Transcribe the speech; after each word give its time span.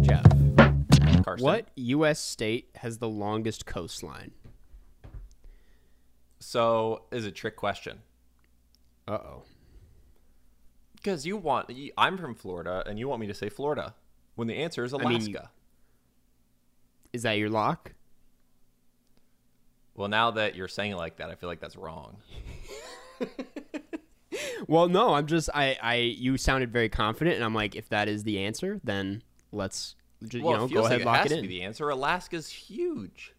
Jeff, 0.00 0.24
what 1.38 1.68
U.S. 1.76 2.18
state 2.18 2.70
has 2.76 2.98
the 2.98 3.08
longest 3.08 3.66
coastline? 3.66 4.32
So 6.38 7.04
is 7.12 7.26
a 7.26 7.30
trick 7.30 7.56
question 7.56 8.00
Uh 9.06 9.12
oh. 9.12 9.42
Because 11.02 11.26
you 11.26 11.36
want. 11.36 11.70
I'm 11.98 12.16
from 12.18 12.34
Florida, 12.34 12.82
and 12.86 12.98
you 12.98 13.08
want 13.08 13.20
me 13.20 13.26
to 13.26 13.34
say 13.34 13.48
Florida 13.48 13.94
when 14.34 14.48
the 14.48 14.54
answer 14.56 14.84
is 14.84 14.92
mean- 14.92 15.02
Alaska. 15.02 15.50
Is 17.12 17.22
that 17.22 17.32
your 17.38 17.50
lock? 17.50 17.92
well, 19.96 20.08
now 20.08 20.30
that 20.30 20.54
you're 20.54 20.68
saying 20.68 20.92
it 20.92 20.96
like 20.96 21.16
that, 21.16 21.28
I 21.30 21.34
feel 21.34 21.48
like 21.48 21.60
that's 21.60 21.76
wrong. 21.76 22.16
Well, 24.68 24.88
no, 24.88 25.14
I'm 25.14 25.26
just 25.26 25.50
I 25.54 25.76
I 25.82 25.94
you 25.96 26.36
sounded 26.36 26.70
very 26.72 26.88
confident, 26.88 27.34
and 27.36 27.44
I'm 27.44 27.54
like, 27.54 27.74
if 27.74 27.88
that 27.88 28.08
is 28.08 28.22
the 28.24 28.38
answer, 28.40 28.78
then 28.84 29.22
let's 29.52 29.96
just, 30.22 30.44
Well, 30.44 30.52
you 30.52 30.58
know 30.58 30.68
go 30.82 30.86
ahead 30.86 30.98
like 31.00 31.06
lock 31.06 31.26
it 31.26 31.32
it 31.32 31.38
in. 31.40 31.48
the 31.48 31.62
answer. 31.62 31.88
Alaska's 31.88 32.48
huge 32.48 33.34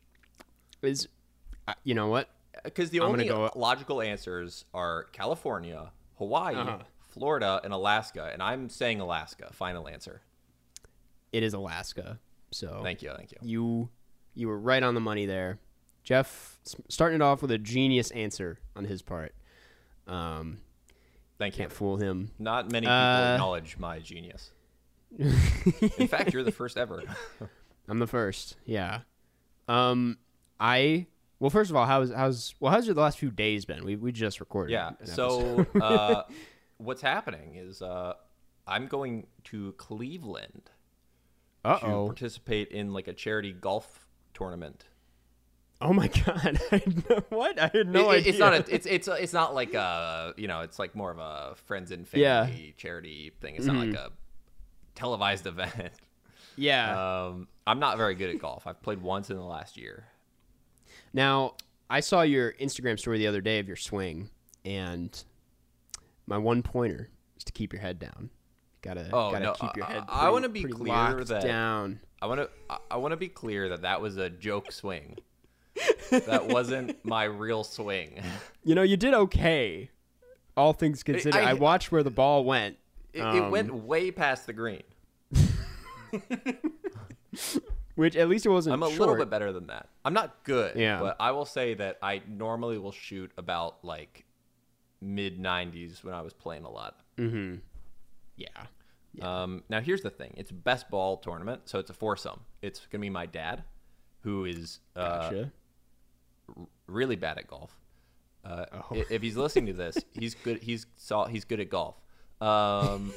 Is 0.81 1.07
uh, 1.67 1.73
you 1.83 1.93
know 1.93 2.07
what? 2.07 2.27
because 2.63 2.89
the 2.89 2.99
I'm 3.01 3.09
only 3.11 3.27
go- 3.27 3.51
logical 3.55 4.01
answers 4.01 4.65
are 4.73 5.03
California, 5.13 5.91
Hawaii, 6.17 6.55
Uh-huh. 6.55 6.79
Florida, 7.11 7.61
and 7.63 7.73
Alaska. 7.73 8.29
And 8.33 8.41
I'm 8.41 8.69
saying 8.69 8.99
Alaska. 8.99 9.49
Final 9.53 9.87
answer. 9.87 10.21
It 11.31 11.43
is 11.43 11.53
Alaska. 11.53 12.19
So 12.51 12.81
Thank 12.83 13.01
you. 13.01 13.11
Thank 13.15 13.31
you. 13.31 13.37
you 13.41 13.89
you 14.33 14.47
were 14.47 14.59
right 14.59 14.81
on 14.83 14.93
the 14.95 14.99
money 15.01 15.25
there, 15.25 15.59
Jeff. 16.03 16.57
Starting 16.89 17.17
it 17.17 17.21
off 17.21 17.41
with 17.41 17.51
a 17.51 17.57
genius 17.57 18.11
answer 18.11 18.59
on 18.75 18.85
his 18.85 19.01
part. 19.01 19.33
Um, 20.07 20.59
Thank 21.37 21.55
you. 21.55 21.59
can't 21.63 21.71
fool 21.71 21.97
him. 21.97 22.31
Not 22.39 22.71
many 22.71 22.85
people 22.85 22.93
Uh, 22.95 23.33
acknowledge 23.33 23.77
my 23.77 23.99
genius. 23.99 24.51
In 25.17 26.07
fact, 26.07 26.33
you're 26.33 26.43
the 26.43 26.51
first 26.51 26.77
ever. 26.77 27.03
I'm 27.89 27.99
the 27.99 28.07
first. 28.07 28.55
Yeah. 28.65 29.01
Um, 29.67 30.17
I 30.59 31.07
well, 31.39 31.49
first 31.49 31.69
of 31.69 31.75
all, 31.75 31.85
how's 31.85 32.11
how's 32.11 32.55
well, 32.59 32.71
how's 32.71 32.85
your 32.85 32.93
the 32.95 33.01
last 33.01 33.17
few 33.17 33.31
days 33.31 33.65
been? 33.65 33.83
We 33.83 33.95
we 33.95 34.11
just 34.11 34.39
recorded. 34.39 34.71
Yeah. 34.73 34.91
So 35.03 35.65
uh, 35.81 36.23
what's 36.83 37.01
happening 37.01 37.55
is 37.55 37.81
uh, 37.81 38.13
I'm 38.67 38.87
going 38.87 39.27
to 39.45 39.73
Cleveland 39.73 40.69
uh 41.63 41.77
to 41.79 41.85
participate 41.85 42.69
in 42.69 42.91
like 42.93 43.07
a 43.07 43.13
charity 43.13 43.51
golf 43.53 44.07
tournament. 44.33 44.85
oh 45.81 45.93
my 45.93 46.07
god, 46.25 46.59
I 46.71 46.77
had 46.77 47.09
no, 47.09 47.21
what? 47.29 47.59
I 47.59 47.69
had 47.73 47.87
no 47.87 48.09
It- 48.11 48.19
idea. 48.19 48.29
It's 48.31 48.39
not. 48.39 48.53
A, 48.53 48.65
it's 48.75 48.85
it's 48.85 49.07
it's 49.07 49.33
not 49.33 49.53
like 49.53 49.73
a 49.73 50.33
you 50.37 50.47
know. 50.47 50.61
It's 50.61 50.79
like 50.79 50.95
more 50.95 51.11
of 51.11 51.19
a 51.19 51.55
friends 51.65 51.91
and 51.91 52.07
family 52.07 52.23
Yeah. 52.23 52.45
Mm-hmm. 52.47 52.69
charity 52.77 53.31
thing. 53.41 53.55
It's 53.55 53.65
not 53.65 53.75
like 53.77 53.93
a 53.95 54.11
televised 54.95 55.45
event. 55.53 55.91
yeah. 56.55 57.25
Um, 57.27 57.47
I'm 57.67 57.79
not 57.79 57.97
very 57.97 58.15
good 58.15 58.29
at 58.29 58.39
golf. 58.39 58.65
I've 58.67 58.81
played 58.81 59.01
once 59.01 59.29
in 59.29 59.37
the 59.37 59.43
last 59.43 59.77
year. 59.77 60.05
Now, 61.13 61.55
I 61.89 61.99
saw 61.99 62.21
your 62.21 62.53
Instagram 62.53 62.97
story 62.99 63.17
the 63.19 63.27
other 63.27 63.41
day 63.41 63.59
of 63.59 63.67
your 63.67 63.75
swing, 63.77 64.29
and 64.65 65.11
my 66.27 66.37
one 66.37 66.61
pointer 66.63 67.09
is 67.37 67.43
to 67.45 67.51
keep 67.51 67.73
your 67.73 67.81
head 67.81 67.99
down. 67.99 68.29
Gotta, 68.81 69.09
Oh, 69.13 69.31
gotta 69.31 69.45
no, 69.45 69.53
keep 69.53 69.75
your 69.75 69.85
head. 69.85 70.03
I- 70.07 70.15
I 70.15 70.19
pretty- 70.19 70.31
wanna 70.33 70.49
be 70.49 70.63
clear 70.63 71.23
that- 71.25 71.43
down. 71.43 71.99
I 72.21 72.27
want 72.27 72.39
to. 72.41 72.49
I, 72.91 72.97
want 72.97 73.13
to 73.13 73.17
be 73.17 73.29
clear 73.29 73.69
that 73.69 73.81
that 73.81 73.99
was 73.99 74.17
a 74.17 74.29
joke 74.29 74.71
swing. 74.71 75.17
that 76.11 76.47
wasn't 76.47 76.97
my 77.05 77.23
real 77.23 77.63
swing. 77.63 78.21
You 78.63 78.75
know, 78.75 78.83
you 78.83 78.95
did 78.95 79.13
okay, 79.15 79.89
all 80.55 80.73
things 80.73 81.01
considered. 81.01 81.39
I, 81.39 81.51
I- 81.51 81.53
watched 81.53 81.91
where 81.91 82.03
the 82.03 82.11
ball 82.11 82.45
went. 82.45 82.77
It, 83.13 83.21
Um, 83.21 83.35
it 83.37 83.49
went 83.49 83.73
way 83.73 84.11
past 84.11 84.45
the 84.45 84.53
green. 84.53 84.83
which 87.95 88.15
at 88.15 88.29
least 88.29 88.45
it 88.45 88.49
wasn't. 88.49 88.73
I'm 88.73 88.83
a 88.83 88.87
short. 88.87 88.99
little 88.99 89.15
bit 89.15 89.29
better 89.29 89.51
than 89.51 89.67
that. 89.67 89.89
I'm 90.05 90.13
not 90.13 90.43
good, 90.43 90.75
Yeah. 90.75 90.99
but 90.99 91.17
I 91.19 91.31
will 91.31 91.45
say 91.45 91.73
that 91.75 91.97
I 92.01 92.21
normally 92.27 92.77
will 92.77 92.91
shoot 92.91 93.31
about 93.37 93.83
like 93.83 94.25
mid 95.01 95.39
90s 95.39 96.03
when 96.03 96.13
I 96.13 96.21
was 96.21 96.33
playing 96.33 96.63
a 96.63 96.69
lot. 96.69 96.99
Yeah. 97.17 98.47
Um, 99.21 99.63
now 99.69 99.81
here's 99.81 100.01
the 100.01 100.09
thing: 100.09 100.33
it's 100.37 100.51
best 100.51 100.89
ball 100.89 101.17
tournament, 101.17 101.63
so 101.65 101.79
it's 101.79 101.89
a 101.89 101.93
foursome. 101.93 102.39
It's 102.61 102.87
gonna 102.89 103.01
be 103.01 103.09
my 103.09 103.25
dad, 103.25 103.63
who 104.21 104.45
is 104.45 104.79
uh, 104.95 105.29
Gotcha. 105.29 105.51
really 106.87 107.17
bad 107.17 107.37
at 107.37 107.47
golf. 107.47 107.77
Uh, 108.45 108.65
Oh. 108.71 109.03
If 109.09 109.21
he's 109.21 109.35
listening 109.37 109.67
to 109.67 109.73
this, 109.73 109.97
he's 110.13 110.33
good. 110.33 110.63
He's 110.63 110.85
saw 110.95 111.25
he's 111.25 111.43
good 111.45 111.59
at 111.59 111.69
golf. 111.69 111.95
Um, 112.39 113.13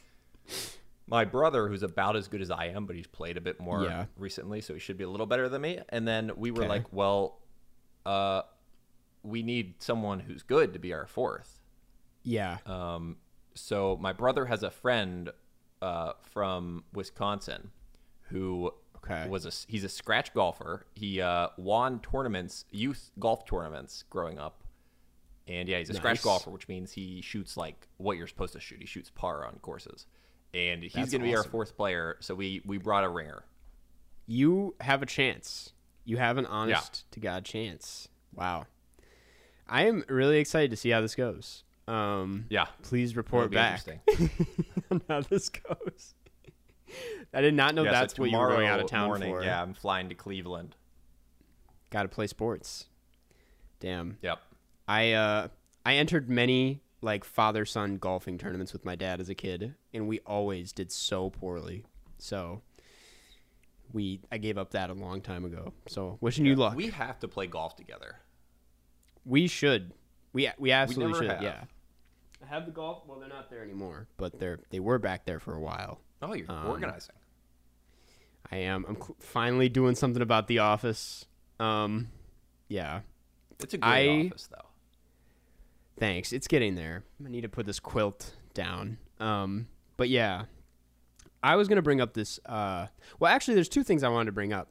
my 1.06 1.24
brother, 1.24 1.68
who's 1.68 1.82
about 1.82 2.14
as 2.16 2.28
good 2.28 2.40
as 2.40 2.50
I 2.50 2.66
am, 2.66 2.86
but 2.86 2.94
he's 2.96 3.06
played 3.08 3.36
a 3.36 3.40
bit 3.40 3.60
more 3.60 3.82
Yeah. 3.82 4.04
recently, 4.16 4.60
so 4.60 4.74
he 4.74 4.80
should 4.80 4.96
be 4.96 5.04
a 5.04 5.08
little 5.10 5.26
better 5.26 5.48
than 5.48 5.60
me. 5.62 5.80
And 5.88 6.06
then 6.06 6.30
we 6.36 6.50
were 6.52 6.60
Okay. 6.62 6.68
like, 6.68 6.92
well, 6.92 7.40
uh, 8.06 8.42
we 9.22 9.42
need 9.42 9.74
someone 9.82 10.20
who's 10.20 10.42
good 10.42 10.72
to 10.72 10.78
be 10.78 10.92
our 10.92 11.06
fourth. 11.06 11.60
yeah. 12.22 12.58
Um, 12.66 13.16
so 13.54 13.98
my 14.00 14.12
brother 14.12 14.46
has 14.46 14.62
a 14.62 14.70
friend 14.70 15.30
uh, 15.82 16.12
from 16.22 16.84
Wisconsin 16.94 17.70
who 18.28 18.72
Okay. 19.02 19.26
was 19.28 19.46
a 19.46 19.50
he's 19.70 19.82
a 19.82 19.88
scratch 19.88 20.32
golfer. 20.34 20.84
He 20.94 21.20
uh, 21.22 21.48
won 21.56 22.00
tournaments, 22.00 22.64
youth 22.70 23.10
golf 23.18 23.44
tournaments, 23.46 24.04
growing 24.10 24.38
up. 24.38 24.62
And 25.48 25.68
yeah, 25.68 25.78
he's 25.78 25.88
a 25.90 25.94
scratch 25.94 26.22
golfer, 26.22 26.50
which 26.50 26.68
means 26.68 26.92
he 26.92 27.22
shoots 27.22 27.56
like 27.56 27.88
what 27.96 28.16
you're 28.18 28.26
supposed 28.28 28.52
to 28.52 28.60
shoot. 28.60 28.78
He 28.78 28.86
shoots 28.86 29.10
par 29.10 29.44
on 29.46 29.54
courses, 29.62 30.06
and 30.54 30.82
he's 30.82 31.10
gonna 31.10 31.24
be 31.24 31.34
our 31.34 31.42
fourth 31.42 31.76
player. 31.76 32.18
So 32.20 32.34
we 32.34 32.60
we 32.66 32.76
brought 32.78 33.02
a 33.04 33.08
ringer. 33.08 33.44
you 34.26 34.74
have 34.80 35.02
a 35.02 35.06
chance. 35.06 35.72
You 36.04 36.18
have 36.18 36.36
an 36.38 36.46
honest 36.46 37.10
to 37.12 37.20
God 37.20 37.44
chance. 37.44 38.08
Wow. 38.34 38.66
I 39.70 39.84
am 39.84 40.04
really 40.08 40.38
excited 40.38 40.70
to 40.72 40.76
see 40.76 40.90
how 40.90 41.00
this 41.00 41.14
goes. 41.14 41.62
Um, 41.86 42.46
Yeah, 42.50 42.66
please 42.82 43.16
report 43.16 43.52
back 43.52 43.86
interesting. 43.86 44.30
on 44.90 45.00
how 45.08 45.20
this 45.22 45.48
goes. 45.48 46.14
I 47.34 47.40
did 47.40 47.54
not 47.54 47.74
know 47.76 47.84
Yeah, 47.84 47.90
so 47.90 47.94
that's 47.94 48.18
what 48.18 48.30
you 48.30 48.36
were 48.36 48.48
going 48.48 48.66
out 48.66 48.80
of 48.80 48.88
town 48.88 49.06
morning, 49.06 49.32
for. 49.32 49.44
Yeah, 49.44 49.62
I'm 49.62 49.74
flying 49.74 50.08
to 50.08 50.14
Cleveland. 50.16 50.74
Got 51.90 52.02
to 52.02 52.08
play 52.08 52.26
sports. 52.26 52.86
Damn. 53.78 54.18
Yep. 54.22 54.40
I 54.88 55.12
uh 55.12 55.48
I 55.86 55.94
entered 55.94 56.28
many 56.28 56.82
like 57.00 57.24
father 57.24 57.64
son 57.64 57.96
golfing 57.96 58.38
tournaments 58.38 58.72
with 58.72 58.84
my 58.84 58.96
dad 58.96 59.20
as 59.20 59.28
a 59.28 59.34
kid, 59.34 59.74
and 59.94 60.08
we 60.08 60.18
always 60.20 60.72
did 60.72 60.90
so 60.90 61.30
poorly. 61.30 61.84
So 62.18 62.62
we 63.92 64.20
I 64.30 64.38
gave 64.38 64.58
up 64.58 64.72
that 64.72 64.90
a 64.90 64.94
long 64.94 65.20
time 65.20 65.44
ago. 65.44 65.72
So 65.88 66.18
wishing 66.20 66.44
you 66.44 66.56
luck. 66.56 66.74
We 66.74 66.88
have 66.88 67.20
to 67.20 67.28
play 67.28 67.46
golf 67.46 67.76
together. 67.76 68.16
We 69.24 69.46
should. 69.46 69.92
We 70.32 70.50
we 70.58 70.70
absolutely 70.72 71.12
never 71.12 71.24
should. 71.24 71.30
have. 71.32 71.42
Yeah. 71.42 71.64
I 72.42 72.46
have 72.46 72.66
the 72.66 72.72
golf. 72.72 73.02
Well, 73.06 73.18
they're 73.20 73.28
not 73.28 73.50
there 73.50 73.62
anymore, 73.62 74.06
but 74.16 74.38
they're 74.38 74.60
they 74.70 74.80
were 74.80 74.98
back 74.98 75.24
there 75.26 75.38
for 75.40 75.54
a 75.54 75.60
while. 75.60 76.00
Oh, 76.22 76.34
you're 76.34 76.50
Um, 76.50 76.66
organizing. 76.66 77.14
I 78.50 78.56
am. 78.58 78.84
I'm 78.88 78.96
cl- 78.96 79.16
finally 79.20 79.68
doing 79.68 79.94
something 79.94 80.22
about 80.22 80.48
the 80.48 80.58
office. 80.60 81.26
Um, 81.58 82.08
yeah. 82.68 83.00
It's 83.60 83.74
a 83.74 83.78
good 83.78 83.86
I- 83.86 84.26
office, 84.26 84.48
though. 84.50 84.66
Thanks. 85.98 86.32
It's 86.32 86.48
getting 86.48 86.74
there. 86.74 87.04
I 87.24 87.28
need 87.28 87.42
to 87.42 87.48
put 87.48 87.66
this 87.66 87.78
quilt 87.78 88.34
down. 88.54 88.96
Um, 89.18 89.68
but 89.98 90.08
yeah, 90.08 90.44
I 91.42 91.56
was 91.56 91.68
gonna 91.68 91.82
bring 91.82 92.00
up 92.00 92.14
this. 92.14 92.40
Uh, 92.46 92.86
well, 93.18 93.30
actually, 93.32 93.54
there's 93.54 93.68
two 93.68 93.82
things 93.84 94.02
I 94.02 94.08
wanted 94.08 94.26
to 94.26 94.32
bring 94.32 94.52
up. 94.52 94.68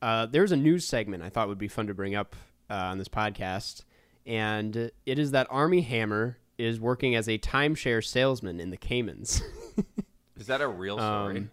Uh, 0.00 0.24
there's 0.26 0.52
a 0.52 0.56
news 0.56 0.86
segment 0.86 1.22
I 1.22 1.28
thought 1.28 1.48
would 1.48 1.58
be 1.58 1.68
fun 1.68 1.86
to 1.88 1.94
bring 1.94 2.14
up 2.14 2.34
uh, 2.70 2.74
on 2.74 2.96
this 2.98 3.08
podcast, 3.08 3.84
and 4.26 4.90
it 5.06 5.18
is 5.18 5.30
that 5.32 5.46
Armie 5.50 5.82
Hammer 5.82 6.38
is 6.58 6.78
working 6.78 7.14
as 7.14 7.28
a 7.28 7.38
timeshare 7.38 8.04
salesman 8.04 8.60
in 8.60 8.70
the 8.70 8.76
Caymans. 8.76 9.42
Is 10.36 10.46
that 10.46 10.60
a 10.62 10.68
real 10.68 10.96
story? 10.96 11.36
Um, 11.38 11.50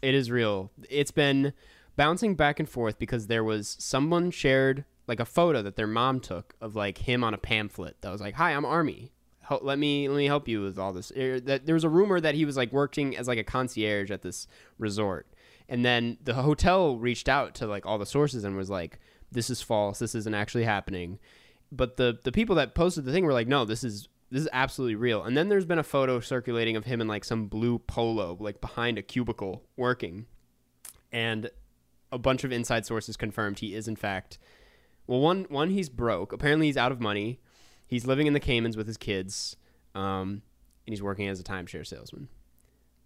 it 0.00 0.14
is 0.14 0.30
real. 0.30 0.70
It's 0.88 1.10
been 1.10 1.52
bouncing 1.96 2.36
back 2.36 2.60
and 2.60 2.68
forth 2.68 2.98
because 2.98 3.26
there 3.26 3.42
was 3.42 3.76
someone 3.80 4.30
shared 4.30 4.84
like 5.08 5.18
a 5.18 5.24
photo 5.24 5.62
that 5.62 5.74
their 5.76 5.86
mom 5.88 6.20
took 6.20 6.54
of 6.60 6.76
like 6.76 6.98
him 6.98 7.24
on 7.24 7.34
a 7.34 7.38
pamphlet 7.38 7.96
that 8.02 8.10
was 8.10 8.20
like, 8.20 8.34
"Hi, 8.34 8.52
I'm 8.52 8.64
Armie. 8.64 9.10
Hel- 9.40 9.60
let 9.62 9.78
me 9.80 10.08
let 10.08 10.16
me 10.16 10.26
help 10.26 10.46
you 10.46 10.62
with 10.62 10.78
all 10.78 10.92
this." 10.92 11.10
Er, 11.16 11.40
That 11.40 11.66
there 11.66 11.74
was 11.74 11.84
a 11.84 11.88
rumor 11.88 12.20
that 12.20 12.36
he 12.36 12.44
was 12.44 12.56
like 12.56 12.72
working 12.72 13.16
as 13.16 13.26
like 13.26 13.38
a 13.38 13.44
concierge 13.44 14.10
at 14.12 14.22
this 14.22 14.46
resort, 14.78 15.26
and 15.68 15.84
then 15.84 16.18
the 16.22 16.34
hotel 16.34 16.96
reached 16.96 17.28
out 17.28 17.54
to 17.56 17.66
like 17.66 17.84
all 17.84 17.98
the 17.98 18.06
sources 18.06 18.44
and 18.44 18.56
was 18.56 18.70
like, 18.70 19.00
"This 19.32 19.50
is 19.50 19.60
false. 19.60 19.98
This 19.98 20.14
isn't 20.14 20.34
actually 20.34 20.64
happening." 20.64 21.18
But 21.72 21.96
the 21.96 22.18
the 22.22 22.32
people 22.32 22.56
that 22.56 22.74
posted 22.74 23.04
the 23.04 23.12
thing 23.12 23.24
were 23.24 23.32
like, 23.32 23.48
"No, 23.48 23.64
this 23.64 23.84
is." 23.84 24.08
this 24.30 24.40
is 24.42 24.48
absolutely 24.52 24.96
real. 24.96 25.22
And 25.22 25.36
then 25.36 25.48
there's 25.48 25.66
been 25.66 25.78
a 25.78 25.84
photo 25.84 26.18
circulating 26.18 26.74
of 26.74 26.84
him 26.86 27.00
in 27.00 27.06
like 27.06 27.22
some 27.24 27.46
blue 27.46 27.78
polo, 27.78 28.36
like 28.40 28.60
behind 28.60 28.98
a 28.98 29.02
cubicle 29.02 29.62
working. 29.76 30.26
And 31.12 31.50
a 32.10 32.18
bunch 32.18 32.42
of 32.42 32.50
inside 32.50 32.84
sources 32.84 33.16
confirmed 33.16 33.60
he 33.60 33.74
is 33.76 33.86
in 33.86 33.94
fact 33.94 34.38
well 35.06 35.20
one 35.20 35.44
one 35.50 35.70
he's 35.70 35.88
broke. 35.88 36.32
Apparently 36.32 36.66
he's 36.66 36.76
out 36.76 36.90
of 36.90 37.00
money. 37.00 37.38
He's 37.86 38.06
living 38.06 38.26
in 38.26 38.32
the 38.32 38.40
Caymans 38.40 38.76
with 38.76 38.88
his 38.88 38.96
kids. 38.96 39.54
Um, 39.94 40.42
and 40.84 40.92
he's 40.92 41.02
working 41.02 41.28
as 41.28 41.38
a 41.38 41.44
timeshare 41.44 41.86
salesman, 41.86 42.28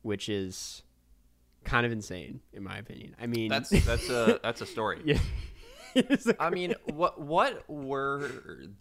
which 0.01 0.31
is 0.31 0.83
kind 1.65 1.85
of 1.85 1.93
insane 1.93 2.41
in 2.55 2.63
my 2.63 2.79
opinion. 2.79 3.15
I 3.21 3.27
mean 3.27 3.51
That's 3.51 3.69
that's 3.85 4.09
a 4.09 4.41
that's 4.43 4.63
a 4.63 4.67
story. 4.67 5.03
yeah. 5.05 5.19
I 6.41 6.51
mean, 6.51 6.75
what 6.87 7.21
what 7.21 7.69
were 7.69 8.31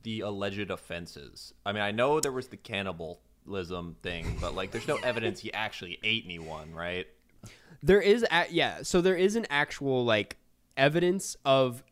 the 0.03 0.21
alleged 0.21 0.69
offenses? 0.71 1.53
I 1.65 1.71
mean, 1.73 1.81
I 1.83 1.91
know 1.91 2.19
there 2.19 2.31
was 2.31 2.47
the 2.47 2.57
cannibalism 2.57 3.95
thing, 4.01 4.37
but 4.39 4.55
like, 4.55 4.71
there's 4.71 4.87
no 4.87 4.97
evidence 5.03 5.39
he 5.39 5.51
actually 5.53 5.99
ate 6.03 6.23
anyone, 6.25 6.73
right? 6.73 7.07
There 7.83 8.01
is, 8.01 8.25
a- 8.31 8.47
yeah. 8.49 8.79
So 8.83 9.01
there 9.01 9.15
is 9.15 9.35
an 9.35 9.45
actual 9.49 10.03
like 10.03 10.37
evidence 10.75 11.35
of 11.45 11.83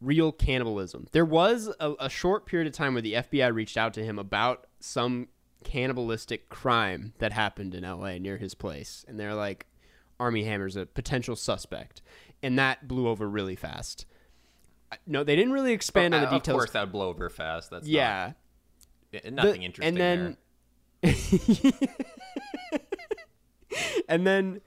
real 0.00 0.32
cannibalism. 0.32 1.06
There 1.12 1.24
was 1.24 1.72
a, 1.80 1.94
a 2.00 2.10
short 2.10 2.46
period 2.46 2.66
of 2.66 2.72
time 2.74 2.94
where 2.94 3.02
the 3.02 3.14
FBI 3.14 3.54
reached 3.54 3.76
out 3.76 3.94
to 3.94 4.04
him 4.04 4.18
about 4.18 4.66
some 4.80 5.28
cannibalistic 5.64 6.48
crime 6.48 7.14
that 7.18 7.32
happened 7.32 7.74
in 7.74 7.84
LA 7.84 8.18
near 8.18 8.36
his 8.36 8.54
place, 8.54 9.04
and 9.08 9.18
they're 9.18 9.34
like, 9.34 9.66
Armie 10.20 10.44
Hammer's 10.44 10.76
a 10.76 10.86
potential 10.86 11.36
suspect, 11.36 12.00
and 12.42 12.58
that 12.58 12.86
blew 12.86 13.08
over 13.08 13.28
really 13.28 13.56
fast. 13.56 14.06
No, 15.06 15.24
they 15.24 15.36
didn't 15.36 15.52
really 15.52 15.72
expand 15.72 16.14
on 16.14 16.20
the 16.22 16.28
Uh, 16.28 16.30
details. 16.30 16.54
Of 16.54 16.58
course, 16.60 16.70
that 16.72 16.80
would 16.82 16.92
blow 16.92 17.08
over 17.08 17.28
fast. 17.30 17.70
That's 17.70 17.86
yeah, 17.86 18.32
not, 19.12 19.32
nothing 19.32 19.60
The- 19.60 19.66
interesting 19.66 19.98
and 20.00 20.36
then 21.02 21.02
and 24.08 24.26
then 24.26 24.60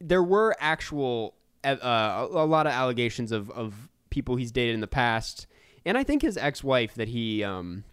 there 0.00 0.22
were 0.22 0.54
actual 0.58 1.34
uh, 1.62 1.76
a, 1.82 2.26
a 2.30 2.46
lot 2.46 2.66
of 2.66 2.72
allegations 2.72 3.32
of, 3.32 3.50
of 3.50 3.88
people 4.10 4.36
he's 4.36 4.52
dated 4.52 4.74
in 4.74 4.80
the 4.80 4.86
past. 4.86 5.46
And 5.86 5.98
i 5.98 6.02
think 6.02 6.22
his 6.22 6.36
ex-wife 6.36 6.94
that 6.94 7.08
he 7.08 7.44
um 7.44 7.84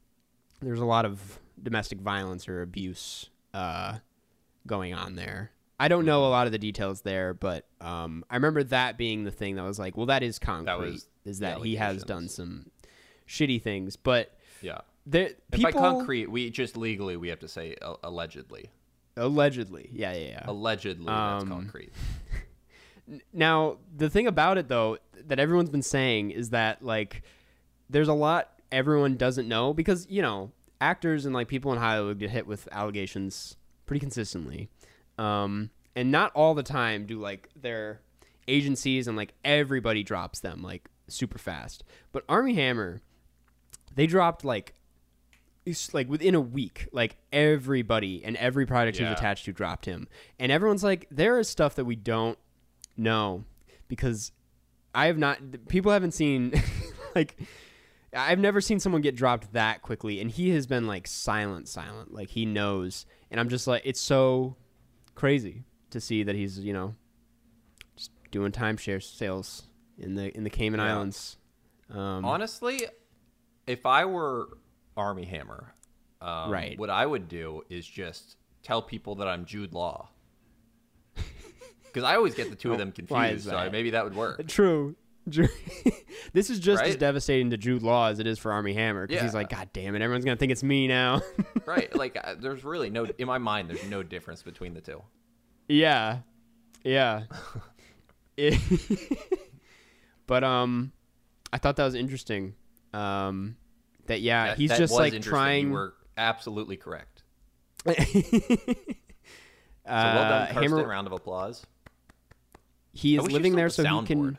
there's 0.62 0.80
a 0.80 0.86
lot 0.86 1.06
of 1.06 1.40
domestic 1.62 2.00
violence 2.00 2.48
or 2.48 2.62
abuse 2.62 3.30
uh 3.54 3.98
going 4.66 4.94
on 4.94 5.16
there. 5.16 5.52
I 5.80 5.88
don't 5.88 6.06
know 6.06 6.26
a 6.26 6.30
lot 6.30 6.46
of 6.46 6.52
the 6.54 6.58
details 6.60 7.02
there 7.02 7.34
but 7.34 7.66
um 7.82 8.24
i 8.30 8.36
remember 8.36 8.64
that 8.64 8.98
being 8.98 9.24
the 9.26 9.32
thing 9.32 9.56
that 9.56 9.64
was 9.64 9.78
like 9.80 9.98
well 9.98 10.06
that 10.06 10.24
is 10.24 10.40
concrete 10.40 10.92
was 10.92 11.08
is 11.26 11.40
that 11.40 11.60
he 11.62 11.76
has 11.76 12.04
done 12.04 12.28
some 12.30 12.70
shitty 13.28 13.62
things 13.62 13.96
but. 13.96 14.38
Yeah. 14.62 14.82
there 15.08 15.32
people 15.52 15.72
by 15.72 15.78
concrete, 15.78 16.30
we 16.30 16.50
just 16.52 16.78
legally 16.78 17.18
we 17.18 17.30
have 17.30 17.40
to 17.40 17.48
say 17.48 17.76
uh, 17.82 17.96
allegedly. 18.04 18.70
allegedly 19.18 19.90
yeah 19.92 20.14
yeah 20.14 20.28
yeah 20.28 20.44
Allegedly, 20.48 21.06
that's 21.08 21.44
Um, 21.44 21.50
concrete. 21.50 21.92
Now, 23.34 23.78
the 23.96 24.10
thing 24.10 24.28
about 24.28 24.58
it 24.58 24.68
though 24.68 24.98
that 25.28 25.40
everyone's 25.40 25.70
been 25.70 25.82
saying 25.82 26.32
is 26.32 26.52
that 26.52 26.84
like 26.84 27.24
there's 27.90 28.08
a 28.08 28.14
lot 28.14 28.50
everyone 28.72 29.18
doesn't 29.18 29.48
know 29.48 29.74
because, 29.74 30.08
you 30.10 30.22
know, 30.22 30.52
actors 30.80 31.26
and 31.26 31.34
like 31.34 31.48
people 31.48 31.74
in 31.74 31.80
Hollywood 31.80 32.20
get 32.20 32.30
hit 32.30 32.48
with 32.48 32.68
allegations 32.72 33.58
pretty 33.86 34.00
consistently. 34.00 34.70
Um 35.18 35.72
and 35.96 36.12
not 36.12 36.32
all 36.36 36.54
the 36.54 36.64
time 36.64 37.06
do 37.06 37.20
like 37.20 37.50
their 37.60 38.00
agencies 38.48 39.08
and 39.08 39.18
like 39.18 39.34
everybody 39.44 40.04
drops 40.04 40.40
them 40.40 40.62
like 40.62 40.88
super 41.08 41.38
fast. 41.38 41.84
But 42.12 42.24
Armie 42.30 42.56
Hammer 42.56 43.02
they 43.96 44.08
dropped 44.08 44.46
like 44.46 44.74
it's 45.66 45.94
like 45.94 46.10
within 46.10 46.34
a 46.34 46.42
week, 46.42 46.88
like 46.92 47.18
everybody 47.32 48.24
and 48.24 48.36
every 48.38 48.66
product 48.66 48.98
he 48.98 49.04
Yeah. 49.04 49.12
was 49.12 49.20
attached 49.20 49.46
to 49.46 49.54
dropped 49.54 49.86
him. 49.86 50.08
And 50.40 50.52
everyone's 50.52 50.84
like, 50.84 51.08
there 51.12 51.38
is 51.40 51.48
stuff 51.50 51.76
that 51.76 51.86
we 51.86 51.96
don't 51.96 52.38
know 52.98 53.44
because 53.88 54.32
I 54.96 55.06
have 55.06 55.20
not, 55.20 55.38
people 55.68 55.92
haven't 55.92 56.14
seen, 56.14 56.54
like, 57.16 57.38
I've 58.12 58.40
never 58.40 58.60
seen 58.60 58.80
someone 58.80 59.02
get 59.04 59.16
dropped 59.16 59.54
that 59.54 59.84
quickly. 59.84 60.20
And 60.20 60.32
he 60.32 60.50
has 60.50 60.66
been 60.66 60.88
like 60.88 61.06
silent, 61.06 61.68
silent. 61.68 62.12
Like 62.12 62.30
he 62.30 62.46
knows. 62.46 63.06
And 63.30 63.40
I'm 63.40 63.48
just 63.48 63.68
like, 63.68 63.84
it's 63.86 64.02
so 64.02 64.56
crazy 65.14 65.64
to 65.92 66.02
see 66.02 66.24
that 66.24 66.34
he's, 66.36 66.58
you 66.58 66.74
know, 66.74 66.96
just 67.96 68.10
doing 68.32 68.52
timeshare 68.52 69.02
sales 69.04 69.68
in 69.98 70.16
the, 70.16 70.36
in 70.36 70.44
the 70.44 70.50
Cayman 70.50 70.80
Yeah. 70.80 70.96
Islands. 70.96 71.38
Um, 71.90 72.24
Honestly, 72.26 72.86
if 73.68 73.86
I 73.86 74.06
were 74.06 74.58
Armie 74.98 75.26
Hammer, 75.26 75.74
um, 76.22 76.50
Right. 76.52 76.78
what 76.80 76.90
I 76.90 77.06
would 77.06 77.28
do 77.28 77.64
is 77.70 77.86
just 77.86 78.38
tell 78.64 78.82
people 78.82 79.16
that 79.16 79.28
I'm 79.28 79.46
Jude 79.46 79.74
Law. 79.74 80.10
Because 81.84 82.04
I 82.06 82.16
always 82.16 82.36
get 82.36 82.50
the 82.50 82.56
two 82.56 82.72
of 82.72 82.78
them 82.78 82.94
confused, 82.94 83.44
so 83.50 83.70
maybe 83.70 83.90
that 83.90 84.06
would 84.06 84.16
work. 84.16 84.48
True. 84.48 84.96
This 86.34 86.50
is 86.50 86.60
just 86.60 86.82
as 86.84 86.96
devastating 86.96 87.50
to 87.50 87.58
Jude 87.58 87.84
Law 87.84 88.08
as 88.08 88.20
it 88.20 88.28
is 88.28 88.40
for 88.40 88.54
Armie 88.54 88.74
Hammer 88.74 89.06
because 89.06 89.22
he's 89.22 89.34
like, 89.34 89.50
God 89.50 89.70
damn 89.74 89.96
it, 89.96 90.02
everyone's 90.02 90.24
gonna 90.24 90.38
think 90.38 90.52
it's 90.54 90.64
me 90.64 90.88
now. 90.88 91.22
right? 91.66 91.94
Like, 91.94 92.18
uh, 92.24 92.36
there's 92.40 92.64
really 92.64 92.90
no, 92.90 93.06
in 93.18 93.28
my 93.28 93.38
mind, 93.40 93.70
there's 93.70 93.84
no 93.90 94.02
difference 94.04 94.42
between 94.42 94.74
the 94.74 94.80
two. 94.82 95.02
yeah, 95.68 96.20
yeah. 96.86 97.24
It- 98.38 98.58
but 100.28 100.44
um, 100.44 100.92
I 101.54 101.58
thought 101.58 101.76
that 101.78 101.86
was 101.86 101.96
interesting. 101.96 102.56
Um, 102.94 103.56
that 104.08 104.22
yeah, 104.22 104.48
That- 104.48 104.58
he's 104.58 104.70
that 104.70 104.78
just 104.80 104.94
like 104.94 105.22
trying. 105.22 105.68
You 105.68 105.74
were 105.74 105.94
absolutely 106.18 106.78
correct. 106.78 107.24
uh, 107.86 107.94
So 109.84 109.92
well 109.94 110.30
done, 110.30 110.48
Karsten. 110.54 110.64
Hammer, 110.78 110.88
Round 110.88 111.08
of 111.08 111.14
applause. 111.14 111.66
he 112.94 113.16
is 113.18 113.24
living 113.32 113.56
there 113.56 113.70
so 113.70 113.84
he 113.84 114.06
can. 114.06 114.38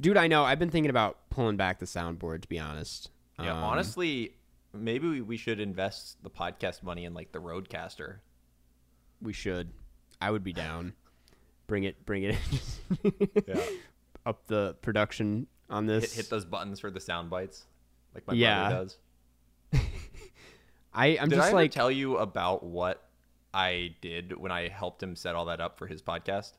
Dude, 0.00 0.16
I 0.16 0.26
know. 0.26 0.44
I've 0.44 0.58
been 0.58 0.70
thinking 0.70 0.90
about 0.90 1.30
pulling 1.30 1.56
back 1.56 1.78
the 1.78 1.86
soundboard. 1.86 2.42
To 2.42 2.48
be 2.48 2.58
honest. 2.58 3.10
Yeah, 3.40 3.56
Um, 3.56 3.64
honestly, 3.64 4.34
maybe 4.72 5.08
we, 5.08 5.20
we 5.22 5.36
should 5.38 5.60
invest 5.60 6.22
the 6.22 6.30
podcast 6.30 6.82
money 6.82 7.04
in 7.04 7.14
like 7.14 7.32
the 7.32 7.38
RodeCaster. 7.40 8.16
we 9.22 9.32
should. 9.32 9.70
I 10.20 10.30
would 10.30 10.44
be 10.44 10.52
down. 10.52 10.92
Bring 11.66 11.84
it, 11.84 12.04
bring 12.04 12.24
it. 12.24 12.36
Yeah. 13.48 13.60
up 14.26 14.46
the 14.46 14.76
production 14.82 15.46
on 15.70 15.86
Hit, 15.88 16.00
this. 16.02 16.14
hit 16.16 16.30
those 16.30 16.44
buttons 16.44 16.80
for 16.80 16.90
the 16.90 17.00
sound 17.00 17.30
bites, 17.30 17.64
like 18.14 18.26
my 18.26 18.34
Yeah. 18.34 18.68
brother 18.68 18.84
does. 18.84 18.98
I, 20.94 21.06
I'm 21.18 21.28
did 21.28 21.36
just 21.36 21.46
I 21.46 21.48
ever 21.48 21.56
like, 21.56 21.70
tell 21.72 21.90
you 21.90 22.16
about 22.18 22.62
what 22.62 23.08
I 23.52 23.94
did 24.00 24.36
when 24.36 24.52
I 24.52 24.68
helped 24.68 25.02
him 25.02 25.16
set 25.16 25.34
all 25.34 25.46
that 25.46 25.60
up 25.60 25.78
for 25.78 25.86
his 25.86 26.02
podcast? 26.02 26.52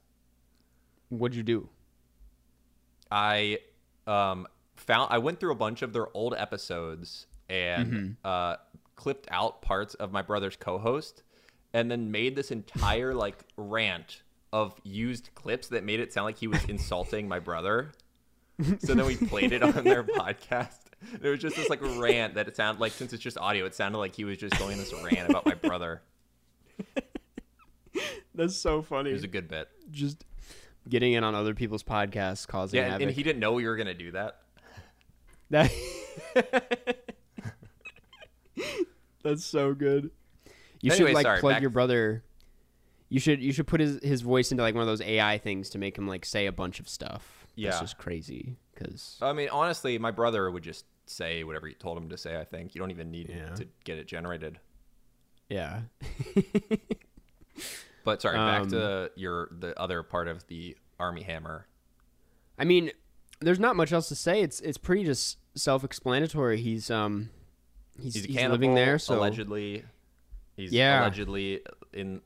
what'd 1.10 1.36
you 1.36 1.44
do? 1.44 1.70
I 3.12 3.60
um 4.08 4.48
found 4.76 5.10
I 5.12 5.20
went 5.20 5.40
through 5.40 5.52
a 5.52 5.56
bunch 5.56 5.82
of 5.82 5.94
their 5.94 6.08
old 6.16 6.34
episodes 6.36 7.28
and 7.50 7.92
Mm-hmm. 7.92 8.12
uh 8.24 8.56
clipped 8.96 9.28
out 9.30 9.62
parts 9.62 9.94
of 9.96 10.12
my 10.12 10.22
brother's 10.22 10.56
co-host 10.56 11.22
and 11.74 11.92
then 11.92 12.10
made 12.12 12.36
this 12.36 12.50
entire 12.50 13.14
like 13.14 13.44
rant 13.58 14.24
of 14.56 14.74
used 14.84 15.30
clips 15.36 15.68
that 15.68 15.84
made 15.84 16.00
it 16.00 16.14
sound 16.14 16.24
like 16.26 16.38
he 16.38 16.48
was 16.48 16.64
insulting 16.66 17.28
my 17.28 17.40
brother. 17.40 17.92
So 18.80 18.94
then 18.96 19.06
we 19.06 19.18
played 19.18 19.52
it 19.52 19.62
on 19.62 19.84
their 19.84 20.02
podcast. 20.04 20.78
It 21.22 21.28
was 21.28 21.40
just 21.40 21.58
this 21.58 21.70
like 21.70 21.82
rant 22.00 22.36
that 22.36 22.48
it 22.48 22.56
sounded 22.56 22.80
like 22.80 22.94
since 22.94 23.12
it's 23.12 23.22
just 23.22 23.38
audio, 23.38 23.66
it 23.66 23.76
sounded 23.76 23.98
like 23.98 24.16
he 24.16 24.24
was 24.24 24.38
just 24.38 24.58
going 24.58 24.78
this 24.78 24.94
rant 25.04 25.30
about 25.30 25.46
my 25.46 25.56
brother. 25.56 26.02
That's 28.34 28.56
so 28.56 28.82
funny. 28.82 29.10
It 29.10 29.14
was 29.14 29.24
a 29.24 29.28
good 29.28 29.48
bit. 29.50 29.68
just 29.92 30.24
getting 30.88 31.14
in 31.14 31.24
on 31.26 31.36
other 31.36 31.54
people's 31.54 31.84
podcasts, 31.84 32.48
causing 32.48 32.78
Yeah, 32.78 32.84
and, 32.84 32.92
havoc. 32.94 33.08
and 33.08 33.16
he 33.16 33.24
didn't 33.24 33.40
know 33.40 33.52
we 33.54 33.66
were 33.68 33.76
gonna 33.76 33.94
do 33.94 34.12
that. 34.12 34.40
That 35.50 35.72
That's 39.24 39.44
so 39.46 39.74
good. 39.74 40.12
You 40.82 40.92
Anyway, 40.92 41.10
should 41.10 41.14
like 41.16 41.24
sorry, 41.26 41.40
plug 41.40 41.54
back- 41.56 41.62
your 41.62 41.72
brother. 41.72 42.24
You 43.10 43.20
should 43.20 43.42
you 43.42 43.52
should 43.54 43.68
put 43.68 43.80
his 43.80 44.00
his 44.04 44.22
voice 44.22 44.52
into 44.52 44.64
like 44.64 44.74
one 44.76 44.82
of 44.82 44.88
those 44.88 45.02
AI 45.02 45.38
things 45.38 45.70
to 45.72 45.78
make 45.78 45.98
him 45.98 46.08
like 46.08 46.26
say 46.26 46.48
a 46.48 46.52
bunch 46.52 46.80
of 46.80 46.90
stuff. 46.90 47.46
Yeah. 47.56 47.70
it's 47.70 47.80
just 47.80 47.98
crazy 47.98 48.58
because 48.74 49.18
I 49.22 49.32
mean, 49.34 49.48
honestly, 49.50 49.98
my 49.98 50.12
brother 50.12 50.50
would 50.52 50.64
just 50.64 50.86
say 51.06 51.44
whatever 51.44 51.68
you 51.68 51.76
told 51.76 51.98
him 51.98 52.10
to 52.10 52.18
say. 52.18 52.38
I 52.40 52.44
think 52.44 52.76
you 52.76 52.80
don't 52.80 52.92
even 52.92 53.12
need 53.12 53.30
Yeah. 53.30 53.54
to 53.56 53.68
get 53.84 53.98
it 53.98 54.08
generated. 54.08 54.60
yeah. 55.50 55.82
But 58.04 58.22
sorry, 58.22 58.38
back 58.38 58.62
Um, 58.64 58.70
to 58.70 59.10
your 59.16 59.50
the 59.58 59.78
other 59.80 60.04
part 60.04 60.28
of 60.28 60.46
the 60.48 60.78
Armie 61.00 61.24
Hammer. 61.24 61.66
I 62.60 62.64
mean, 62.64 62.92
there's 63.42 63.60
not 63.60 63.76
much 63.76 63.92
else 63.92 64.10
to 64.10 64.16
say. 64.16 64.42
It's 64.42 64.60
it's 64.62 64.78
pretty 64.78 65.06
just 65.06 65.40
self-explanatory. 65.56 66.58
He's 66.62 66.92
um 66.92 67.30
he's, 68.00 68.14
He's 68.14 68.26
he's 68.26 68.36
living 68.48 68.76
there, 68.76 69.00
so 69.00 69.18
allegedly. 69.18 69.86
He's 70.56 70.72
Yeah. 70.72 71.02
allegedly 71.02 71.62
in 71.94 72.22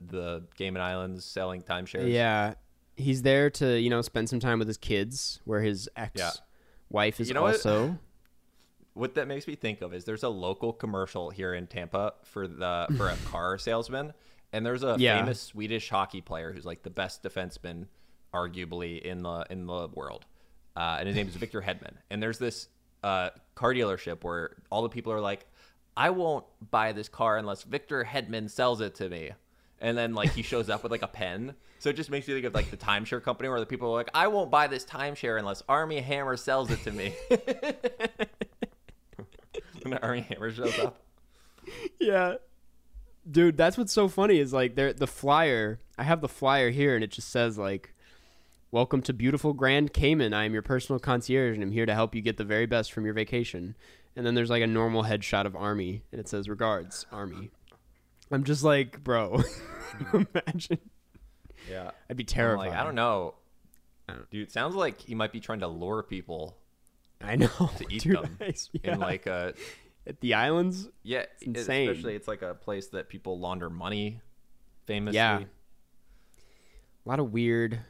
the 0.00 0.44
Cayman 0.56 0.80
Islands 0.82 1.24
selling 1.24 1.62
timeshares. 1.62 2.12
yeah, 2.12 2.54
he's 2.96 3.22
there 3.22 3.50
to 3.50 3.78
you 3.80 3.90
know 3.90 4.02
spend 4.02 4.28
some 4.28 4.40
time 4.40 4.58
with 4.58 4.68
his 4.68 4.76
kids, 4.78 5.40
where 5.44 5.60
his 5.60 5.88
ex 5.96 6.12
Yeah. 6.18 6.30
wife 6.90 7.20
is 7.20 7.28
You 7.28 7.34
know 7.34 7.42
what? 7.42 7.54
also. 7.54 7.98
what 8.94 9.14
that 9.14 9.26
makes 9.26 9.46
me 9.46 9.54
think 9.54 9.80
of 9.80 9.94
is 9.94 10.04
there's 10.04 10.22
a 10.22 10.28
local 10.28 10.72
commercial 10.72 11.30
here 11.30 11.54
in 11.54 11.66
Tampa 11.66 12.14
for 12.24 12.46
the 12.46 12.86
for 12.96 13.08
a 13.08 13.16
car 13.24 13.56
salesman, 13.58 14.12
and 14.52 14.64
there's 14.66 14.82
a 14.82 14.96
Yeah. 14.98 15.18
famous 15.18 15.40
Swedish 15.40 15.88
hockey 15.88 16.20
player 16.20 16.52
who's 16.52 16.64
like 16.66 16.82
the 16.82 16.90
best 16.90 17.22
defenseman, 17.22 17.86
arguably 18.34 19.00
in 19.00 19.22
the 19.22 19.46
in 19.50 19.66
the 19.66 19.88
world, 19.94 20.26
uh, 20.76 20.96
and 20.98 21.06
his 21.06 21.16
name 21.16 21.28
is 21.28 21.36
Victor 21.36 21.62
Hedman. 21.66 21.94
And 22.10 22.22
there's 22.22 22.38
this 22.38 22.68
uh, 23.02 23.30
car 23.54 23.72
dealership 23.74 24.22
where 24.24 24.56
all 24.70 24.82
the 24.82 24.88
people 24.88 25.12
are 25.12 25.20
like, 25.20 25.46
"I 25.96 26.10
won't 26.10 26.44
buy 26.70 26.92
this 26.92 27.08
car 27.08 27.38
unless 27.38 27.62
Victor 27.62 28.04
Hedman 28.04 28.50
sells 28.50 28.80
it 28.80 28.94
to 28.96 29.08
me." 29.08 29.30
And 29.82 29.98
then 29.98 30.14
like 30.14 30.32
he 30.32 30.42
shows 30.42 30.70
up 30.70 30.82
with 30.82 30.92
like 30.92 31.02
a 31.02 31.08
pen, 31.08 31.54
so 31.80 31.90
it 31.90 31.96
just 31.96 32.08
makes 32.08 32.26
me 32.28 32.34
think 32.34 32.46
of 32.46 32.54
like 32.54 32.70
the 32.70 32.76
timeshare 32.76 33.22
company 33.22 33.50
where 33.50 33.60
the 33.60 33.66
people 33.66 33.88
are 33.88 33.94
like, 33.94 34.10
"I 34.14 34.28
won't 34.28 34.50
buy 34.50 34.68
this 34.68 34.84
timeshare 34.84 35.38
unless 35.38 35.62
Armie 35.68 36.00
Hammer 36.00 36.36
sells 36.36 36.70
it 36.70 36.82
to 36.84 36.92
me." 36.92 37.14
when 39.82 39.94
Armie 39.94 40.20
Hammer 40.20 40.52
shows 40.52 40.78
up. 40.78 41.02
Yeah. 41.98 42.36
Dude, 43.30 43.56
that's 43.56 43.76
what's 43.76 43.92
so 43.92 44.08
funny 44.08 44.38
is 44.38 44.52
like 44.52 44.76
there 44.76 44.92
the 44.92 45.06
flyer. 45.06 45.80
I 45.98 46.04
have 46.04 46.20
the 46.20 46.28
flyer 46.28 46.70
here 46.70 46.94
and 46.94 47.04
it 47.04 47.10
just 47.10 47.28
says 47.28 47.58
like 47.58 47.92
Welcome 48.70 49.02
to 49.02 49.12
beautiful 49.12 49.52
Grand 49.52 49.92
Cayman. 49.92 50.32
I 50.32 50.44
am 50.44 50.54
your 50.54 50.62
personal 50.62 50.98
concierge 50.98 51.54
and 51.54 51.62
I'm 51.62 51.72
here 51.72 51.84
to 51.84 51.92
help 51.92 52.14
you 52.14 52.22
get 52.22 52.38
the 52.38 52.44
very 52.44 52.64
best 52.64 52.90
from 52.90 53.04
your 53.04 53.12
vacation. 53.12 53.76
And 54.16 54.24
then 54.24 54.34
there's 54.34 54.48
like 54.48 54.62
a 54.62 54.66
normal 54.66 55.04
headshot 55.04 55.44
of 55.44 55.54
Armie 55.54 56.04
and 56.10 56.18
it 56.18 56.26
says 56.26 56.48
regards, 56.48 57.04
Armie. 57.12 57.50
I'm 58.32 58.44
just 58.44 58.64
like, 58.64 59.02
bro. 59.04 59.42
Mm-hmm. 59.98 60.22
imagine. 60.46 60.78
Yeah. 61.70 61.90
I'd 62.10 62.16
be 62.16 62.24
terrified. 62.24 62.68
like, 62.70 62.78
I 62.78 62.84
don't 62.84 62.94
know. 62.94 63.34
Dude, 64.30 64.42
it 64.48 64.52
sounds 64.52 64.74
like 64.74 65.00
he 65.00 65.14
might 65.14 65.32
be 65.32 65.40
trying 65.40 65.60
to 65.60 65.68
lure 65.68 66.02
people 66.02 66.56
I 67.20 67.36
know. 67.36 67.46
to 67.78 67.86
eat 67.88 68.02
Dude, 68.02 68.16
them 68.16 68.36
I- 68.40 68.54
yeah. 68.82 68.92
in 68.94 69.00
like 69.00 69.26
a 69.26 69.54
at 70.06 70.20
the 70.20 70.34
islands. 70.34 70.88
yeah, 71.02 71.24
it's 71.40 71.42
insane. 71.42 71.88
Especially 71.88 72.14
it's 72.16 72.26
like 72.28 72.42
a 72.42 72.54
place 72.54 72.88
that 72.88 73.08
people 73.08 73.38
launder 73.38 73.70
money 73.70 74.20
famously. 74.86 75.16
Yeah. 75.16 75.40
A 77.04 77.08
lot 77.08 77.20
of 77.20 77.32
weird 77.32 77.80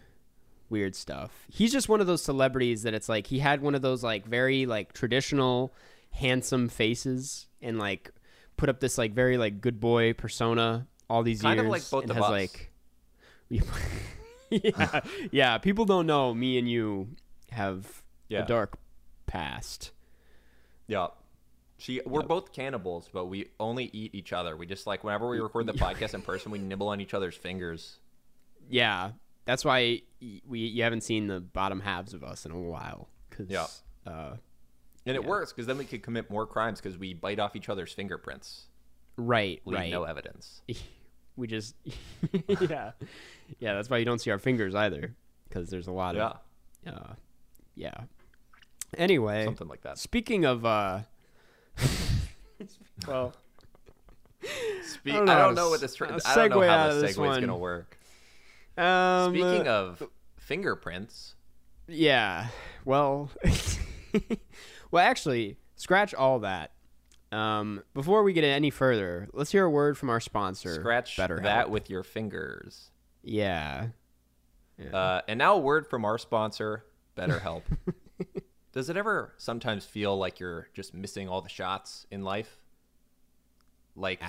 weird 0.69 0.95
stuff. 0.97 1.31
He's 1.51 1.71
just 1.73 1.89
one 1.89 2.01
of 2.01 2.07
those 2.07 2.23
celebrities 2.23 2.83
that 2.85 2.95
it's 2.95 3.09
like 3.09 3.27
he 3.27 3.39
had 3.41 3.61
one 3.63 3.75
of 3.75 3.83
those 3.83 4.03
like 4.03 4.27
very 4.27 4.65
like 4.67 4.93
traditional 4.93 5.75
handsome 6.13 6.69
faces 6.69 7.47
and 7.61 7.79
like 7.79 8.11
put 8.57 8.69
up 8.69 8.81
this 8.81 8.99
like 8.99 9.13
very 9.13 9.37
like 9.39 9.61
good 9.61 9.81
boy 9.81 10.13
persona 10.13 10.87
all 11.11 11.23
these 11.23 11.43
Kind 11.43 11.57
years 11.59 11.67
of 11.67 11.71
like 11.71 11.91
both 11.91 12.11
of 12.11 12.17
has 12.17 12.25
us. 12.25 12.31
like 12.31 12.73
yeah, 14.51 15.01
yeah, 15.31 15.59
people 15.59 15.85
don't 15.85 16.07
know 16.07 16.33
me 16.35 16.59
and 16.59 16.69
you 16.71 17.09
have 17.51 18.03
Yeah. 18.29 18.45
a 18.45 18.47
dark 18.47 18.79
past. 19.27 19.93
Yeah. 20.87 21.09
She, 21.79 22.01
we're 22.07 22.21
Yep. 22.21 22.29
both 22.29 22.53
cannibals, 22.53 23.11
but 23.13 23.27
we 23.27 23.49
only 23.59 23.91
eat 23.93 24.15
each 24.15 24.33
other. 24.33 24.57
We 24.57 24.67
just 24.67 24.87
like 24.87 25.03
whenever 25.05 25.29
we 25.29 25.41
record 25.41 25.67
the 25.67 25.73
podcast 25.85 26.15
in 26.15 26.23
person, 26.23 26.53
we 26.53 26.59
nibble 26.59 26.89
on 26.89 27.01
each 27.01 27.13
other's 27.15 27.37
fingers. 27.37 27.99
Yeah, 28.71 29.13
that's 29.45 29.65
why 29.65 30.03
we 30.47 30.61
you 30.61 30.83
haven't 30.85 31.01
seen 31.03 31.27
the 31.27 31.41
bottom 31.41 31.81
halves 31.81 32.15
of 32.15 32.23
us 32.23 32.47
in 32.47 32.53
a 32.53 32.59
while 32.61 33.09
cuz 33.31 33.49
Yeah. 33.51 33.67
uh 34.07 34.37
And 35.07 35.17
it 35.17 35.23
Yeah. 35.23 35.29
works 35.29 35.53
because 35.53 35.67
then 35.67 35.79
we 35.79 35.85
could 35.85 36.03
commit 36.03 36.31
more 36.31 36.47
crimes 36.47 36.81
because 36.81 36.97
we 36.99 37.13
bite 37.15 37.39
off 37.41 37.57
each 37.57 37.69
other's 37.69 37.93
fingerprints, 37.93 38.67
right, 39.17 39.61
leave 39.65 39.77
right. 39.79 39.91
no 39.91 40.05
evidence. 40.05 40.63
we 41.37 41.47
just 41.47 41.75
yeah 42.61 42.93
yeah 43.59 43.73
that's 43.73 43.89
why 43.89 43.97
you 43.97 44.05
don't 44.05 44.19
see 44.21 44.31
our 44.31 44.39
fingers 44.39 44.75
either 44.75 45.15
because 45.49 45.71
there's 45.71 45.87
a 45.87 45.91
lot 45.93 46.15
Yeah, 46.15 46.33
of 46.87 46.95
uh 46.95 47.13
yeah 47.75 47.95
anyway 48.99 49.47
something 49.47 49.67
like 49.67 49.81
that. 49.81 49.97
speaking 49.97 50.45
of 50.45 50.67
uh 50.67 51.01
well 53.09 53.33
Spe- 54.85 55.09
I 55.09 55.11
I 55.11 55.17
don't 55.17 55.27
don't 55.27 55.27
know 55.27 55.35
know, 55.35 55.45
how 55.55 55.65
to 55.65 55.71
what 55.71 55.81
this. 55.81 55.95
Tra- 55.95 56.09
uh, 56.09 56.21
I 56.27 56.35
don't 56.37 56.51
know 56.51 56.61
how 56.61 56.69
out 56.69 56.93
this 57.01 57.03
this 57.03 57.17
segue 57.17 57.31
is 57.33 57.41
gonna 57.41 57.57
work. 57.57 57.97
um 58.77 59.33
Speaking 59.35 59.67
of 59.69 60.03
fingerprints, 60.37 61.35
yeah 61.89 62.49
well 62.85 63.31
well 64.93 65.05
actually 65.05 65.57
scratch 65.75 66.15
all 66.15 66.39
that 66.39 66.71
um 67.33 67.83
before 67.95 68.23
we 68.23 68.33
get 68.33 68.45
any 68.45 68.71
further 68.71 69.29
let's 69.33 69.51
hear 69.51 69.65
a 69.65 69.71
word 69.71 69.99
from 69.99 70.09
our 70.11 70.21
sponsor 70.21 70.75
scratch 70.75 71.17
BetterHelp. 71.17 71.43
that 71.43 71.71
with 71.71 71.91
your 71.91 72.05
fingers. 72.05 72.91
yeah 73.25 73.89
yeah. 74.79 74.97
Uh, 74.97 75.21
and 75.29 75.39
now 75.39 75.55
a 75.55 75.59
word 75.59 75.87
from 75.87 76.05
our 76.05 76.19
sponsor, 76.19 76.85
BetterHelp. 77.17 77.63
Does 78.73 78.89
it 78.89 78.97
ever 78.97 79.35
sometimes 79.37 79.85
feel 79.85 80.17
like 80.17 80.41
you're 80.41 80.69
just 80.73 80.95
missing 80.95 81.29
all 81.29 81.43
the 81.43 81.49
shots 81.49 82.07
in 82.11 82.23
life? 82.23 82.59
Like 83.95 84.23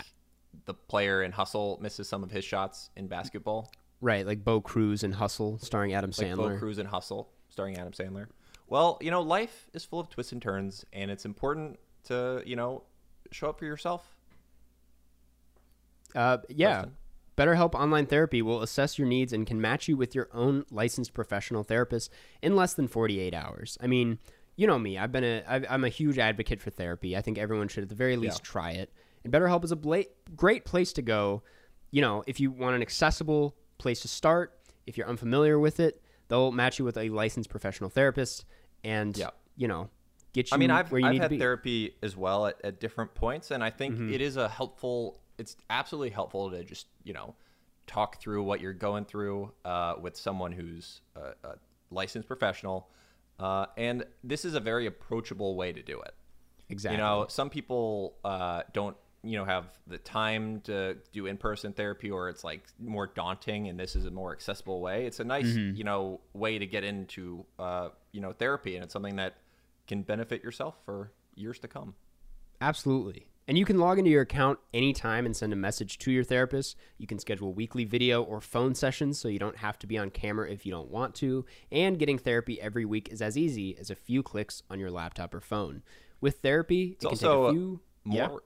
the 0.66 0.74
player 0.74 1.24
in 1.24 1.32
Hustle 1.32 1.80
misses 1.82 2.10
some 2.10 2.24
of 2.24 2.32
his 2.32 2.44
shots 2.44 2.90
in 2.96 3.08
basketball? 3.08 3.72
right 4.02 4.28
like 4.28 4.44
bo 4.44 4.60
cruz 4.60 5.02
and 5.04 5.16
hustle 5.16 5.58
starring 5.60 5.94
adam 5.94 6.12
Sandler. 6.12 6.38
Like 6.38 6.54
Bo 6.54 6.58
Cruz 6.58 6.78
in 6.78 6.86
Hustle, 6.86 7.30
starring 7.50 7.78
Adam 7.78 7.94
Sandler. 7.94 8.28
Well, 8.74 8.98
you 9.02 9.12
know, 9.12 9.22
life 9.22 9.70
is 9.76 9.86
full 9.86 10.00
of 10.00 10.10
twists 10.10 10.32
and 10.32 10.42
turns, 10.42 10.84
and 10.92 11.12
it's 11.12 11.26
important 11.26 11.78
to, 12.06 12.42
you 12.44 12.56
know, 12.56 12.82
show 13.32 13.50
up 13.50 13.60
for 13.60 13.66
yourself. 13.66 14.16
Uh, 16.16 16.40
yeah. 16.50 16.86
Preston. 16.86 16.98
BetterHelp 17.38 17.76
Online 17.76 18.08
Therapy 18.08 18.42
will 18.42 18.64
assess 18.64 18.98
your 18.98 19.08
needs 19.08 19.32
and 19.32 19.46
can 19.46 19.62
match 19.62 19.88
you 19.88 19.96
with 19.96 20.16
your 20.16 20.28
own 20.34 20.66
licensed 20.72 21.14
professional 21.14 21.62
therapist 21.64 22.12
in 22.42 22.56
less 22.56 22.74
than 22.74 22.88
48 22.88 23.36
hours. 23.36 23.78
I 23.80 23.86
mean, 23.86 24.18
you 24.56 24.66
know 24.66 24.80
me. 24.80 24.98
I've 24.98 25.12
been 25.12 25.24
a 25.24 25.44
I've, 25.48 25.66
I'm 25.70 25.84
a 25.84 25.90
huge 25.90 26.18
advocate 26.18 26.60
for 26.60 26.72
therapy. 26.72 27.16
I 27.16 27.22
think 27.22 27.38
everyone 27.38 27.68
should 27.68 27.84
at 27.84 27.90
the 27.90 27.96
very 27.96 28.18
least 28.18 28.40
Yeah. 28.40 28.50
try 28.52 28.72
it. 28.72 28.92
And 29.24 29.32
BetterHelp 29.32 29.64
is 29.66 29.72
a 29.72 29.76
bla- 29.76 30.06
great 30.36 30.66
place 30.66 30.94
to 30.94 31.04
go. 31.04 31.44
You 31.92 32.02
know, 32.02 32.24
if 32.26 32.40
you 32.40 32.50
want 32.50 32.76
an 32.76 32.82
accessible 32.82 33.56
place 33.78 34.00
to 34.00 34.08
start, 34.08 34.58
if 34.88 34.98
you're 34.98 35.08
unfamiliar 35.08 35.60
with 35.60 35.80
it, 35.80 36.02
they'll 36.28 36.52
match 36.52 36.80
you 36.80 36.86
with 36.86 36.98
a 36.98 37.10
licensed 37.10 37.52
professional 37.52 37.92
therapist, 37.92 38.46
and 38.84 39.16
Yeah. 39.18 39.30
you 39.56 39.68
know, 39.68 39.90
get 40.34 40.52
you 40.52 40.56
I 40.56 40.58
mean, 40.58 40.72
I've, 40.72 40.94
I've 40.94 41.18
had 41.18 41.38
therapy 41.38 41.96
as 42.02 42.16
well 42.18 42.48
at, 42.48 42.60
at 42.64 42.80
different 42.80 43.14
points, 43.16 43.52
and 43.52 43.64
I 43.64 43.70
think 43.70 43.96
Mm-hmm. 43.96 44.14
it 44.14 44.22
is 44.22 44.38
a 44.38 44.48
helpful. 44.50 45.20
It's 45.38 45.56
absolutely 45.70 46.10
helpful 46.12 46.52
to 46.52 46.64
just 46.64 46.88
you 47.04 47.14
know 47.14 47.36
talk 47.88 48.22
through 48.22 48.44
what 48.44 48.62
you're 48.62 48.74
going 48.74 49.06
through 49.06 49.52
uh, 49.66 49.96
with 50.02 50.16
someone 50.16 50.52
who's 50.52 51.02
a, 51.16 51.34
a 51.48 51.56
licensed 51.92 52.28
professional, 52.28 52.90
uh, 53.40 53.66
and 53.78 54.06
this 54.24 54.46
is 54.46 54.54
a 54.56 54.60
very 54.60 54.86
approachable 54.86 55.56
way 55.56 55.74
to 55.74 55.82
do 55.84 56.00
it. 56.02 56.14
exactly. 56.70 56.98
You 56.98 57.04
know, 57.04 57.26
some 57.30 57.50
people 57.50 58.16
uh, 58.24 58.62
don't, 58.74 58.96
you 59.24 59.38
know, 59.38 59.46
have 59.46 59.66
the 59.88 59.98
time 59.98 60.60
to 60.62 60.98
do 61.14 61.28
in-person 61.28 61.72
therapy, 61.74 62.12
or 62.12 62.28
it's 62.30 62.44
like 62.44 62.64
more 62.80 63.08
daunting, 63.08 63.70
and 63.70 63.80
this 63.80 63.96
is 63.96 64.06
a 64.06 64.12
more 64.12 64.32
accessible 64.34 64.82
way. 64.82 65.06
It's 65.06 65.20
a 65.20 65.24
nice, 65.24 65.46
Mm-hmm. 65.46 65.76
you 65.78 65.84
know, 65.86 66.20
way 66.34 66.60
to 66.60 66.66
get 66.66 66.84
into, 66.84 67.46
uh, 67.58 67.90
you 68.12 68.20
know, 68.22 68.34
therapy, 68.34 68.76
and 68.76 68.84
it's 68.84 68.92
something 68.94 69.16
that 69.16 69.36
can 69.88 70.02
benefit 70.02 70.44
yourself 70.44 70.76
for 70.86 71.12
years 71.36 71.58
to 71.60 71.68
come. 71.68 71.96
Absolutely. 72.62 73.28
And 73.48 73.58
you 73.58 73.66
can 73.66 73.78
log 73.78 74.00
into 74.00 74.10
your 74.10 74.22
account 74.22 74.58
anytime 74.74 75.26
and 75.26 75.36
send 75.36 75.52
a 75.52 75.56
message 75.58 75.98
to 76.00 76.12
your 76.12 76.24
therapist. 76.24 76.78
You 76.98 77.08
can 77.08 77.20
schedule 77.20 77.54
weekly 77.54 77.84
video 77.84 78.24
or 78.24 78.40
phone 78.40 78.74
sessions 78.74 79.20
so 79.20 79.28
you 79.28 79.38
don't 79.40 79.58
have 79.58 79.78
to 79.80 79.88
be 79.88 79.98
on 79.98 80.12
camera 80.12 80.50
if 80.50 80.66
you 80.66 80.72
don't 80.72 80.90
want 80.90 81.14
to. 81.16 81.46
And 81.70 82.00
getting 82.00 82.18
therapy 82.18 82.62
every 82.62 82.86
week 82.86 83.10
is 83.12 83.22
as 83.22 83.38
easy 83.38 83.78
as 83.78 83.90
a 83.90 83.96
few 83.96 84.24
clicks 84.24 84.64
on 84.70 84.80
your 84.80 84.92
laptop 84.92 85.34
or 85.34 85.42
phone. 85.42 85.84
With 86.22 86.38
therapy, 86.38 86.92
It's 86.96 87.04
it 87.04 87.08
can 87.10 87.28
also 87.28 87.48
take 87.48 87.50
a 87.50 87.54
few. 87.54 87.80
more. 88.06 88.16
Yeah. 88.18 88.38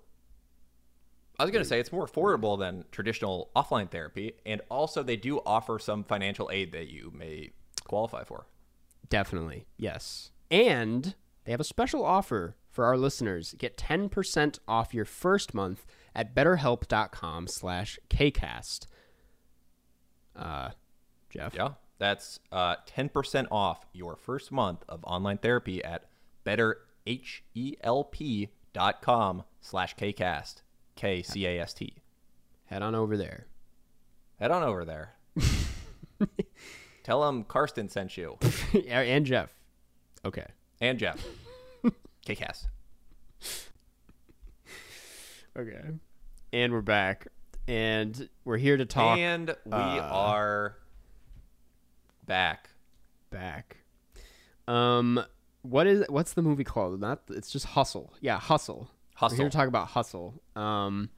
I 1.39 1.43
was 1.43 1.51
going 1.51 1.63
to 1.63 1.69
say 1.69 1.79
it's 1.79 1.91
more 1.91 2.07
affordable 2.07 2.57
than 2.57 2.85
traditional 2.91 3.51
offline 3.55 3.91
therapy, 3.91 4.33
and 4.45 4.61
also 4.69 5.03
they 5.03 5.17
do 5.17 5.39
offer 5.45 5.77
some 5.77 6.03
financial 6.03 6.49
aid 6.51 6.71
that 6.71 6.87
you 6.87 7.13
may 7.15 7.51
qualify 7.83 8.23
for. 8.23 8.47
Definitely. 9.07 9.67
Yes. 9.77 10.31
And 10.49 11.13
they 11.45 11.51
have 11.51 11.59
a 11.59 11.65
special 11.65 12.03
offer 12.03 12.55
for 12.71 12.85
our 12.85 12.97
listeners. 12.97 13.53
Get 13.57 13.77
10% 13.77 14.57
off 14.67 14.95
your 14.95 15.05
first 15.05 15.53
month 15.53 15.85
at 16.15 16.35
betterhelp.com 16.35 17.47
slash 17.47 17.99
KCast. 18.09 18.87
Uh, 20.35 20.71
Jeff? 21.29 21.53
Yeah, 21.53 21.73
that's 21.99 22.39
uh, 22.51 22.77
10% 22.87 23.45
off 23.51 23.85
your 23.93 24.15
first 24.15 24.51
month 24.51 24.83
of 24.89 25.03
online 25.03 25.37
therapy 25.37 25.83
at 25.83 26.09
betterhelp.com 26.45 29.43
slash 29.61 29.95
KCast. 29.95 30.61
K-C-A-S-T. 30.97 31.93
Head 32.65 32.81
on 32.81 32.95
over 32.95 33.15
there. 33.15 33.45
Head 34.39 34.51
on 34.51 34.63
over 34.63 34.83
there. 34.83 35.13
Tell 37.03 37.21
them 37.21 37.43
Karsten 37.45 37.87
sent 37.87 38.17
you. 38.17 38.37
and 38.89 39.25
Jeff. 39.25 39.49
Okay. 40.25 40.47
And 40.81 40.99
Jeff. 40.99 41.23
KCast. 42.25 42.65
Okay. 45.55 45.81
And 46.51 46.73
we're 46.73 46.81
back. 46.81 47.27
And 47.67 48.27
we're 48.43 48.57
here 48.57 48.77
to 48.77 48.85
talk 48.85 49.17
And 49.17 49.55
we 49.65 49.73
uh, 49.73 49.77
are 49.77 50.77
back. 52.25 52.69
back. 53.29 53.77
Um 54.67 55.23
what 55.61 55.85
is 55.87 56.05
what's 56.09 56.33
the 56.33 56.41
movie 56.41 56.63
called? 56.63 56.99
Not 56.99 57.21
it's 57.29 57.51
just 57.51 57.67
Hustle. 57.67 58.13
Yeah, 58.19 58.39
Hustle. 58.39 58.89
We're 59.21 59.29
here 59.29 59.37
Hustle. 59.37 59.49
to 59.49 59.57
talk 59.57 59.67
about 59.67 59.87
Hustle. 59.89 60.41
Um, 60.55 61.09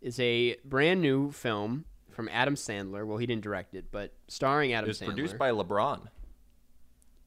it's 0.00 0.18
a 0.18 0.56
brand 0.64 1.00
new 1.00 1.30
film 1.32 1.84
from 2.10 2.28
Adam 2.32 2.54
Sandler. 2.54 3.06
Well, 3.06 3.18
he 3.18 3.26
didn't 3.26 3.42
direct 3.42 3.74
it, 3.74 3.86
but 3.92 4.12
starring 4.26 4.70
It 4.70 4.74
Adam 4.74 4.88
was 4.88 5.00
Sandler. 5.00 5.06
produced 5.06 5.38
by 5.38 5.50
LeBron. 5.50 6.08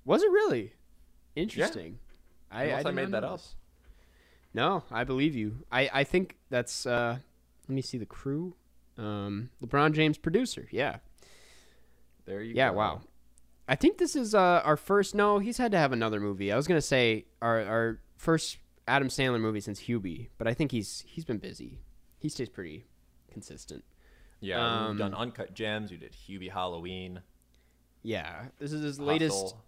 Was 0.05 0.21
it 0.23 0.31
really? 0.31 0.73
Interesting. 1.35 1.99
I, 2.51 2.63
Unless 2.65 2.79
I 2.85 2.89
did 2.89 2.95
made 2.95 3.11
that 3.11 3.23
up. 3.23 3.37
this. 3.39 3.55
No, 4.53 4.83
I 4.91 5.05
believe 5.05 5.33
you. 5.35 5.63
I, 5.71 5.89
I 5.93 6.03
think 6.03 6.35
that's 6.49 6.85
uh 6.85 7.17
let 7.69 7.73
me 7.73 7.81
see 7.81 7.97
the 7.97 8.05
crew. 8.05 8.55
Um 8.97 9.49
LeBron 9.63 9.93
James 9.93 10.17
producer. 10.17 10.67
Yeah. 10.71 10.97
There 12.25 12.41
you 12.41 12.53
Yeah, 12.55 12.71
go. 12.71 12.77
wow. 12.77 13.01
I 13.69 13.75
think 13.75 13.97
this 13.97 14.15
is 14.17 14.35
uh 14.35 14.61
our 14.65 14.75
first 14.75 15.15
no, 15.15 15.39
he's 15.39 15.57
had 15.57 15.71
to 15.71 15.77
have 15.77 15.93
another 15.93 16.19
movie. 16.19 16.51
I 16.51 16.57
was 16.57 16.67
going 16.67 16.77
to 16.79 16.85
say 16.85 17.25
our 17.41 17.61
our 17.63 17.99
first 18.17 18.57
Adam 18.87 19.07
Sandler 19.09 19.39
movie 19.39 19.61
since 19.61 19.81
Hubie, 19.81 20.29
but 20.37 20.47
I 20.47 20.53
think 20.53 20.71
he's 20.71 21.03
he's 21.07 21.25
been 21.25 21.37
busy. 21.37 21.79
He 22.19 22.29
stays 22.29 22.49
pretty 22.49 22.85
consistent. 23.31 23.83
Yeah, 24.39 24.89
we've 24.89 24.97
done 24.97 25.13
Um, 25.13 25.21
Uncut 25.21 25.53
Gems. 25.53 25.91
We 25.91 25.97
did 25.97 26.13
Hubie 26.13 26.51
Halloween. 26.51 27.21
Yeah, 28.03 28.45
this 28.59 28.73
is 28.73 28.81
his 28.83 28.99
latest 28.99 29.39
Hustle. 29.39 29.63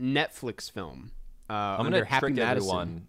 Netflix 0.00 0.70
film. 0.70 1.12
Uh, 1.48 1.52
I'm 1.52 1.84
gonna 1.84 2.04
Happy 2.04 2.26
trick 2.26 2.34
Madison. 2.34 2.56
everyone 2.68 3.06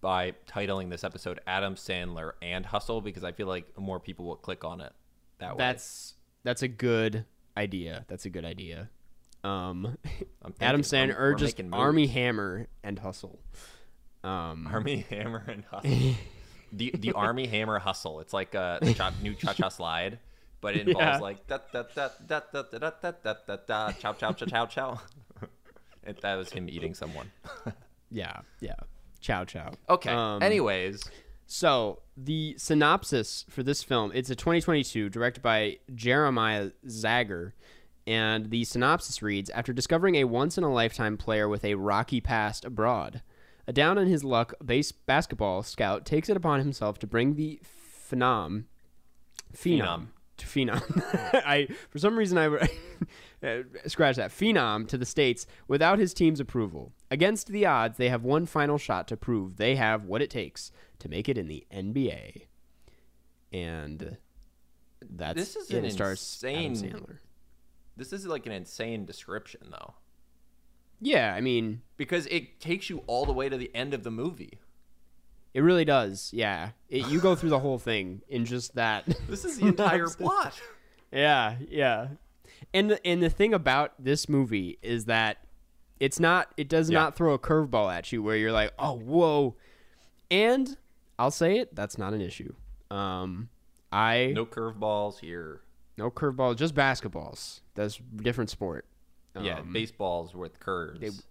by 0.00 0.32
titling 0.48 0.90
this 0.90 1.02
episode 1.04 1.40
Adam 1.46 1.74
Sandler 1.74 2.32
and 2.42 2.64
Hustle 2.64 3.00
because 3.00 3.24
I 3.24 3.32
feel 3.32 3.46
like 3.48 3.76
more 3.78 3.98
people 4.00 4.24
will 4.26 4.36
click 4.36 4.64
on 4.64 4.80
it 4.80 4.92
that 5.38 5.52
way. 5.52 5.58
That's 5.58 6.14
that's 6.44 6.62
a 6.62 6.68
good 6.68 7.24
idea. 7.56 8.04
That's 8.08 8.24
a 8.24 8.30
good 8.30 8.44
idea. 8.44 8.88
Um, 9.42 9.96
I'm 10.42 10.54
Adam 10.60 10.82
Sandler 10.82 11.18
or 11.18 11.34
just 11.34 11.60
Armie. 11.72 12.06
Hammer 12.06 12.68
and 12.82 12.98
Hustle. 12.98 13.40
Um, 14.26 14.66
Armie 14.72 15.06
Hammer 15.10 15.44
and 15.48 15.64
Hustle. 15.64 16.14
the 16.72 16.90
the 16.98 17.12
Armie 17.12 17.46
Hammer 17.46 17.78
Hustle. 17.78 18.20
It's 18.20 18.32
like 18.32 18.54
a 18.54 18.78
the 18.82 18.92
cha- 18.94 19.14
new 19.22 19.34
cha 19.34 19.52
cha 19.52 19.68
slide, 19.68 20.18
but 20.60 20.76
it 20.76 20.88
involves 20.88 21.00
Yeah. 21.06 21.18
like 21.18 21.46
da 21.46 21.58
da 21.72 21.84
da 21.94 22.08
da 22.26 22.40
da 22.52 22.62
da 22.72 22.78
da 22.78 22.90
da 23.02 23.12
da 23.22 23.34
da 23.46 23.56
da 23.66 23.92
chow 23.92 24.12
chow 24.12 24.32
chow 24.32 24.46
chow 24.46 24.66
chow. 24.66 25.00
It, 26.04 26.20
that 26.22 26.36
was 26.36 26.50
him 26.50 26.68
eating 26.68 26.94
someone. 26.94 27.30
yeah, 28.10 28.40
yeah. 28.60 28.74
Chow 29.20 29.44
chow. 29.44 29.72
Okay. 29.88 30.10
Um, 30.10 30.40
Anyways, 30.42 31.02
So 31.46 32.00
the 32.16 32.54
synopsis 32.58 33.44
for 33.50 33.62
this 33.62 33.82
film, 33.82 34.12
it's 34.14 34.30
a 34.30 34.36
2022, 34.36 35.08
directed 35.08 35.42
by 35.42 35.78
Jeremiah 35.94 36.70
Zagar, 36.86 37.52
and 38.06 38.50
the 38.50 38.62
synopsis 38.64 39.20
reads: 39.22 39.50
After 39.50 39.72
discovering 39.72 40.14
a 40.16 40.24
once-in-a-lifetime 40.24 41.16
player 41.16 41.48
with 41.48 41.64
a 41.64 41.74
rocky 41.74 42.20
past 42.20 42.64
abroad, 42.64 43.22
a 43.66 43.72
down 43.72 43.98
on 43.98 44.06
his 44.06 44.22
luck 44.24 44.54
base 44.64 44.92
basketball 44.92 45.62
scout 45.62 46.04
takes 46.06 46.28
it 46.28 46.36
upon 46.36 46.60
himself 46.60 46.98
to 47.00 47.06
bring 47.06 47.34
the 47.34 47.60
phenom, 48.10 48.64
phenom, 49.54 49.78
Phenom. 49.80 50.06
to 50.36 50.46
phenom. 50.46 51.02
I 51.46 51.68
for 51.90 51.98
some 51.98 52.16
reason 52.16 52.38
I 52.38 52.46
uh, 53.46 53.62
scratch 53.86 54.16
that 54.16 54.30
phenom 54.30 54.86
to 54.88 54.96
the 54.98 55.06
states 55.06 55.46
without 55.68 55.98
his 55.98 56.14
team's 56.14 56.40
approval. 56.40 56.92
Against 57.10 57.48
the 57.48 57.66
odds, 57.66 57.96
they 57.98 58.08
have 58.08 58.22
one 58.24 58.46
final 58.46 58.78
shot 58.78 59.08
to 59.08 59.16
prove 59.16 59.56
they 59.56 59.76
have 59.76 60.04
what 60.04 60.22
it 60.22 60.30
takes 60.30 60.70
to 61.00 61.08
make 61.08 61.28
it 61.28 61.38
in 61.38 61.46
the 61.48 61.66
NBA. 61.72 62.42
And 63.52 64.16
that's 65.08 65.36
This 65.38 65.56
is 65.56 65.70
it. 65.70 65.78
an 65.78 65.84
It 65.84 65.92
stars 65.92 66.42
Adam 66.44 66.64
insane- 66.64 67.18
this 67.96 68.12
is 68.12 68.26
like 68.26 68.44
an 68.46 68.52
insane 68.52 69.06
description 69.06 69.60
though, 69.70 69.94
Yeah, 71.00 71.34
I 71.34 71.40
mean, 71.40 71.82
because 71.96 72.26
it 72.26 72.60
takes 72.60 72.88
you 72.90 73.02
all 73.06 73.24
the 73.26 73.32
way 73.32 73.48
to 73.48 73.56
the 73.56 73.70
end 73.74 73.92
of 73.94 74.02
the 74.02 74.10
movie. 74.10 74.58
it 75.54 75.60
really 75.60 75.84
does. 75.84 76.30
Yeah, 76.32 76.70
it, 76.88 77.08
you 77.08 77.20
go 77.20 77.34
through 77.34 77.50
the 77.50 77.58
whole 77.60 77.78
thing 77.78 78.22
in 78.28 78.44
just 78.44 78.74
that. 78.74 79.04
This 79.28 79.44
is 79.44 79.58
the 79.58 79.66
entire 79.66 80.06
plot. 80.18 80.58
Yeah, 81.12 81.56
yeah. 81.68 82.08
And 82.74 82.90
the, 82.90 83.06
and 83.06 83.22
the 83.22 83.30
thing 83.30 83.52
about 83.54 83.92
this 83.98 84.28
movie 84.28 84.78
is 84.82 85.04
that 85.06 85.38
it's 86.00 86.18
not 86.20 86.48
it 86.56 86.68
does 86.68 86.90
Yeah. 86.90 86.98
not 87.00 87.16
throw 87.16 87.32
a 87.34 87.38
curveball 87.38 87.92
at 87.94 88.12
you 88.12 88.22
where 88.22 88.36
you're 88.36 88.52
like, 88.52 88.72
"Oh, 88.78 88.98
whoa." 88.98 89.54
And 90.30 90.76
I'll 91.18 91.30
say 91.30 91.58
it, 91.58 91.74
that's 91.74 91.96
not 91.98 92.12
an 92.12 92.20
issue. 92.20 92.54
Um 92.90 93.48
I 93.92 94.32
no, 94.34 94.44
curveballs 94.46 95.20
here. 95.20 95.60
No 95.96 96.10
curveball, 96.10 96.56
just 96.56 96.74
basketballs. 96.74 97.60
That's 97.74 97.98
a 97.98 98.22
different 98.22 98.50
sport. 98.50 98.84
Yeah, 99.44 99.58
Um, 99.60 99.72
baseballs 99.72 100.34
with 100.34 100.58
curves 100.60 101.22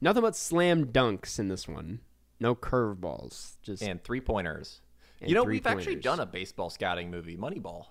nothing 0.00 0.22
but 0.22 0.34
slam 0.36 0.86
dunks 0.86 1.38
in 1.38 1.48
this 1.48 1.68
one. 1.68 2.00
No 2.40 2.54
curveballs. 2.56 3.52
Just 3.62 3.82
and 3.82 4.02
three 4.02 4.20
pointers. 4.20 4.80
And 5.20 5.28
You 5.30 5.36
know, 5.36 5.44
we've 5.44 5.62
three-pointers. 5.62 5.82
actually 5.86 6.00
done 6.00 6.18
a 6.18 6.26
baseball 6.26 6.70
scouting 6.70 7.10
movie, 7.10 7.36
Moneyball. 7.36 7.86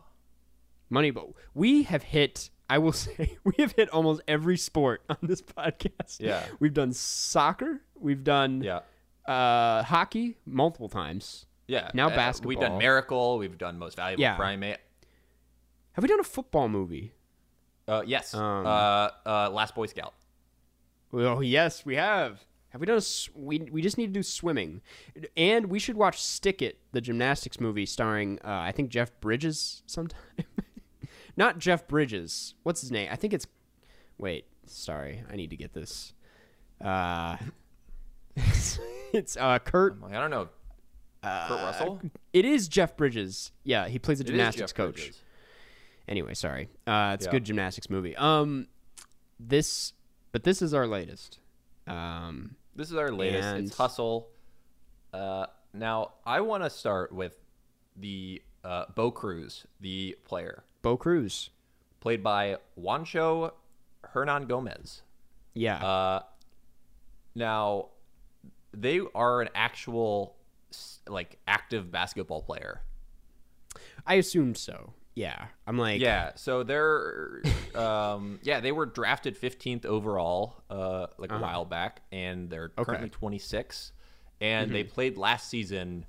money 0.90 1.12
but 1.12 1.30
we 1.54 1.84
have 1.84 2.04
hit 2.04 2.50
I 2.70 2.78
will 2.80 2.92
say 3.06 3.38
we 3.46 3.54
have 3.60 3.72
hit 3.74 3.90
almost 3.90 4.22
every 4.28 4.58
sport 4.58 5.04
on 5.10 5.18
this 5.22 5.42
podcast. 5.42 6.20
Yeah. 6.20 6.44
We've 6.60 6.74
done 6.74 6.92
soccer, 6.94 7.82
we've 7.96 8.24
done 8.26 8.62
Yeah. 8.62 8.82
uh, 9.26 9.84
hockey 9.84 10.38
multiple 10.46 10.90
times. 10.90 11.46
Yeah. 11.68 11.90
Now 11.94 12.10
basketball. 12.10 12.50
We've 12.50 12.60
done 12.60 12.78
Miracle. 12.78 13.38
We've 13.38 13.58
done 13.58 13.78
Most 13.80 13.96
Valuable 13.96 14.22
Yeah. 14.22 14.36
Primate. 14.36 14.78
Have 15.94 16.04
we 16.04 16.10
done 16.10 16.20
a 16.20 16.24
football 16.26 16.68
movie? 16.68 17.14
Uh, 17.88 18.04
yes. 18.06 18.34
Um, 18.34 18.66
uh, 18.66 19.10
uh, 19.26 19.50
Last 19.52 19.76
Boy 19.76 19.86
Scout. 19.88 20.14
Oh 21.14 21.42
yes, 21.42 21.86
we 21.86 21.96
have. 21.96 22.46
Have 22.70 22.80
we 22.80 22.88
done 22.88 22.96
a? 22.96 22.98
s- 22.98 23.30
We 23.36 23.60
we 23.72 23.82
just 23.82 23.98
need 23.98 24.08
to 24.08 24.14
do 24.14 24.24
swimming, 24.24 24.82
and 25.36 25.66
we 25.66 25.78
should 25.78 25.98
watch 25.98 26.22
Stick 26.22 26.62
It, 26.62 26.80
the 26.94 27.02
gymnastics 27.02 27.60
movie 27.60 27.86
starring 27.86 28.40
uh, 28.46 28.48
I 28.50 28.72
think 28.72 28.90
Jeff 28.90 29.12
Bridges 29.20 29.84
sometime. 29.88 30.20
Not 31.38 31.60
Jeff 31.60 31.88
Bridges. 31.88 32.56
What's 32.64 32.80
his 32.82 32.92
name? 32.92 33.10
I 33.12 33.16
think 33.18 33.34
it's. 33.34 33.46
Wait, 34.18 34.46
sorry, 34.68 35.24
I 35.30 35.36
need 35.36 35.50
to 35.50 35.58
get 35.58 35.74
this. 35.74 36.14
Uh, 36.80 37.36
it's 39.14 39.36
uh 39.38 39.60
Kurt. 39.60 40.00
Like, 40.02 40.14
I 40.14 40.20
don't 40.20 40.32
know. 40.32 40.48
Kurt 41.24 41.50
Russell? 41.62 42.02
It 42.34 42.46
is 42.46 42.68
Jeff 42.68 42.96
Bridges. 42.96 43.52
Yeah, 43.64 43.88
he 43.88 44.00
plays 44.00 44.20
a 44.20 44.24
gymnastics 44.24 44.72
Jeff 44.72 44.78
coach. 44.78 44.96
Bridges. 44.96 45.22
Anyway, 46.12 46.34
sorry. 46.34 46.68
Uh, 46.86 47.12
it's 47.16 47.26
a 47.26 47.30
good 47.32 47.46
gymnastics 47.46 47.90
movie. 47.90 48.16
Um, 48.18 48.68
this, 49.40 49.94
but 50.34 50.44
this 50.44 50.62
is 50.62 50.74
our 50.74 50.86
latest. 50.86 51.40
Um, 51.88 52.56
This 52.76 52.92
is 52.92 52.98
our 52.98 53.10
latest. 53.12 53.44
And- 53.48 53.68
It's 53.68 53.78
Hustle. 53.78 54.28
Uh, 55.14 55.46
now, 55.74 56.12
I 56.26 56.42
want 56.42 56.64
to 56.64 56.70
start 56.70 57.14
with 57.14 57.38
the 57.96 58.42
uh, 58.66 58.86
Bo 58.94 59.10
Cruz, 59.10 59.66
the 59.80 60.18
player, 60.26 60.64
Bo 60.82 60.98
Cruz. 60.98 61.50
played 62.02 62.22
by 62.22 62.58
Juancho 62.78 63.52
Hernangómez. 64.14 65.02
Yeah. 65.54 65.78
Uh, 65.84 66.24
now, 67.36 67.88
they 68.74 69.00
are 69.16 69.42
an 69.42 69.50
actual, 69.56 70.36
like, 71.08 71.40
active 71.48 71.90
basketball 71.90 72.42
player. 72.42 72.82
I 74.06 74.16
assumed 74.16 74.58
so. 74.58 74.94
Yeah. 75.16 75.48
I'm 75.68 75.78
like, 75.78 76.00
Yeah, 76.02 76.32
so 76.36 76.64
they're, 76.64 77.42
um, 77.76 78.40
yeah, 78.44 78.60
they 78.62 78.72
were 78.72 78.86
drafted 78.86 79.40
15th 79.40 79.86
overall, 79.86 80.64
uh, 80.70 81.08
like 81.18 81.32
a 81.32 81.38
while 81.38 81.66
back, 81.66 82.02
and 82.12 82.50
they're 82.50 82.72
Uh-huh. 82.78 82.82
Okay. 82.82 82.92
Mm-hmm. 82.92 82.92
currently 82.92 83.10
26, 83.10 83.92
and 84.40 84.72
they 84.74 84.84
played 84.84 85.18
last 85.18 85.50
season, 85.50 86.06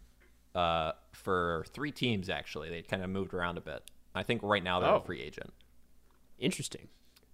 uh, 0.55 0.93
for 1.12 1.65
three 1.73 1.91
teams 1.93 2.29
actually. 2.31 2.69
They 2.71 2.83
kind 2.83 3.03
of 3.03 3.11
moved 3.11 3.35
around 3.35 3.59
a 3.59 3.61
bit. 3.61 3.83
I 4.15 4.23
think 4.23 4.43
right 4.43 4.62
now 4.62 4.81
they're 4.81 4.91
Oh. 4.91 4.97
a 4.97 5.01
free 5.01 5.21
agent. 5.21 5.53
interesting. 6.38 6.88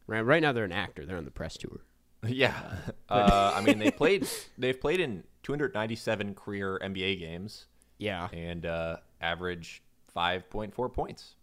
Right, 0.07 0.21
right 0.23 0.41
now 0.43 0.53
they're 0.53 0.65
an 0.65 0.73
actor. 0.73 1.05
They're 1.05 1.17
on 1.19 1.25
the 1.25 1.31
press 1.31 1.57
tour. 1.57 1.81
yeah, 2.27 2.77
uh, 3.09 3.53
I 3.55 3.61
mean 3.61 3.79
they 3.79 3.91
played, 3.91 4.27
they've 4.57 4.79
played 4.81 5.01
in 5.01 5.25
297 5.43 6.35
career 6.35 6.79
NBA 6.83 7.19
games 7.19 7.67
Yeah. 7.99 8.29
and 8.33 8.65
uh, 8.67 8.97
average 9.21 9.83
5.4 10.17 10.93
points. 10.93 11.35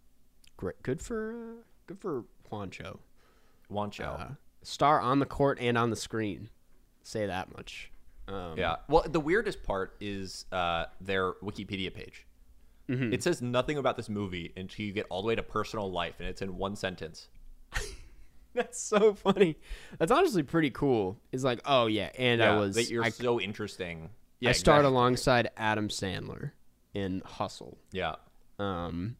Great. 0.57 0.81
Good 0.83 1.01
for, 1.01 1.31
uh, 1.31 1.63
good 1.87 1.99
for 1.99 2.23
Juancho. 2.51 2.99
Juancho. 3.71 4.19
Uh, 4.19 4.33
star 4.63 4.99
on 4.99 5.19
the 5.19 5.25
court 5.25 5.57
and 5.59 5.77
on 5.77 5.89
the 5.89 5.95
screen. 5.95 6.49
Say 7.03 7.25
that 7.27 7.55
much. 7.55 7.91
Um, 8.27 8.57
Yeah. 8.57 8.77
Well, 8.87 9.03
the 9.07 9.19
weirdest 9.19 9.63
part 9.63 9.95
is 9.99 10.45
uh, 10.51 10.85
their 11.01 11.33
Wikipedia 11.33 11.93
page. 11.93 12.25
Mm-hmm. 12.89 13.13
It 13.13 13.23
says 13.23 13.41
nothing 13.41 13.77
about 13.77 13.97
this 13.97 14.09
movie 14.09 14.53
until 14.55 14.85
you 14.85 14.91
get 14.91 15.07
all 15.09 15.21
the 15.21 15.27
way 15.27 15.35
to 15.35 15.43
personal 15.43 15.91
life, 15.91 16.15
and 16.19 16.27
it's 16.29 16.41
in 16.41 16.57
one 16.57 16.75
sentence. 16.75 17.29
That's 18.53 18.79
so 18.79 19.13
funny. 19.13 19.57
That's 19.97 20.11
honestly 20.11 20.43
pretty 20.43 20.69
cool. 20.69 21.17
It's 21.31 21.43
like, 21.43 21.61
oh 21.65 21.87
yeah, 21.87 22.09
and 22.17 22.41
I 22.41 22.55
was 22.57 22.75
that 22.75 22.89
you're 22.89 23.03
I, 23.03 23.09
so 23.09 23.41
interesting. 23.41 24.09
Yeah, 24.39 24.51
I 24.51 24.53
starred 24.53 24.79
exactly. 24.81 24.93
alongside 24.95 25.49
Adam 25.57 25.89
Sandler 25.89 26.51
in 26.93 27.21
Hustle. 27.25 27.77
Yeah. 27.91 28.15
Um, 28.59 29.17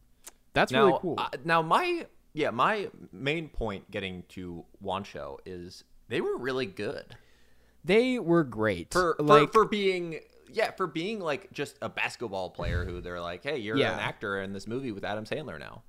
that's 0.56 0.72
Now, 0.72 0.86
really 0.86 0.98
cool. 1.00 1.14
uh, 1.18 1.28
now 1.44 1.62
my 1.62 2.06
yeah 2.32 2.50
my 2.50 2.88
main 3.12 3.48
point 3.48 3.88
getting 3.90 4.24
to 4.30 4.64
Juancho 4.84 5.38
is 5.46 5.84
they 6.08 6.20
were 6.20 6.36
really 6.36 6.66
good. 6.66 7.14
They 7.84 8.18
were 8.18 8.42
great. 8.42 8.92
for 8.92 9.14
for, 9.16 9.22
like 9.22 9.52
for 9.52 9.64
being 9.64 10.18
yeah 10.52 10.70
for 10.72 10.86
being 10.86 11.20
like 11.20 11.52
just 11.52 11.76
a 11.82 11.88
basketball 11.88 12.50
player 12.50 12.84
who 12.84 13.00
they're 13.00 13.20
like 13.20 13.42
hey 13.44 13.58
you're 13.58 13.76
Yeah. 13.76 13.94
an 13.94 14.00
actor 14.00 14.40
in 14.40 14.52
this 14.52 14.66
movie 14.66 14.92
with 14.92 15.04
Adam 15.04 15.24
Sandler 15.24 15.58
now. 15.58 15.82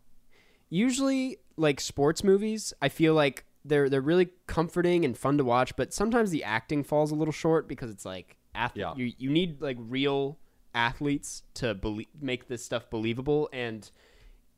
usually 0.69 1.38
like 1.56 1.80
sports 1.80 2.23
movies, 2.23 2.73
I 2.82 2.89
feel 2.89 3.13
like 3.13 3.45
they're 3.65 3.89
they're 3.89 4.01
really 4.01 4.30
comforting 4.47 5.06
and 5.06 5.17
fun 5.17 5.38
to 5.38 5.43
watch, 5.43 5.75
but 5.75 5.93
sometimes 5.93 6.32
the 6.32 6.43
acting 6.43 6.84
falls 6.84 7.12
a 7.12 7.15
little 7.15 7.32
short 7.34 7.67
because 7.67 7.89
it's 7.89 8.06
like 8.06 8.38
ath- 8.56 8.71
Yeah. 8.75 8.93
you 8.95 9.12
you 9.17 9.30
need 9.30 9.62
like 9.62 9.77
real 9.80 10.38
athletes 10.73 11.43
to 11.56 11.73
belie- 11.73 12.08
make 12.21 12.47
this 12.47 12.63
stuff 12.63 12.89
believable 12.89 13.49
and 13.51 13.89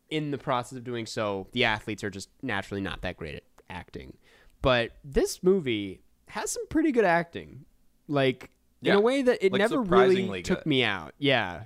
in 0.09 0.31
the 0.31 0.37
process 0.37 0.77
of 0.77 0.83
doing 0.83 1.05
so, 1.05 1.47
the 1.51 1.63
athletes 1.65 2.03
are 2.03 2.09
just 2.09 2.29
naturally 2.41 2.81
not 2.81 3.01
that 3.01 3.17
great 3.17 3.35
at 3.35 3.43
acting. 3.69 4.17
But 4.61 4.91
this 5.03 5.43
movie 5.43 6.01
has 6.27 6.51
some 6.51 6.67
pretty 6.67 6.91
good 6.91 7.05
acting. 7.05 7.65
Like 8.07 8.49
in 8.81 8.93
a 8.93 8.99
way 9.01 9.21
that 9.21 9.43
it 9.45 9.51
Like, 9.51 9.59
never 9.59 9.81
really 9.81 10.41
took 10.41 10.59
good. 10.59 10.65
me 10.65 10.83
out. 10.83 11.13
Yeah. 11.17 11.63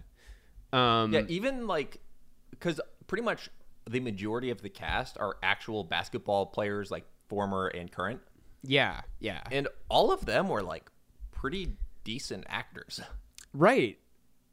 Um 0.72 1.14
Yeah, 1.14 1.22
even 1.28 1.68
like 1.68 2.02
because 2.52 2.80
pretty 3.08 3.24
much 3.24 3.50
the 3.90 4.00
majority 4.00 4.50
of 4.50 4.62
the 4.62 4.70
cast 4.70 5.18
are 5.20 5.38
actual 5.44 5.84
basketball 5.84 6.46
players, 6.48 6.90
like 6.92 7.06
former 7.28 7.68
and 7.68 7.92
current, 7.92 8.22
yeah, 8.64 9.02
yeah. 9.20 9.42
and 9.52 9.68
all 9.90 10.12
of 10.12 10.26
them 10.26 10.48
were 10.48 10.64
like 10.64 10.90
pretty 11.32 11.76
decent 12.04 12.46
actors. 12.48 13.00
Right. 13.56 14.00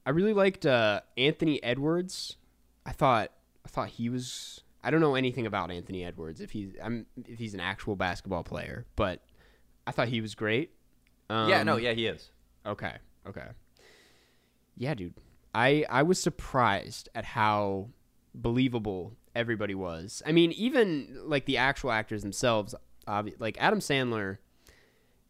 I 0.05 0.11
really 0.11 0.35
liked 0.35 0.67
uh, 0.67 1.01
Anthony 1.17 1.63
Edwards. 1.63 2.37
I 2.85 2.93
thought 2.93 3.31
I 3.65 3.69
thought 3.69 3.89
he 3.89 4.09
was. 4.09 4.63
I 4.83 4.91
don't 4.91 5.01
know 5.01 5.15
anything 5.15 5.47
about 5.47 5.71
Anthony 5.71 6.05
Edwards 6.05 6.41
if 6.41 6.51
he's 6.53 6.73
I'm 6.83 7.07
if 7.27 7.39
he's 7.39 7.55
an 7.55 7.61
actual 7.61 7.97
basketball 7.97 8.43
player, 8.45 8.87
but 8.97 9.23
I 9.87 9.93
thought 9.93 10.09
he 10.09 10.21
was 10.21 10.35
great. 10.35 10.73
Um, 11.29 11.49
yeah, 11.49 11.63
no, 11.63 11.77
yeah, 11.77 11.93
he 11.93 12.07
is. 12.07 12.31
Okay. 12.67 12.95
Okay. 13.29 13.47
Yeah, 14.77 14.95
dude. 14.95 15.15
I 15.55 15.85
I 15.91 16.03
was 16.03 16.19
surprised 16.21 17.09
at 17.15 17.25
how 17.25 17.89
believable 18.35 19.17
everybody 19.35 19.75
was. 19.75 20.23
I 20.27 20.33
mean, 20.33 20.53
even 20.53 21.19
like 21.25 21.45
the 21.47 21.57
actual 21.59 21.91
actors 21.93 22.23
themselves. 22.23 22.75
Obvi- 23.09 23.35
like 23.41 23.57
Adam 23.59 23.81
Sandler, 23.81 24.39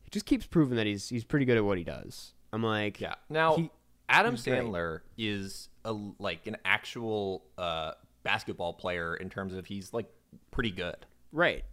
he 0.03 0.11
just 0.11 0.27
keeps 0.27 0.45
proving 0.47 0.77
that 0.77 0.87
he's 0.87 1.09
he's 1.09 1.25
pretty 1.25 1.47
good 1.47 1.57
at 1.57 1.65
what 1.65 1.79
he 1.79 1.85
does. 1.85 2.35
I'm 2.53 2.63
like, 2.63 3.01
Yeah. 3.01 3.15
Now, 3.29 3.57
He- 3.57 3.71
Adam 4.09 4.35
he's 4.35 4.45
great. 4.45 4.61
Sandler 4.63 5.01
is 5.17 5.69
a 5.85 5.93
like 6.19 6.47
an 6.47 6.57
actual 6.65 7.45
uh, 7.57 7.93
basketball 8.23 8.73
player 8.75 9.15
in 9.17 9.31
terms 9.31 9.55
of 9.55 9.67
he's 9.67 9.93
like 9.93 10.07
pretty 10.51 10.71
good. 10.71 10.97
Right. 11.33 11.65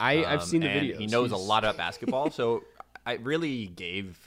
I 0.00 0.24
I've 0.24 0.40
Um, 0.40 0.46
seen 0.46 0.60
the 0.62 0.68
video. 0.68 0.98
He 0.98 1.06
knows 1.06 1.30
a 1.32 1.36
lot 1.36 1.64
about 1.64 1.76
basketball, 1.86 2.30
so 2.30 2.62
I 3.06 3.14
really 3.14 3.66
gave 3.66 4.18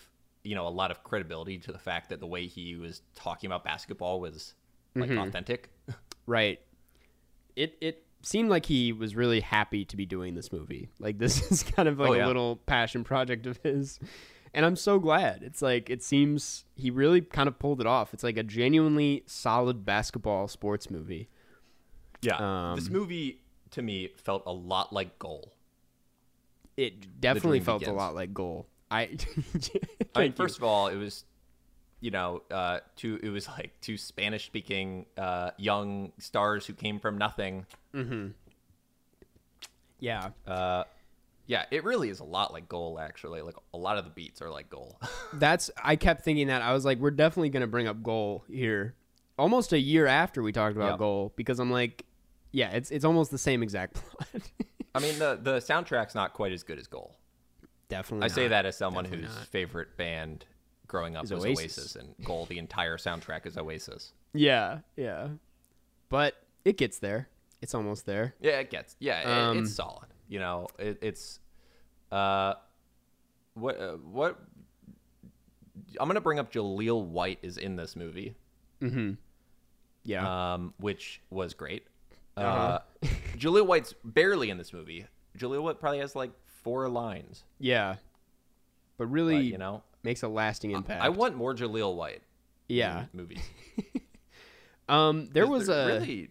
you 0.44 0.56
know 0.56 0.68
a 0.68 0.70
lot 0.70 0.92
of 0.92 1.04
credibility 1.04 1.58
to 1.58 1.72
the 1.74 1.78
fact 1.80 2.10
that 2.10 2.20
the 2.22 2.28
way 2.28 2.48
he 2.48 2.76
was 2.76 3.02
talking 3.16 3.48
about 3.48 3.64
basketball 3.64 4.20
was 4.22 4.54
like 4.96 5.10
Mm-hmm. 5.10 5.20
authentic. 5.20 5.70
Right. 6.26 6.60
It 7.56 7.78
it 7.82 8.04
seemed 8.22 8.50
like 8.50 8.66
he 8.66 8.92
was 8.92 9.16
really 9.16 9.40
happy 9.40 9.86
to 9.86 9.96
be 9.96 10.06
doing 10.06 10.36
this 10.36 10.52
movie. 10.52 10.90
Like 11.00 11.18
this 11.24 11.52
is 11.52 11.64
kind 11.64 11.88
of 11.88 12.00
like 12.00 12.10
Oh, 12.22 12.26
a 12.26 12.28
little 12.28 12.58
passion 12.66 13.04
project 13.04 13.46
of 13.46 13.58
his. 13.64 14.00
And 14.54 14.66
I'm 14.66 14.76
so 14.76 14.98
glad. 15.00 15.44
It's 15.44 15.62
like 15.62 15.90
it 15.90 16.02
seems 16.04 16.66
he 16.76 16.90
really 16.92 17.22
kind 17.22 17.48
of 17.48 17.60
pulled 17.60 17.80
it 17.82 17.88
off. 17.88 18.14
It's 18.14 18.24
like 18.24 18.38
a 18.38 18.44
genuinely 18.44 19.24
solid 19.26 19.86
basketball 19.86 20.48
sports 20.48 20.90
movie. 20.90 21.30
Yeah, 22.22 22.74
this 22.76 22.88
Um, 22.88 22.94
movie 22.94 23.40
to 23.72 23.82
me 23.82 24.10
felt 24.18 24.44
a 24.46 24.52
lot 24.52 24.92
like 24.94 25.18
Goal. 25.20 25.54
It 26.76 27.20
definitely 27.22 27.60
Dream 27.60 27.66
felt 27.66 27.88
a 27.88 27.92
lot 27.92 28.16
like 28.16 28.34
Goal. 28.34 28.68
I, 28.90 29.02
I 29.02 29.08
mean, 29.08 29.16
Thank 30.14 30.32
you. 30.32 30.32
first 30.36 30.58
of 30.58 30.64
all, 30.64 30.88
it 30.88 30.96
was, 30.96 31.26
you 32.00 32.12
know, 32.12 32.42
uh, 32.52 32.80
two. 32.96 33.20
It 33.22 33.30
was 33.30 33.48
like 33.48 33.72
two 33.82 33.98
Spanish-speaking 33.98 35.06
uh, 35.18 35.52
young 35.58 36.12
stars 36.20 36.66
who 36.66 36.74
came 36.74 37.00
from 37.00 37.18
nothing. 37.18 37.66
yeah. 40.00 40.30
Uh, 40.46 40.84
yeah, 41.48 41.66
it 41.72 41.84
really 41.84 42.10
is 42.10 42.20
a 42.20 42.24
lot 42.26 42.52
like 42.54 42.68
Goal. 42.68 43.00
Actually, 43.00 43.42
like 43.42 43.56
a 43.74 43.78
lot 43.78 43.98
of 43.98 44.04
the 44.04 44.12
beats 44.12 44.42
are 44.42 44.50
like 44.50 44.70
Goal. 44.70 45.00
That's 45.34 45.72
I 45.82 45.96
kept 45.96 46.24
thinking 46.24 46.48
that. 46.48 46.62
I 46.62 46.74
was 46.74 46.84
like, 46.86 47.00
we're 47.00 47.12
definitely 47.12 47.50
gonna 47.50 47.68
bring 47.68 47.88
up 47.88 48.04
Goal 48.04 48.44
here. 48.50 48.96
Almost 49.40 49.72
a 49.72 49.80
year 49.80 50.08
after 50.08 50.42
we 50.42 50.52
talked 50.52 50.76
about 50.76 50.92
Yep. 50.92 51.00
Goal, 51.00 51.34
because 51.36 51.60
I'm 51.60 51.72
like, 51.72 52.04
yeah, 52.52 52.72
it's 52.72 52.92
it's 52.92 53.06
almost 53.06 53.32
the 53.32 53.38
same 53.38 53.62
exact 53.64 53.94
plot. 53.96 54.42
I 54.96 55.00
mean, 55.00 55.18
the 55.20 55.40
the 55.42 55.58
soundtrack's 55.60 56.16
not 56.16 56.34
quite 56.34 56.52
as 56.52 56.64
good 56.64 56.80
as 56.80 56.88
Goal. 56.88 57.16
definitely. 57.90 58.26
I 58.26 58.28
say 58.30 58.48
that 58.48 58.66
as 58.66 58.78
someone 58.78 59.04
Definitely 59.06 59.28
whose 59.28 59.36
not. 59.36 59.48
favorite 59.48 59.98
band 59.98 60.46
growing 60.88 61.16
up 61.16 61.26
Is 61.26 61.32
was 61.34 61.46
Oasis. 61.46 61.78
Oasis. 61.78 61.96
and 61.98 62.16
Goal. 62.26 62.46
The 62.46 62.58
entire 62.58 62.98
soundtrack 62.98 63.46
is 63.46 63.58
Oasis. 63.58 64.14
Yeah, 64.34 64.80
yeah. 64.96 65.28
But 66.10 66.36
it 66.66 66.78
gets 66.78 67.00
there. 67.00 67.28
It's 67.62 67.74
almost 67.76 68.06
there. 68.06 68.34
Yeah, 68.40 68.60
it 68.60 68.70
gets. 68.70 68.96
Yeah, 69.00 69.20
it, 69.22 69.28
Um, 69.28 69.60
it's 69.60 69.74
solid. 69.74 70.08
You 70.30 70.40
know, 70.40 70.68
it, 70.80 70.98
it's 71.02 71.40
uh, 72.12 72.54
what 73.56 73.80
uh, 73.80 73.94
what. 73.94 74.40
I'm 76.00 76.08
gonna 76.08 76.22
bring 76.22 76.40
up 76.40 76.52
Jaleel 76.52 77.04
White 77.06 77.40
is 77.42 77.58
in 77.58 77.76
this 77.76 77.96
movie, 77.96 78.36
Yeah. 80.04 80.54
um, 80.54 80.74
which 80.80 81.22
was 81.30 81.54
great. 81.54 81.86
Uh-huh. 82.38 82.80
Uh, 83.04 83.08
Jaleel 83.38 83.68
White's 83.68 83.94
barely 84.04 84.50
in 84.50 84.58
this 84.58 84.74
movie. 84.74 85.06
Jaleel 85.38 85.62
White 85.62 85.80
probably 85.80 86.00
has 86.00 86.16
like 86.16 86.32
four 86.64 86.88
lines. 86.90 87.44
yeah. 87.60 87.96
But 88.98 89.08
really 89.08 89.36
But, 89.36 89.44
you 89.46 89.58
know, 89.60 89.84
makes 90.02 90.24
a 90.24 90.28
lasting 90.28 90.72
impact. 90.72 91.04
I 91.04 91.10
want 91.10 91.36
more 91.36 91.54
Jaleel 91.54 91.96
White. 91.96 92.22
Yeah. 92.68 93.02
in 93.02 93.08
movies. 93.14 93.42
Um 94.90 95.30
there 95.34 95.46
was 95.48 95.68
a 95.70 95.86
really. 95.88 96.30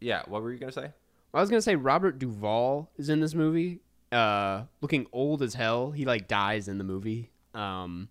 Yeah, 0.00 0.22
what 0.26 0.42
were 0.42 0.52
you 0.52 0.58
gonna 0.58 0.72
say? 0.72 0.92
I 1.32 1.40
was 1.40 1.50
going 1.50 1.58
to 1.58 1.62
say 1.62 1.74
Robert 1.74 2.18
Duvall 2.20 2.90
is 2.96 3.08
in 3.08 3.20
this 3.20 3.34
movie. 3.34 3.80
Uh 4.12 4.64
looking 4.80 5.06
old 5.12 5.42
as 5.42 5.54
hell. 5.54 5.90
He 5.90 6.04
like 6.04 6.28
dies 6.28 6.68
in 6.68 6.78
the 6.78 6.84
movie. 6.84 7.30
Um 7.54 8.08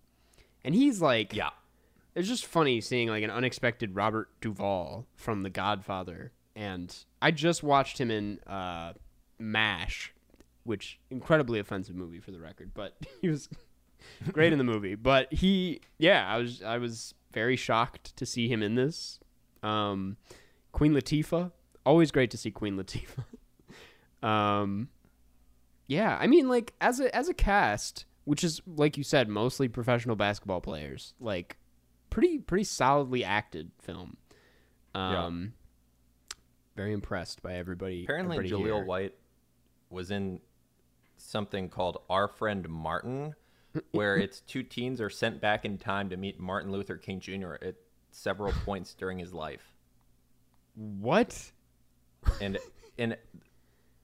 and 0.64 0.74
he's 0.74 1.00
like 1.00 1.32
Yeah, 1.34 1.50
it's 2.14 2.28
just 2.28 2.44
funny 2.46 2.80
seeing 2.80 3.08
like 3.08 3.22
an 3.22 3.30
unexpected 3.30 3.94
Robert 3.94 4.28
Duvall 4.40 5.06
from 5.16 5.42
The 5.44 5.50
Godfather, 5.50 6.32
and 6.56 6.94
I 7.20 7.30
just 7.30 7.62
watched 7.62 7.98
him 8.00 8.10
in 8.10 8.38
uh, 8.46 8.92
Mash, 9.38 10.12
which 10.64 10.98
incredibly 11.10 11.58
offensive 11.58 11.96
movie 11.96 12.20
for 12.20 12.30
the 12.30 12.40
record, 12.40 12.72
but 12.74 12.96
he 13.20 13.28
was 13.28 13.48
great 14.32 14.52
in 14.52 14.58
the 14.58 14.64
movie. 14.64 14.94
But 14.94 15.32
he, 15.32 15.80
yeah, 15.98 16.26
I 16.26 16.38
was 16.38 16.62
I 16.62 16.78
was 16.78 17.14
very 17.32 17.56
shocked 17.56 18.16
to 18.16 18.26
see 18.26 18.48
him 18.48 18.62
in 18.62 18.74
this. 18.74 19.20
Um, 19.62 20.16
Queen 20.72 20.92
Latifah, 20.92 21.50
always 21.84 22.10
great 22.10 22.30
to 22.30 22.36
see 22.36 22.50
Queen 22.50 22.76
Latifah. 22.76 23.24
um, 24.26 24.88
yeah, 25.86 26.16
I 26.20 26.26
mean, 26.26 26.48
like 26.48 26.74
as 26.80 27.00
a 27.00 27.14
as 27.14 27.28
a 27.28 27.34
cast, 27.34 28.06
which 28.24 28.44
is 28.44 28.62
like 28.66 28.96
you 28.96 29.04
said, 29.04 29.28
mostly 29.28 29.68
professional 29.68 30.16
basketball 30.16 30.60
players, 30.60 31.14
like 31.20 31.56
pretty 32.10 32.38
pretty 32.38 32.64
solidly 32.64 33.24
acted 33.24 33.70
film. 33.80 34.16
Yeah. 34.94 35.26
Very 36.76 36.92
impressed 36.92 37.42
by 37.42 37.54
everybody. 37.54 38.04
apparently 38.04 38.38
everybody 38.38 38.62
Jaleel 38.62 38.76
here. 38.76 38.84
White 38.84 39.14
was 39.90 40.10
in 40.10 40.40
something 41.16 41.68
called 41.68 42.02
Our 42.10 42.28
Friend 42.28 42.68
Martin, 42.68 43.34
where 43.92 44.16
it's 44.16 44.40
two 44.40 44.62
teens 44.62 45.00
are 45.00 45.10
sent 45.10 45.40
back 45.40 45.64
in 45.64 45.78
time 45.78 46.10
to 46.10 46.16
meet 46.16 46.40
Martin 46.40 46.72
Luther 46.72 46.96
King 46.96 47.20
Jr. 47.20 47.54
at 47.62 47.76
several 48.10 48.52
points 48.64 48.94
during 48.94 49.18
his 49.18 49.32
life. 49.32 49.74
What? 50.74 51.52
And 52.40 52.58
and 52.98 53.16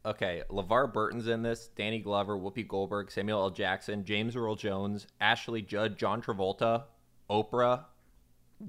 okay, 0.04 0.42
LeVar 0.50 0.92
Burton's 0.92 1.26
in 1.26 1.42
this, 1.42 1.68
Danny 1.74 1.98
Glover, 1.98 2.38
Whoopi 2.38 2.66
Goldberg, 2.66 3.10
Samuel 3.10 3.40
L. 3.42 3.50
Jackson, 3.50 4.04
James 4.04 4.36
Earl 4.36 4.56
Jones, 4.56 5.06
Ashley 5.20 5.62
Judd, 5.62 5.98
John 5.98 6.22
Travolta, 6.22 6.84
Oprah, 7.28 7.84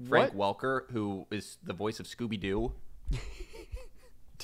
Frank 0.08 0.34
Welker, 0.34 0.90
who 0.90 1.26
is 1.30 1.58
the 1.62 1.72
voice 1.74 2.00
of 2.00 2.06
Scooby 2.06 2.40
Doo. 2.40 2.72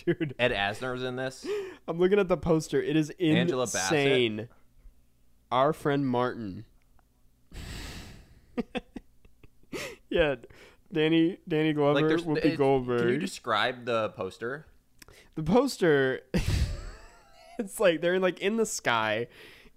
Dude, 0.04 0.34
Ed 0.38 0.52
Asner's 0.52 1.02
in 1.02 1.16
this. 1.16 1.46
I'm 1.86 1.98
looking 1.98 2.18
at 2.18 2.28
the 2.28 2.36
poster. 2.36 2.82
It 2.82 2.96
is 2.96 3.10
insane. 3.10 3.36
Angela 3.36 3.66
Bassett. 3.66 4.48
Our 5.50 5.72
friend 5.72 6.06
Martin. 6.06 6.64
yeah, 10.10 10.34
Danny 10.92 11.38
Danny 11.48 11.72
Glover, 11.72 12.16
Like 12.16 12.26
Whoopi 12.26 12.56
Goldberg. 12.56 13.00
Can 13.00 13.08
you 13.10 13.18
describe 13.18 13.84
the 13.84 14.10
poster? 14.10 14.66
the 15.38 15.44
poster 15.44 16.22
it's 17.60 17.78
like 17.78 18.00
they're 18.00 18.18
like 18.18 18.40
in 18.40 18.56
the 18.56 18.66
sky 18.66 19.28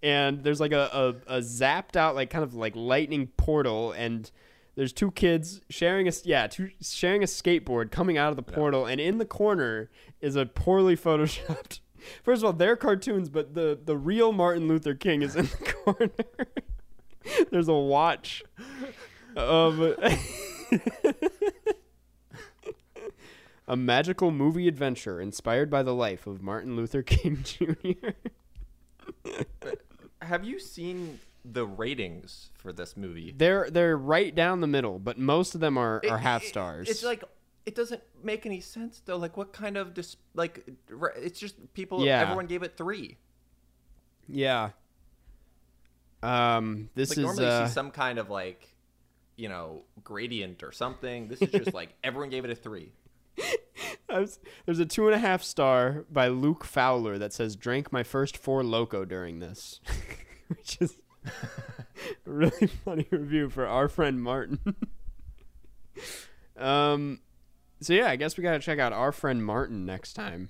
and 0.01 0.43
there's 0.43 0.59
like 0.59 0.71
a, 0.71 0.89
a, 1.27 1.35
a 1.35 1.39
zapped 1.39 1.95
out 1.95 2.15
like 2.15 2.31
kind 2.31 2.43
of 2.43 2.55
like 2.55 2.75
lightning 2.75 3.27
portal 3.37 3.91
and 3.91 4.31
there's 4.73 4.91
two 4.91 5.11
kids 5.11 5.61
sharing 5.69 6.07
a 6.07 6.11
yeah 6.23 6.47
two, 6.47 6.71
sharing 6.81 7.21
a 7.21 7.27
skateboard 7.27 7.91
coming 7.91 8.17
out 8.17 8.31
of 8.31 8.37
the 8.37 8.41
portal 8.41 8.87
and 8.87 8.99
in 8.99 9.19
the 9.19 9.25
corner 9.25 9.91
is 10.21 10.35
a 10.35 10.45
poorly 10.45 10.95
photoshopped 10.95 11.79
first 12.23 12.41
of 12.41 12.45
all 12.45 12.53
they're 12.53 12.75
cartoons 12.75 13.29
but 13.29 13.53
the 13.53 13.77
the 13.83 13.97
real 13.97 14.31
martin 14.31 14.67
luther 14.67 14.93
king 14.95 15.21
is 15.21 15.35
in 15.35 15.45
the 15.45 15.73
corner 15.85 16.09
There's 17.51 17.67
a 17.67 17.73
watch. 17.73 18.43
Um, 19.37 19.95
a 23.67 23.75
magical 23.77 24.31
movie 24.31 24.67
adventure 24.67 25.21
inspired 25.21 25.69
by 25.69 25.83
the 25.83 25.93
life 25.93 26.27
of 26.27 26.41
Martin 26.41 26.75
Luther 26.75 27.03
King 27.03 27.43
Jr. 27.43 28.09
Have 30.21 30.43
you 30.43 30.59
seen 30.59 31.19
the 31.45 31.65
ratings 31.65 32.49
for 32.53 32.73
this 32.73 32.97
movie? 32.97 33.33
they're 33.37 33.69
they're 33.69 33.97
right 33.97 34.33
down 34.33 34.61
the 34.61 34.67
middle, 34.67 34.99
but 34.99 35.17
most 35.17 35.55
of 35.55 35.61
them 35.61 35.77
are, 35.77 36.01
are 36.09 36.17
It- 36.17 36.21
half 36.21 36.43
it- 36.43 36.47
stars. 36.49 36.89
It's 36.89 37.03
like 37.03 37.23
it 37.65 37.75
doesn't 37.75 38.01
make 38.23 38.45
any 38.45 38.59
sense 38.59 39.01
though. 39.05 39.17
Like 39.17 39.37
what 39.37 39.53
kind 39.53 39.77
of 39.77 39.93
dis- 39.93 40.17
like 40.33 40.67
it's 41.17 41.39
just 41.39 41.55
people. 41.73 42.03
Yeah. 42.05 42.21
Everyone 42.21 42.47
gave 42.47 42.63
it 42.63 42.75
three. 42.77 43.17
yeah. 44.27 44.71
Um, 46.23 46.89
this 46.93 47.09
Like 47.09 47.17
is 47.17 47.23
normally 47.23 47.43
you 47.45 47.49
uh, 47.49 47.67
see 47.67 47.73
some 47.73 47.89
kind 47.89 48.19
of 48.19 48.29
like, 48.29 48.67
you 49.37 49.49
know, 49.49 49.81
gradient 50.03 50.61
or 50.61 50.71
something. 50.71 51.27
This 51.29 51.41
is 51.41 51.49
just 51.49 51.73
like 51.81 51.95
everyone 52.03 52.29
gave 52.29 52.45
it 52.45 52.51
a 52.51 52.55
three. 52.55 52.91
Was- 54.09 54.39
there's 54.65 54.77
a 54.79 54.85
two 54.85 55.07
and 55.07 55.15
a 55.15 55.19
half 55.19 55.41
star 55.41 56.05
by 56.11 56.27
Luke 56.27 56.63
Fowler 56.63 57.17
that 57.17 57.33
says 57.33 57.55
drank 57.55 57.91
my 57.91 58.03
first 58.03 58.37
Four 58.37 58.61
Loko 58.61 59.07
during 59.07 59.39
this, 59.39 59.79
which 60.47 60.77
is 60.79 60.97
a 61.25 61.31
really 62.25 62.67
funny 62.67 63.07
review 63.09 63.49
for 63.49 63.65
our 63.65 63.87
friend 63.87 64.21
Martin. 64.21 64.59
um, 66.57 67.19
so 67.81 67.93
yeah, 67.93 68.07
I 68.09 68.15
guess 68.15 68.37
we 68.37 68.43
gotta 68.43 68.59
check 68.59 68.79
out 68.79 68.93
our 68.93 69.11
friend 69.11 69.43
Martin 69.45 69.85
next 69.85 70.13
time. 70.13 70.49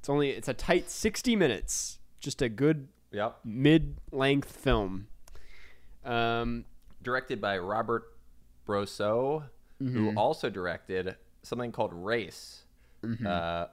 It's 0.00 0.08
only 0.08 0.30
it's 0.30 0.48
a 0.48 0.54
tight 0.54 0.90
sixty 0.90 1.36
minutes, 1.36 1.98
just 2.20 2.42
a 2.42 2.48
good 2.48 2.88
Yep. 3.12 3.38
mid-length 3.44 4.50
film. 4.50 5.06
Um, 6.04 6.64
Directed 7.02 7.40
by 7.40 7.56
Robert 7.58 8.04
Brousseau, 8.66 9.44
who 9.78 10.12
also 10.16 10.50
directed 10.50 11.16
something 11.42 11.70
called 11.72 11.92
Race. 11.94 12.64
Uh, 13.24 13.66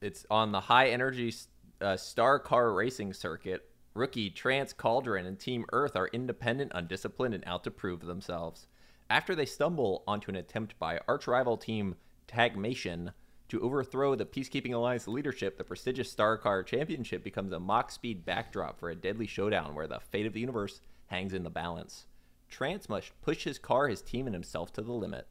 it's 0.00 0.24
on 0.30 0.52
the 0.52 0.60
high 0.60 0.88
energy 0.88 1.34
uh, 1.80 1.96
star 1.96 2.38
car 2.38 2.72
racing 2.72 3.12
circuit. 3.12 3.68
Rookie 3.94 4.30
Trance 4.30 4.72
Cauldron 4.72 5.26
and 5.26 5.38
Team 5.38 5.64
Earth 5.72 5.96
are 5.96 6.08
independent, 6.08 6.72
undisciplined, 6.74 7.34
and 7.34 7.44
out 7.46 7.64
to 7.64 7.70
prove 7.70 8.00
themselves. 8.00 8.66
After 9.10 9.34
they 9.34 9.46
stumble 9.46 10.02
onto 10.06 10.30
an 10.30 10.36
attempt 10.36 10.78
by 10.78 11.00
arch 11.08 11.26
rival 11.26 11.56
team 11.56 11.96
Tagmation 12.26 13.12
to 13.48 13.60
overthrow 13.62 14.14
the 14.14 14.26
Peacekeeping 14.26 14.74
Alliance 14.74 15.08
leadership, 15.08 15.56
the 15.56 15.64
prestigious 15.64 16.10
Star 16.12 16.36
Car 16.36 16.62
Championship 16.62 17.24
becomes 17.24 17.52
a 17.52 17.58
mock 17.58 17.90
speed 17.90 18.26
backdrop 18.26 18.78
for 18.78 18.90
a 18.90 18.94
deadly 18.94 19.26
showdown 19.26 19.74
where 19.74 19.86
the 19.86 20.00
fate 20.00 20.26
of 20.26 20.34
the 20.34 20.40
universe 20.40 20.82
hangs 21.06 21.32
in 21.32 21.42
the 21.42 21.50
balance. 21.50 22.06
Trance 22.50 22.88
must 22.88 23.18
push 23.22 23.44
his 23.44 23.58
car, 23.58 23.88
his 23.88 24.02
team, 24.02 24.26
and 24.26 24.34
himself 24.34 24.72
to 24.74 24.82
the 24.82 24.92
limit. 24.92 25.26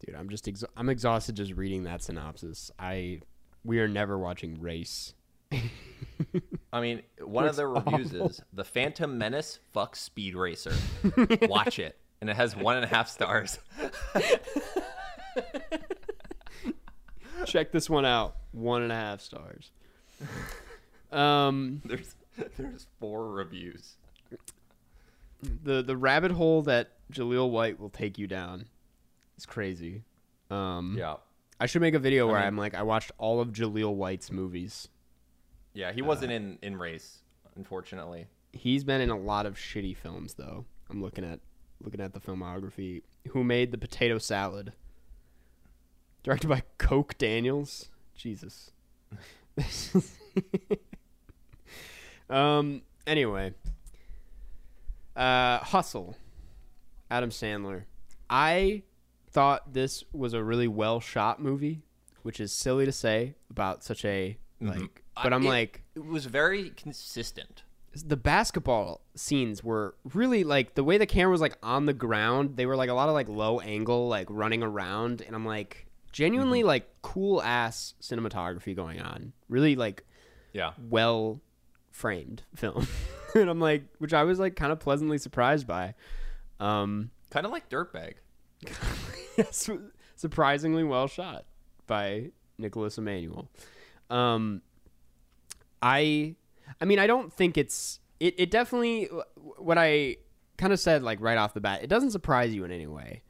dude, 0.00 0.14
I'm 0.14 0.30
just 0.30 0.46
exa- 0.46 0.64
I'm 0.76 0.88
exhausted 0.88 1.36
just 1.36 1.52
reading 1.52 1.84
that 1.84 2.02
synopsis. 2.02 2.70
I 2.78 3.20
we 3.64 3.80
are 3.80 3.88
never 3.88 4.18
watching 4.18 4.60
Race. 4.60 5.12
I 6.72 6.80
mean, 6.80 7.02
one 7.20 7.46
of 7.46 7.56
the 7.56 7.66
reviews 7.66 8.12
awful. 8.14 8.30
is 8.30 8.42
the 8.52 8.64
Phantom 8.64 9.16
Menace 9.18 9.58
fuck 9.72 9.96
Speed 9.96 10.34
Racer. 10.34 10.74
Watch 11.42 11.78
it, 11.78 11.96
and 12.20 12.28
it 12.28 12.36
has 12.36 12.54
one 12.56 12.76
and 12.76 12.84
a 12.84 12.88
half 12.88 13.08
stars. 13.08 13.58
Check 17.46 17.72
this 17.72 17.88
one 17.88 18.04
out. 18.04 18.36
One 18.52 18.82
and 18.82 18.90
a 18.92 18.94
half 18.96 19.20
stars. 19.20 19.70
Um, 21.12 21.80
There's 21.84 22.14
there's 22.56 22.86
four 23.00 23.30
reviews. 23.30 23.96
the 25.62 25.82
the 25.82 25.96
rabbit 25.96 26.32
hole 26.32 26.62
that 26.62 26.90
Jaleel 27.12 27.50
White 27.50 27.78
will 27.80 27.90
take 27.90 28.18
you 28.18 28.26
down 28.26 28.66
is 29.36 29.46
crazy. 29.46 30.02
Um, 30.50 30.96
Yeah, 30.98 31.16
I 31.60 31.66
should 31.66 31.80
make 31.82 31.94
a 31.94 31.98
video 31.98 32.26
where 32.26 32.36
mean- 32.38 32.46
I'm 32.46 32.58
like, 32.58 32.74
I 32.74 32.82
watched 32.82 33.12
all 33.18 33.40
of 33.40 33.48
Jaleel 33.52 33.94
White's 33.94 34.30
movies. 34.30 34.88
Yeah. 35.74 35.92
He 35.92 36.02
wasn't 36.02 36.32
in 36.32 36.58
in 36.62 36.76
race, 36.76 37.18
unfortunately. 37.56 38.26
He's 38.52 38.84
been 38.84 39.00
in 39.00 39.10
a 39.10 39.18
lot 39.18 39.46
of 39.46 39.56
shitty 39.56 39.96
films, 39.96 40.34
though. 40.34 40.64
I'm 40.90 41.02
looking 41.02 41.24
at 41.24 41.40
looking 41.82 42.00
at 42.00 42.12
the 42.14 42.20
filmography. 42.20 43.02
Who 43.30 43.44
made 43.44 43.72
the 43.72 43.78
potato 43.78 44.18
salad? 44.18 44.72
Directed 46.22 46.48
by 46.48 46.62
Coke 46.78 47.16
Daniels. 47.18 47.88
Jesus. 48.14 48.70
um. 52.30 52.82
Anyway. 53.06 53.54
Uh, 55.16 55.58
Hustle. 55.58 56.16
Adam 57.10 57.30
Sandler. 57.30 57.84
I 58.30 58.82
thought 59.30 59.72
this 59.72 60.04
was 60.12 60.32
a 60.32 60.42
really 60.42 60.68
well 60.68 61.00
shot 61.00 61.40
movie, 61.40 61.82
which 62.22 62.40
is 62.40 62.52
silly 62.52 62.84
to 62.84 62.92
say 62.92 63.34
about 63.50 63.84
such 63.84 64.04
a 64.04 64.36
like. 64.60 65.02
But 65.22 65.32
I'm 65.32 65.44
It- 65.44 65.48
like, 65.48 65.82
it 65.94 66.04
was 66.04 66.26
very 66.26 66.70
consistent. 66.70 67.62
the 68.04 68.16
basketball 68.16 69.00
scenes 69.16 69.64
were 69.64 69.94
really 70.14 70.44
like 70.44 70.74
the 70.76 70.84
way 70.84 70.98
the 70.98 71.06
camera 71.06 71.32
was 71.32 71.40
like 71.40 71.56
on 71.64 71.86
the 71.86 71.92
ground 71.92 72.56
they 72.56 72.64
were 72.66 72.76
like 72.76 72.90
a 72.90 72.94
lot 72.94 73.08
of 73.08 73.14
like 73.14 73.28
low 73.28 73.58
angle 73.60 74.06
like 74.06 74.26
running 74.30 74.62
around 74.62 75.20
and 75.22 75.34
i'm 75.34 75.44
like 75.44 75.86
genuinely 76.12 76.62
like 76.62 76.88
cool 77.02 77.42
ass 77.42 77.94
cinematography 78.00 78.76
going 78.76 79.00
on 79.00 79.32
really 79.48 79.74
like 79.74 80.04
Yeah, 80.52 80.74
well 80.78 81.40
framed 81.90 82.42
film 82.54 82.86
and 83.34 83.50
i'm 83.50 83.58
like 83.58 83.82
which 83.98 84.12
i 84.14 84.22
was 84.22 84.38
like 84.38 84.54
kind 84.54 84.70
of 84.70 84.78
pleasantly 84.78 85.18
surprised 85.18 85.66
by 85.66 85.94
um 86.60 87.10
kind 87.30 87.46
of 87.46 87.50
like 87.50 87.68
Dirtbag. 87.68 88.14
surprisingly 90.16 90.84
well 90.84 91.06
shot 91.08 91.44
by 91.86 92.30
Nicholas 92.58 92.98
Emmanuel. 92.98 93.48
Um, 94.10 94.62
I, 95.82 96.34
I 96.80 96.84
mean, 96.84 96.98
I 96.98 97.06
don't 97.06 97.32
think 97.32 97.56
it's 97.58 98.00
it. 98.20 98.34
It 98.38 98.50
definitely 98.50 99.08
what 99.56 99.78
I 99.78 100.16
kind 100.56 100.72
of 100.72 100.80
said 100.80 101.02
like 101.02 101.20
right 101.20 101.38
off 101.38 101.54
the 101.54 101.60
bat. 101.60 101.82
It 101.82 101.86
doesn't 101.88 102.10
surprise 102.10 102.54
you 102.54 102.64
in 102.64 102.72
any 102.72 102.86
way, 102.86 103.22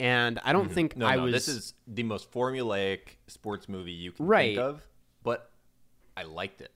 and 0.00 0.40
I 0.44 0.52
don't 0.52 0.70
think 0.70 0.92
Mm-hmm. 0.92 1.00
No, 1.00 1.06
I 1.06 1.16
no, 1.16 1.22
was. 1.24 1.32
this 1.32 1.48
is 1.48 1.74
the 1.86 2.02
most 2.02 2.30
formulaic 2.32 3.16
sports 3.28 3.68
movie 3.68 3.92
you 3.92 4.12
can 4.12 4.26
Right. 4.26 4.56
think 4.56 4.58
of, 4.58 4.82
but 5.22 5.50
I 6.16 6.24
liked 6.24 6.60
it. 6.60 6.72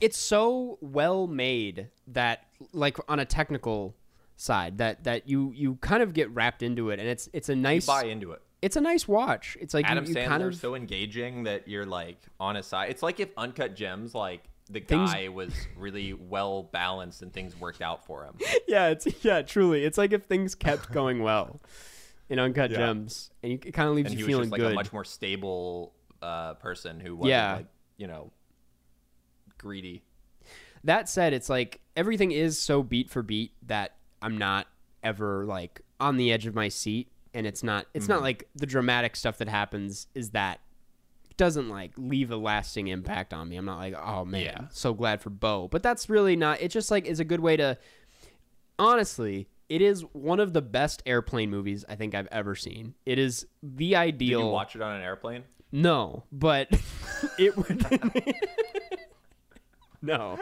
it's 0.00 0.16
so 0.18 0.78
well 0.80 1.26
made 1.26 1.88
that 2.08 2.44
like 2.72 2.96
on 3.08 3.18
a 3.20 3.24
technical 3.24 3.94
side 4.36 4.78
that 4.78 5.04
that 5.04 5.28
you 5.28 5.52
you 5.54 5.74
kind 5.82 6.02
of 6.02 6.14
get 6.14 6.30
wrapped 6.30 6.62
into 6.62 6.88
it 6.90 6.98
and 6.98 7.06
it's 7.08 7.28
it's 7.34 7.48
a 7.50 7.54
You 7.54 7.60
nice 7.60 7.84
buy 7.86 8.04
into 8.04 8.32
it. 8.32 8.40
it's 8.62 8.74
a 8.76 8.80
nice 8.80 9.06
watch 9.06 9.54
it's 9.60 9.74
like 9.74 9.84
Adam 9.84 10.04
you, 10.04 10.10
you 10.10 10.16
Sandler's 10.16 10.28
kind 10.28 10.42
of 10.44 10.54
so 10.56 10.74
engaging 10.74 11.42
that 11.42 11.68
you're 11.68 11.84
like 11.84 12.16
on 12.38 12.54
his 12.54 12.64
side. 12.66 12.88
It's 12.90 13.02
like 13.02 13.20
if 13.20 13.28
Uncut 13.36 13.76
Gems, 13.76 14.14
like 14.14 14.44
the 14.70 14.80
Things- 14.80 15.12
guy 15.12 15.28
was 15.28 15.52
really 15.76 16.12
well 16.12 16.62
balanced 16.62 17.22
and 17.22 17.32
things 17.32 17.58
worked 17.58 17.82
out 17.82 18.06
for 18.06 18.24
him. 18.24 18.34
yeah, 18.68 18.88
it's 18.88 19.06
yeah, 19.24 19.42
truly. 19.42 19.84
It's 19.84 19.98
like 19.98 20.12
if 20.12 20.24
things 20.24 20.54
kept 20.54 20.92
going 20.92 21.22
well 21.22 21.60
in 22.28 22.38
Uncut 22.38 22.70
Yeah. 22.70 22.76
Gems, 22.78 23.30
and 23.42 23.52
you, 23.52 23.58
it 23.64 23.72
kind 23.72 23.88
of 23.88 23.96
leaves 23.96 24.10
and 24.12 24.14
he 24.18 24.20
you 24.20 24.26
was 24.26 24.30
feeling 24.32 24.50
just 24.50 24.62
like 24.62 24.72
a 24.72 24.74
much 24.74 24.92
more 24.92 25.04
stable 25.04 25.92
uh, 26.22 26.54
person 26.54 27.00
who 27.00 27.16
wasn't 27.16 27.30
Yeah. 27.30 27.54
like 27.56 27.66
you 27.96 28.06
know 28.06 28.30
greedy. 29.58 30.02
that 30.84 31.08
said, 31.08 31.32
it's 31.32 31.48
like 31.50 31.80
everything 31.96 32.30
is 32.30 32.58
so 32.58 32.82
beat 32.82 33.10
for 33.10 33.22
beat 33.22 33.52
that 33.66 33.96
I'm 34.22 34.38
not 34.38 34.66
ever 35.02 35.44
like 35.44 35.80
on 35.98 36.16
the 36.16 36.32
edge 36.32 36.46
of 36.46 36.54
my 36.54 36.68
seat, 36.68 37.08
and 37.34 37.46
it's 37.46 37.62
not. 37.62 37.86
It's 37.94 38.04
Mm-hmm. 38.04 38.12
not 38.12 38.22
like 38.22 38.48
the 38.54 38.66
dramatic 38.66 39.16
stuff 39.16 39.38
that 39.38 39.48
happens 39.48 40.06
is 40.14 40.30
that 40.30 40.60
doesn't 41.36 41.68
like 41.68 41.92
leave 41.96 42.30
a 42.30 42.36
lasting 42.36 42.88
impact 42.88 43.32
on 43.32 43.48
me. 43.48 43.56
I'm 43.56 43.64
not 43.64 43.78
like, 43.78 43.94
oh 43.94 44.24
man, 44.24 44.42
Yeah. 44.42 44.60
so 44.70 44.92
glad 44.94 45.20
for 45.20 45.30
Bo. 45.30 45.68
But 45.68 45.82
that's 45.82 46.08
really 46.10 46.36
not. 46.36 46.60
It 46.60 46.70
just 46.70 46.90
like 46.90 47.06
is 47.06 47.20
a 47.20 47.24
good 47.24 47.40
way 47.40 47.56
to. 47.56 47.78
Honestly, 48.78 49.48
it 49.68 49.82
is 49.82 50.02
one 50.12 50.40
of 50.40 50.52
the 50.52 50.62
best 50.62 51.02
airplane 51.06 51.50
movies 51.50 51.84
I 51.88 51.94
think 51.96 52.14
I've 52.14 52.28
ever 52.32 52.54
seen. 52.54 52.94
It 53.06 53.18
is 53.18 53.46
the 53.62 53.90
Did 53.90 53.94
ideal. 53.96 54.40
you 54.40 54.46
watch 54.46 54.74
it 54.74 54.82
on 54.82 54.96
an 54.96 55.02
airplane? 55.02 55.44
No, 55.72 56.24
but 56.32 56.68
it 57.38 57.56
would. 57.56 57.84
no, 60.02 60.38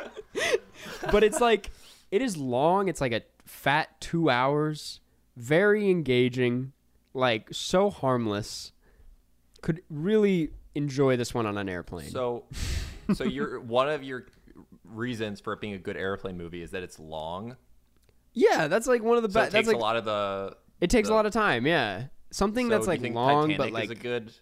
but 1.10 1.24
it's 1.24 1.40
like 1.40 1.70
it 2.10 2.22
is 2.22 2.36
long. 2.36 2.88
It's 2.88 3.00
like 3.00 3.12
a 3.12 3.22
fat 3.44 4.00
two 4.00 4.30
hours. 4.30 5.00
Very 5.36 5.88
engaging, 5.90 6.72
like 7.14 7.48
so 7.52 7.90
harmless. 7.90 8.72
Could 9.60 9.82
really 9.90 10.50
enjoy 10.74 11.16
this 11.16 11.32
one 11.34 11.46
on 11.46 11.56
an 11.58 11.68
airplane. 11.68 12.10
So, 12.10 12.44
so 13.14 13.24
you're 13.24 13.60
one 13.78 13.88
of 13.88 14.02
your 14.02 14.26
reasons 14.84 15.40
for 15.40 15.52
it 15.52 15.60
being 15.60 15.74
a 15.74 15.78
good 15.78 15.96
airplane 15.96 16.36
movie 16.36 16.62
is 16.62 16.70
that 16.72 16.82
it's 16.82 16.98
long. 16.98 17.56
yeah, 18.32 18.68
that's 18.68 18.86
like 18.86 19.02
one 19.02 19.16
of 19.16 19.22
the 19.22 19.30
So 19.30 19.40
best. 19.40 19.52
That's 19.52 19.66
takes 19.66 19.68
like 19.68 19.76
a 19.76 19.80
lot 19.80 19.96
of 19.96 20.04
the. 20.04 20.56
it 20.80 20.90
takes 20.90 21.08
the- 21.08 21.14
a 21.14 21.16
lot 21.16 21.26
of 21.26 21.32
time. 21.32 21.66
Yeah, 21.66 22.04
something 22.30 22.66
so 22.66 22.70
that's 22.70 22.86
like 22.86 23.00
long, 23.02 23.48
Titanic 23.48 23.58
but 23.58 23.72
like 23.72 23.84
is 23.84 23.90
a 23.90 23.94
good 23.94 24.32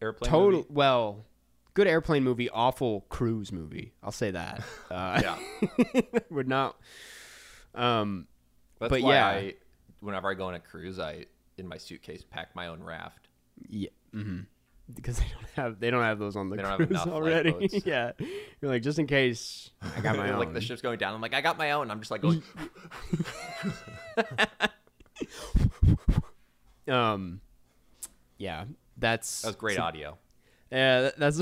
airplane 0.00 0.30
total. 0.30 0.58
movie? 0.60 0.68
Well, 0.70 1.26
good 1.74 1.86
airplane 1.88 2.22
movie, 2.24 2.48
awful 2.50 3.02
cruise 3.08 3.52
movie. 3.52 3.92
I'll 4.02 4.12
say 4.12 4.30
that. 4.32 4.62
Uh, 4.90 5.20
Yeah. 5.22 6.00
would 6.30 6.48
not. 6.48 6.76
Um, 7.74 8.26
That's 8.80 8.90
But 8.90 9.02
yeah. 9.02 9.26
I, 9.26 9.54
whenever 10.00 10.30
I 10.30 10.34
go 10.34 10.46
on 10.46 10.54
a 10.54 10.60
cruise, 10.60 10.98
I 10.98 11.26
in 11.56 11.66
my 11.68 11.76
suitcase 11.76 12.24
pack 12.28 12.54
my 12.54 12.68
own 12.68 12.82
raft. 12.82 13.28
yeah, 13.68 13.90
hmm 14.12 14.40
because 14.94 15.18
they 15.18 15.26
don't 15.32 15.50
have 15.54 15.80
they 15.80 15.90
don't 15.90 16.02
have 16.02 16.18
those 16.18 16.36
on 16.36 16.50
the 16.50 16.56
They 16.56 16.62
cruise 16.62 16.90
enough 16.90 17.08
already. 17.08 17.68
yeah, 17.84 18.12
you're 18.60 18.70
like 18.70 18.82
just 18.82 18.98
in 18.98 19.06
case 19.06 19.70
I 19.96 20.00
got 20.00 20.16
my 20.16 20.30
own. 20.30 20.38
like 20.40 20.54
the 20.54 20.60
ship's 20.60 20.82
going 20.82 20.98
down. 20.98 21.14
I'm 21.14 21.20
like, 21.20 21.34
I 21.34 21.40
got 21.40 21.58
my 21.58 21.72
own. 21.72 21.90
I'm 21.90 22.00
just 22.00 22.10
like 22.10 22.22
going. 22.22 22.42
um, 26.88 27.40
yeah, 28.38 28.64
that's 28.96 29.42
That 29.42 29.48
was 29.48 29.56
great 29.56 29.78
audio. 29.78 30.16
Yeah, 30.70 31.10
that's 31.16 31.40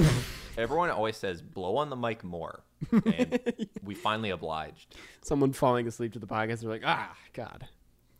Everyone 0.59 0.89
always 0.91 1.17
says 1.17 1.43
blow 1.43 1.77
on 1.77 1.91
the 1.91 1.97
mic 1.97 2.25
more, 2.25 2.63
and 2.91 3.39
we 3.83 3.95
finally 3.95 4.31
obliged. 4.31 4.95
someone 5.23 5.53
falling 5.53 5.87
asleep 5.87 6.15
to 6.15 6.19
the 6.19 6.27
podcast. 6.27 6.61
They're 6.61 6.71
like, 6.71 6.83
ah, 6.85 7.15
God, 7.35 7.67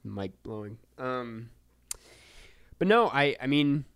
mic 0.05 0.43
blowing. 0.43 0.77
Um, 0.99 1.49
but 2.79 2.89
no, 2.89 3.09
I, 3.09 3.37
I 3.41 3.47
mean, 3.47 3.87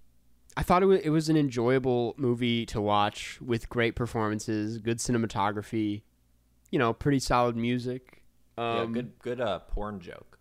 I 0.57 0.63
thought 0.63 0.83
it 0.83 0.87
was, 0.87 1.01
it 1.01 1.11
was 1.11 1.29
an 1.29 1.37
enjoyable 1.37 2.15
movie 2.17 2.67
to 2.67 2.81
watch 2.81 3.41
with 3.41 3.69
great 3.69 3.95
performances, 3.95 4.79
good 4.79 4.99
cinematography, 4.99 6.03
you 6.71 6.79
know, 6.79 6.93
pretty 6.93 7.19
solid 7.21 7.57
music. 7.57 8.23
Um, 8.59 8.77
yeah, 8.77 8.87
good, 9.03 9.19
good 9.21 9.41
uh, 9.41 9.61
porn 9.61 10.01
joke. 10.01 10.39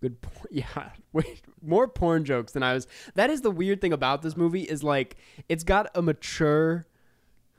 Good 0.00 0.20
por- 0.20 0.46
yeah. 0.50 0.90
Wait, 1.12 1.42
more 1.62 1.86
porn 1.88 2.24
jokes 2.24 2.52
than 2.52 2.62
I 2.62 2.74
was. 2.74 2.86
That 3.14 3.30
is 3.30 3.42
the 3.42 3.50
weird 3.52 3.80
thing 3.80 3.92
about 3.92 4.22
this 4.22 4.36
movie 4.36 4.62
is 4.62 4.82
like 4.82 5.16
it's 5.48 5.62
got 5.64 5.90
a 5.94 6.02
mature 6.02 6.86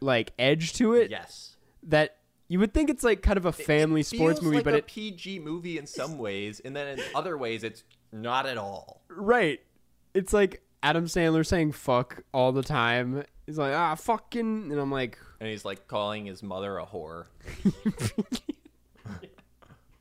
like 0.02 0.34
edge 0.38 0.74
to 0.74 0.94
it 0.94 1.10
Yes. 1.10 1.56
that 1.84 2.18
you 2.50 2.60
would 2.60 2.74
think 2.74 2.90
it's 2.90 3.04
like 3.06 3.22
kind 3.22 3.38
of 3.38 3.46
a 3.46 3.54
family 3.54 4.04
sports 4.04 4.40
Feels 4.40 4.42
movie, 4.44 4.58
like 4.58 4.66
but 4.66 4.74
a 4.74 4.78
it 4.80 4.88
PG 4.88 5.40
movie 5.40 5.78
in 5.78 5.88
some 5.88 6.18
ways, 6.18 6.60
and 6.64 6.76
then 6.76 7.00
in 7.00 7.06
other 7.16 7.38
ways, 7.38 7.64
it's 7.64 7.84
not 8.12 8.46
at 8.46 8.58
all. 8.58 9.02
right. 9.10 9.62
It's 10.14 10.34
like 10.34 10.62
Adam 10.84 11.06
Sandler 11.06 11.46
saying 11.46 11.72
fuck 11.72 12.24
all 12.34 12.52
the 12.52 12.62
time. 12.62 13.24
He's 13.48 13.58
like, 13.58 13.74
ah 13.74 13.96
fucking 13.96 14.70
and 14.70 14.80
I'm 14.80 14.92
like 14.92 15.18
And 15.40 15.50
he's 15.50 15.66
like 15.66 15.88
calling 15.88 16.26
his 16.26 16.44
mother 16.44 16.78
a 16.78 16.86
whore. 16.86 17.26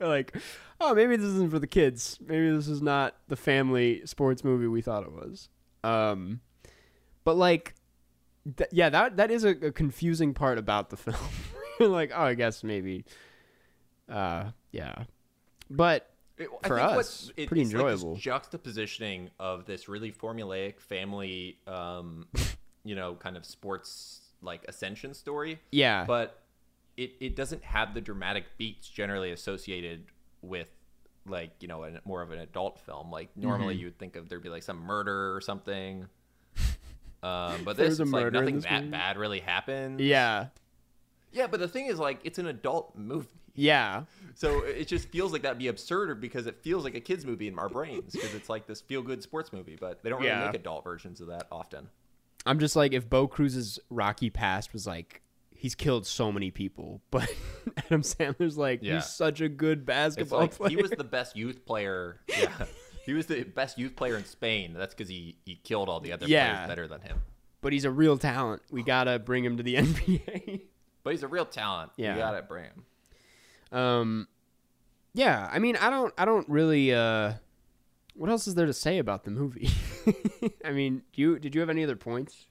like, 0.00 0.36
oh 0.80 0.94
maybe 0.94 1.16
this 1.16 1.26
isn't 1.26 1.50
for 1.50 1.60
the 1.60 1.68
kids. 1.68 2.18
Maybe 2.20 2.50
this 2.50 2.66
is 2.66 2.82
not 2.82 3.14
the 3.28 3.36
family 3.36 4.04
sports 4.06 4.42
movie 4.42 4.66
we 4.66 4.82
thought 4.82 5.04
it 5.04 5.12
was. 5.12 5.48
Um 5.84 6.40
but 7.24 7.36
like 7.36 7.74
th- 8.56 8.70
yeah, 8.72 8.90
that 8.90 9.16
that 9.18 9.30
is 9.30 9.44
a, 9.44 9.50
a 9.50 9.72
confusing 9.72 10.34
part 10.34 10.58
about 10.58 10.90
the 10.90 10.96
film. 10.96 11.16
Like, 11.80 12.12
oh, 12.14 12.24
I 12.24 12.34
guess 12.34 12.64
maybe 12.64 13.04
uh 14.08 14.50
yeah. 14.72 15.04
But 15.70 16.11
It- 16.38 16.48
For 16.64 16.78
I 16.80 16.86
think 16.88 16.98
us, 16.98 17.26
what, 17.26 17.38
it, 17.38 17.46
pretty 17.48 17.62
it's 17.62 17.72
like 17.74 17.82
enjoyable. 17.82 18.16
juxtapositioning 18.16 19.28
of 19.38 19.66
this 19.66 19.88
really 19.88 20.10
formulaic 20.12 20.80
family, 20.80 21.58
um, 21.66 22.26
you 22.84 22.94
know, 22.94 23.14
kind 23.14 23.36
of 23.36 23.44
sports 23.44 24.20
like 24.42 24.64
ascension 24.66 25.14
story, 25.14 25.60
yeah. 25.70 26.04
but 26.04 26.40
it, 26.96 27.12
it 27.20 27.36
doesn't 27.36 27.62
have 27.64 27.94
the 27.94 28.00
dramatic 28.00 28.44
beats 28.58 28.88
generally 28.88 29.30
associated 29.30 30.04
with 30.42 30.68
like 31.26 31.50
you 31.60 31.68
know 31.68 31.84
a, 31.84 31.92
more 32.04 32.20
of 32.22 32.32
an 32.32 32.40
adult 32.40 32.80
film. 32.80 33.10
Like 33.10 33.28
normally 33.36 33.74
Mm-hmm. 33.74 33.80
you 33.80 33.86
would 33.86 33.98
think 33.98 34.16
of 34.16 34.28
there'd 34.28 34.42
be 34.42 34.48
like 34.48 34.64
some 34.64 34.78
murder 34.78 35.34
or 35.36 35.40
something. 35.40 36.06
Um, 37.22 37.62
but 37.64 37.76
this 37.76 38.00
is 38.00 38.12
like 38.12 38.32
nothing 38.32 38.58
that 38.60 38.80
movie. 38.80 38.90
bad 38.90 39.16
really 39.16 39.38
happened. 39.38 40.00
yeah. 40.00 40.46
yeah. 41.30 41.46
But 41.46 41.60
the 41.60 41.68
thing 41.68 41.86
is, 41.86 42.00
like, 42.00 42.18
it's 42.24 42.40
an 42.40 42.48
adult 42.48 42.96
movie. 42.98 43.28
Yeah. 43.54 44.04
So 44.34 44.60
it 44.64 44.88
just 44.88 45.08
feels 45.08 45.32
like 45.32 45.42
that'd 45.42 45.58
be 45.58 45.68
absurd 45.68 46.20
because 46.20 46.46
it 46.46 46.62
feels 46.62 46.84
like 46.84 46.94
a 46.94 47.00
kids 47.00 47.26
movie 47.26 47.48
in 47.48 47.58
our 47.58 47.68
brains 47.68 48.12
because 48.12 48.34
it's 48.34 48.48
like 48.48 48.66
this 48.66 48.80
feel 48.80 49.02
good 49.02 49.22
sports 49.22 49.52
movie, 49.52 49.76
but 49.78 50.02
they 50.02 50.10
don't 50.10 50.20
really 50.20 50.30
Yeah. 50.32 50.46
make 50.46 50.54
adult 50.54 50.84
versions 50.84 51.20
of 51.20 51.26
that 51.28 51.46
often. 51.52 51.88
I'm 52.46 52.58
just 52.58 52.74
like 52.76 52.92
if 52.92 53.08
Bo 53.08 53.28
Cruz's 53.28 53.78
Rocky 53.90 54.30
past 54.30 54.72
was 54.72 54.86
like 54.86 55.22
he's 55.54 55.74
killed 55.74 56.06
so 56.06 56.32
many 56.32 56.50
people, 56.50 57.02
but 57.10 57.28
Adam 57.76 58.02
Sandler's 58.02 58.56
like 58.58 58.80
Yeah. 58.82 58.94
he's 58.96 59.06
such 59.06 59.40
a 59.40 59.48
good 59.48 59.84
basketball 59.86 60.40
like 60.40 60.52
player. 60.56 60.70
he 60.70 60.76
was 60.76 60.90
the 60.90 61.04
best 61.04 61.36
youth 61.36 61.64
player. 61.66 62.20
Yeah, 62.28 62.64
he 63.04 63.12
was 63.14 63.26
the 63.26 63.42
best 63.44 63.78
youth 63.78 63.96
player 63.96 64.16
in 64.16 64.24
Spain. 64.24 64.74
That's 64.74 64.94
because 64.94 65.08
he 65.10 65.36
he 65.44 65.56
killed 65.56 65.88
all 65.88 66.00
the 66.00 66.12
other 66.12 66.26
Yeah. 66.26 66.54
players 66.54 66.68
better 66.68 66.88
than 66.88 67.00
him. 67.02 67.22
but 67.60 67.72
he's 67.72 67.84
a 67.84 67.90
real 67.90 68.16
talent. 68.16 68.62
We 68.70 68.80
oh. 68.80 68.84
gotta 68.84 69.18
bring 69.18 69.44
him 69.44 69.56
to 69.58 69.62
the 69.62 69.74
NBA. 69.76 70.62
But 71.04 71.10
he's 71.12 71.22
a 71.22 71.28
real 71.28 71.44
talent. 71.46 71.92
Yeah. 71.96 72.14
you 72.14 72.20
gotta 72.20 72.42
bring 72.42 72.64
him. 72.64 72.84
Um, 73.72 74.28
yeah. 75.14 75.48
I 75.50 75.58
mean, 75.58 75.76
I 75.76 75.90
don't, 75.90 76.12
I 76.16 76.24
don't 76.24 76.48
really. 76.48 76.94
uh 76.94 77.34
What 78.14 78.30
else 78.30 78.46
is 78.46 78.54
there 78.54 78.66
to 78.66 78.72
say 78.72 78.98
about 78.98 79.24
the 79.24 79.30
movie? 79.30 79.70
I 80.64 80.70
mean, 80.70 81.02
do 81.12 81.22
you 81.22 81.38
did 81.38 81.54
you 81.54 81.60
have 81.60 81.70
any 81.70 81.82
other 81.82 81.96
points? 81.96 82.46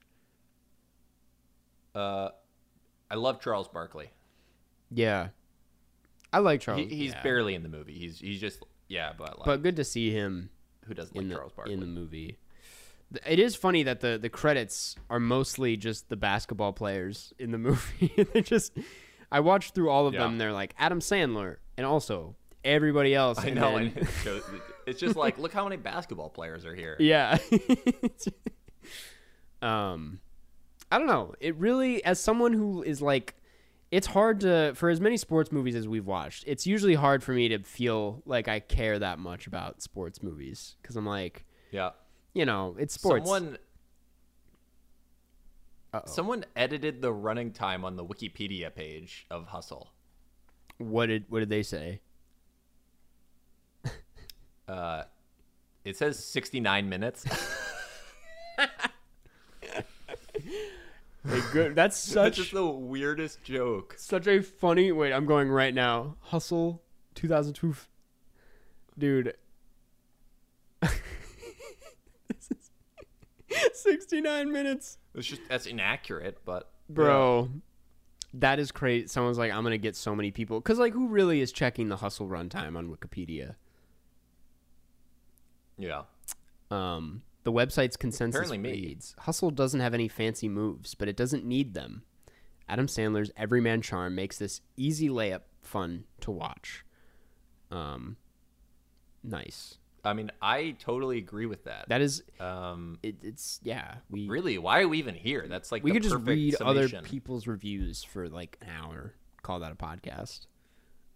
Uh, 1.93 2.29
I 3.10 3.15
love 3.15 3.41
Charles 3.41 3.67
Barkley. 3.67 4.12
Yeah, 4.89 5.29
I 6.34 6.39
like 6.39 6.62
Charles. 6.62 6.81
He, 6.89 6.95
he's 6.95 7.12
yeah. 7.12 7.23
barely 7.23 7.55
in 7.55 7.63
the 7.63 7.69
movie. 7.69 7.93
He's 7.93 8.19
he's 8.19 8.39
just 8.39 8.63
yeah, 8.88 9.13
but 9.17 9.39
like 9.39 9.45
but 9.45 9.63
good 9.63 9.75
to 9.77 9.84
see 9.84 10.12
him 10.12 10.49
who 10.86 10.93
doesn't 10.93 11.15
like 11.15 11.27
the 11.27 11.36
Charles 11.36 11.53
Barkley? 11.53 11.73
in 11.73 11.79
the 11.79 11.86
movie. 11.86 12.38
It 13.25 13.39
is 13.39 13.55
funny 13.55 13.84
that 13.84 13.99
the 13.99 14.17
the 14.17 14.29
credits 14.29 14.95
are 15.10 15.19
mostly 15.19 15.75
just 15.75 16.10
the 16.10 16.15
basketball 16.15 16.73
players 16.73 17.34
in 17.38 17.51
the 17.51 17.57
movie. 17.57 18.25
they 18.34 18.41
just 18.41 18.73
I 19.32 19.39
watched 19.39 19.74
through 19.76 19.89
all 19.89 20.08
of 20.08 20.13
Yeah. 20.13 20.22
them. 20.22 20.38
They're 20.38 20.54
like 20.54 20.76
Adam 20.78 21.00
Sandler 21.00 21.58
and 21.78 21.86
also 21.86 22.36
everybody 22.63 23.15
else. 23.15 23.39
I 23.39 23.48
and 23.48 23.56
know. 23.56 23.78
then- 23.78 23.94
it 23.96 24.08
shows- 24.24 24.44
it's 24.86 25.00
just 25.00 25.15
like 25.15 25.38
look 25.38 25.54
how 25.54 25.63
many 25.63 25.78
basketball 25.78 26.30
players 26.30 26.65
are 26.65 26.76
here. 26.76 26.96
yeah. 27.00 27.38
um, 29.62 30.20
I 30.91 30.98
don't 30.98 31.08
know. 31.08 31.34
It 31.39 31.56
really, 31.56 32.04
as 32.04 32.20
someone 32.20 32.54
who 32.54 32.84
is 32.84 33.02
like, 33.02 33.36
it's 33.91 34.08
hard 34.08 34.41
to 34.41 34.74
for 34.76 34.89
as 34.89 35.02
many 35.02 35.17
sports 35.17 35.52
movies 35.52 35.76
as 35.76 35.88
we've 35.88 36.06
watched. 36.06 36.44
It's 36.48 36.65
usually 36.65 36.96
hard 36.96 37.24
for 37.24 37.34
me 37.34 37.50
to 37.50 37.60
feel 37.60 38.22
like 38.26 38.48
I 38.48 38.60
care 38.60 38.98
that 39.00 39.20
much 39.20 39.48
about 39.48 39.82
sports 39.82 40.24
movies 40.24 40.76
because 40.82 40.96
I'm 40.96 41.06
like, 41.06 41.46
Yeah. 41.72 41.91
you 42.34 42.46
know, 42.46 42.76
it's 42.80 42.94
sports. 42.94 43.30
Someone 43.30 43.58
Uh-oh. 45.93 46.04
someone 46.06 46.45
edited 46.56 47.01
the 47.01 47.12
running 47.12 47.51
time 47.51 47.84
on 47.84 47.95
the 47.97 48.06
Wikipedia 48.06 48.73
page 48.73 49.25
of 49.30 49.47
Hustle. 49.47 49.91
What 50.77 51.08
did 51.08 51.25
what 51.30 51.39
did 51.39 51.49
they 51.49 51.63
say? 51.63 52.01
Uh, 54.67 55.04
it 55.84 55.97
says 55.97 56.23
69 56.23 56.88
minutes. 56.88 57.25
Hey, 61.27 61.39
good. 61.54 61.75
That's 61.75 62.04
That's 62.04 62.13
such 62.13 62.36
just 62.38 62.51
the 62.51 62.65
weirdest 62.65 63.43
joke. 63.43 63.93
such 63.97 64.25
a 64.25 64.41
funny. 64.41 64.91
Wait, 64.91 65.13
I'm 65.13 65.27
going 65.27 65.49
right 65.49 65.73
now. 65.73 66.15
Hustle, 66.19 66.82
2002. 67.13 67.75
Dude, 68.97 69.36
69 73.74 74.52
minutes, 74.52 74.98
It's 75.16 75.28
just 75.28 75.42
that's 75.50 75.66
inaccurate, 75.66 76.40
but 76.46 76.72
bro. 76.90 77.50
That 78.36 78.60
is 78.60 78.72
crazy. 78.72 79.08
Someone's 79.08 79.38
like, 79.38 79.52
I'm 79.52 79.64
gonna 79.64 79.78
get 79.78 79.96
so 79.96 80.16
many 80.16 80.32
people 80.32 80.60
because 80.60 80.80
like, 80.80 80.94
who 80.94 81.08
really 81.10 81.42
is 81.42 81.52
checking 81.52 81.90
the 81.90 81.98
hustle 81.98 82.28
runtime 82.28 82.78
on 82.78 82.88
Wikipedia? 82.90 83.56
yeah. 85.78 86.04
Um, 86.70 87.24
the 87.44 87.52
website's 87.52 87.98
consensus 87.98 88.36
Apparently 88.40 88.58
me. 88.58 88.72
reads 88.72 89.16
Hustle 89.20 89.52
doesn't 89.52 89.80
have 89.82 89.94
any 89.94 90.08
fancy 90.08 90.48
moves, 90.48 90.96
but 90.96 91.08
it 91.10 91.18
doesn't 91.18 91.44
need 91.44 91.74
them. 91.74 92.04
Adam 92.70 92.88
Sandler's 92.88 93.32
everyman 93.36 93.82
charm 93.82 94.16
makes 94.16 94.38
this 94.38 94.62
easy 94.78 95.10
layup 95.10 95.42
fun 95.62 96.06
to 96.22 96.32
watch. 96.32 96.86
Um, 97.70 98.16
nice. 99.24 99.78
I 100.04 100.14
mean, 100.14 100.32
I 100.41 100.76
totally 100.80 101.18
agree 101.18 101.45
with 101.45 101.66
that. 101.66 101.86
That 101.89 102.02
is, 102.02 102.24
um, 102.39 102.97
it, 103.04 103.18
it's 103.22 103.60
yeah. 103.64 103.95
We 104.10 104.28
really, 104.28 104.58
why 104.58 104.82
are 104.82 104.88
we 104.88 104.99
even 104.99 105.16
here? 105.16 105.45
That's 105.47 105.72
like 105.72 105.84
we 105.84 105.91
could 105.91 106.04
just 106.04 106.16
read 106.16 106.56
other 106.62 106.88
summation. 106.88 107.04
people's 107.04 107.47
reviews 107.47 108.04
for 108.04 108.28
like 108.30 108.58
an 108.62 108.70
hour. 108.82 109.14
Call 109.43 109.60
that 109.60 109.72
a 109.72 109.76
podcast. 109.76 110.47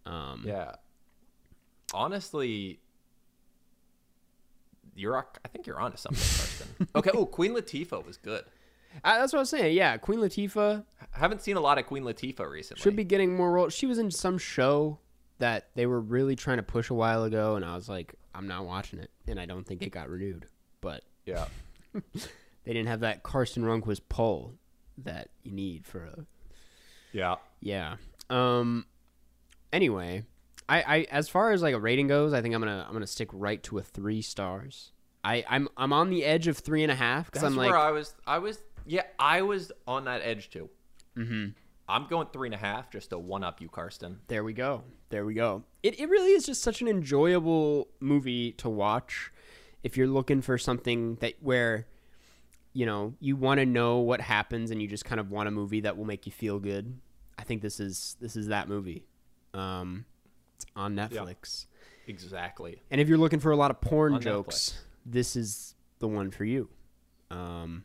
Um, 0.04 0.42
Yeah. 0.44 0.72
Honestly, 1.94 2.80
you're. 4.94 5.16
I 5.16 5.48
think 5.48 5.66
you're 5.66 5.80
onto 5.80 5.96
something, 5.96 6.18
Karsten. 6.18 6.88
okay. 6.94 7.10
Oh, 7.14 7.26
Queen 7.26 7.52
Latifah 7.52 8.04
was 8.04 8.16
good. 8.16 8.44
I, 9.04 9.18
that's 9.18 9.32
what 9.32 9.40
I 9.40 9.42
was 9.42 9.50
saying. 9.50 9.76
Yeah, 9.76 9.96
Queen 9.98 10.20
Latifah 10.20 10.84
I 11.14 11.18
haven't 11.18 11.42
seen 11.42 11.56
a 11.56 11.60
lot 11.60 11.78
of 11.78 11.86
Queen 11.86 12.02
Latifah 12.02 12.48
recently. 12.50 12.82
should 12.82 12.96
be 12.96 13.04
getting 13.04 13.34
more 13.34 13.50
roles. 13.52 13.72
She 13.72 13.86
was 13.86 13.98
in 13.98 14.10
some 14.10 14.38
show 14.38 14.98
that 15.38 15.68
they 15.74 15.86
were 15.86 16.00
really 16.00 16.36
trying 16.36 16.58
to 16.58 16.62
push 16.62 16.90
a 16.90 16.94
while 16.94 17.24
ago, 17.24 17.56
and 17.56 17.64
I 17.64 17.74
was 17.74 17.88
like, 17.88 18.14
I'm 18.36 18.46
not 18.46 18.66
watching 18.66 18.98
it, 18.98 19.10
and 19.26 19.40
I 19.40 19.46
don't 19.46 19.66
think 19.66 19.82
it 19.82 19.90
got 19.90 20.08
renewed. 20.08 20.46
But 20.80 21.02
Yeah. 21.24 21.46
they 21.94 22.72
didn't 22.72 22.88
have 22.88 23.00
that 23.00 23.22
Karsten 23.22 23.62
Runquist 23.62 24.02
pull. 24.08 24.54
that 24.98 25.28
you 25.42 25.52
need 25.52 25.86
for 25.86 26.04
a 26.04 26.26
Yeah. 27.12 27.36
yeah. 27.60 27.96
Um. 28.30 28.86
Anyway, 29.72 30.24
I, 30.68 30.82
I 30.82 31.06
as 31.10 31.28
far 31.28 31.52
as 31.52 31.62
like 31.62 31.74
a 31.74 31.80
rating 31.80 32.08
goes, 32.08 32.32
I 32.32 32.42
think 32.42 32.54
I'm 32.54 32.60
gonna 32.60 32.84
I'm 32.86 32.92
gonna 32.92 33.06
stick 33.06 33.28
right 33.32 33.62
to 33.64 33.78
a 33.78 33.82
three 33.82 34.22
stars. 34.22 34.92
I 35.24 35.44
I'm 35.48 35.68
I'm 35.76 35.92
on 35.92 36.10
the 36.10 36.24
edge 36.24 36.46
of 36.46 36.58
three 36.58 36.82
and 36.82 36.92
a 36.92 36.94
half 36.94 37.26
because 37.26 37.42
I'm 37.42 37.56
like 37.56 37.72
I 37.72 37.90
was. 37.90 38.14
I 38.26 38.38
was. 38.38 38.58
Yeah, 38.84 39.02
I 39.18 39.42
was 39.42 39.72
on 39.86 40.04
that 40.04 40.22
edge 40.22 40.50
too. 40.50 40.70
mm-hmm. 41.16 41.48
I'm 41.88 42.06
going 42.08 42.28
three 42.32 42.48
and 42.48 42.54
a 42.54 42.58
half 42.58 42.90
just 42.90 43.10
to 43.10 43.18
one 43.18 43.44
up 43.44 43.60
you, 43.60 43.68
Karsten. 43.68 44.20
There 44.28 44.44
we 44.44 44.52
go. 44.52 44.84
There 45.10 45.24
we 45.24 45.34
go. 45.34 45.62
It 45.82 45.98
it 46.00 46.08
really 46.08 46.32
is 46.32 46.44
just 46.46 46.62
such 46.62 46.80
an 46.82 46.88
enjoyable 46.88 47.88
movie 48.00 48.52
to 48.52 48.68
watch 48.68 49.30
if 49.82 49.96
you're 49.96 50.06
looking 50.08 50.42
for 50.42 50.58
something 50.58 51.16
that 51.16 51.34
where 51.40 51.86
you 52.72 52.84
know, 52.84 53.14
you 53.20 53.36
want 53.36 53.58
to 53.58 53.64
know 53.64 53.98
what 53.98 54.20
happens 54.20 54.70
and 54.70 54.82
you 54.82 54.88
just 54.88 55.04
kind 55.06 55.18
of 55.18 55.30
want 55.30 55.48
a 55.48 55.50
movie 55.50 55.80
that 55.80 55.96
will 55.96 56.04
make 56.04 56.26
you 56.26 56.32
feel 56.32 56.58
good. 56.58 56.98
I 57.38 57.42
think 57.42 57.62
this 57.62 57.80
is 57.80 58.16
this 58.20 58.36
is 58.36 58.48
that 58.48 58.68
movie. 58.68 59.04
Um 59.54 60.04
it's 60.56 60.66
on 60.74 60.94
Netflix. 60.96 61.66
Exactly. 62.08 62.82
And 62.90 63.00
if 63.00 63.08
you're 63.08 63.18
looking 63.18 63.40
for 63.40 63.50
a 63.52 63.56
lot 63.56 63.70
of 63.70 63.80
porn 63.80 64.14
On 64.14 64.20
jokes, 64.20 64.78
this 65.06 65.36
is 65.36 65.74
the 66.00 66.08
one 66.08 66.30
for 66.30 66.44
you. 66.44 66.68
Um 67.30 67.84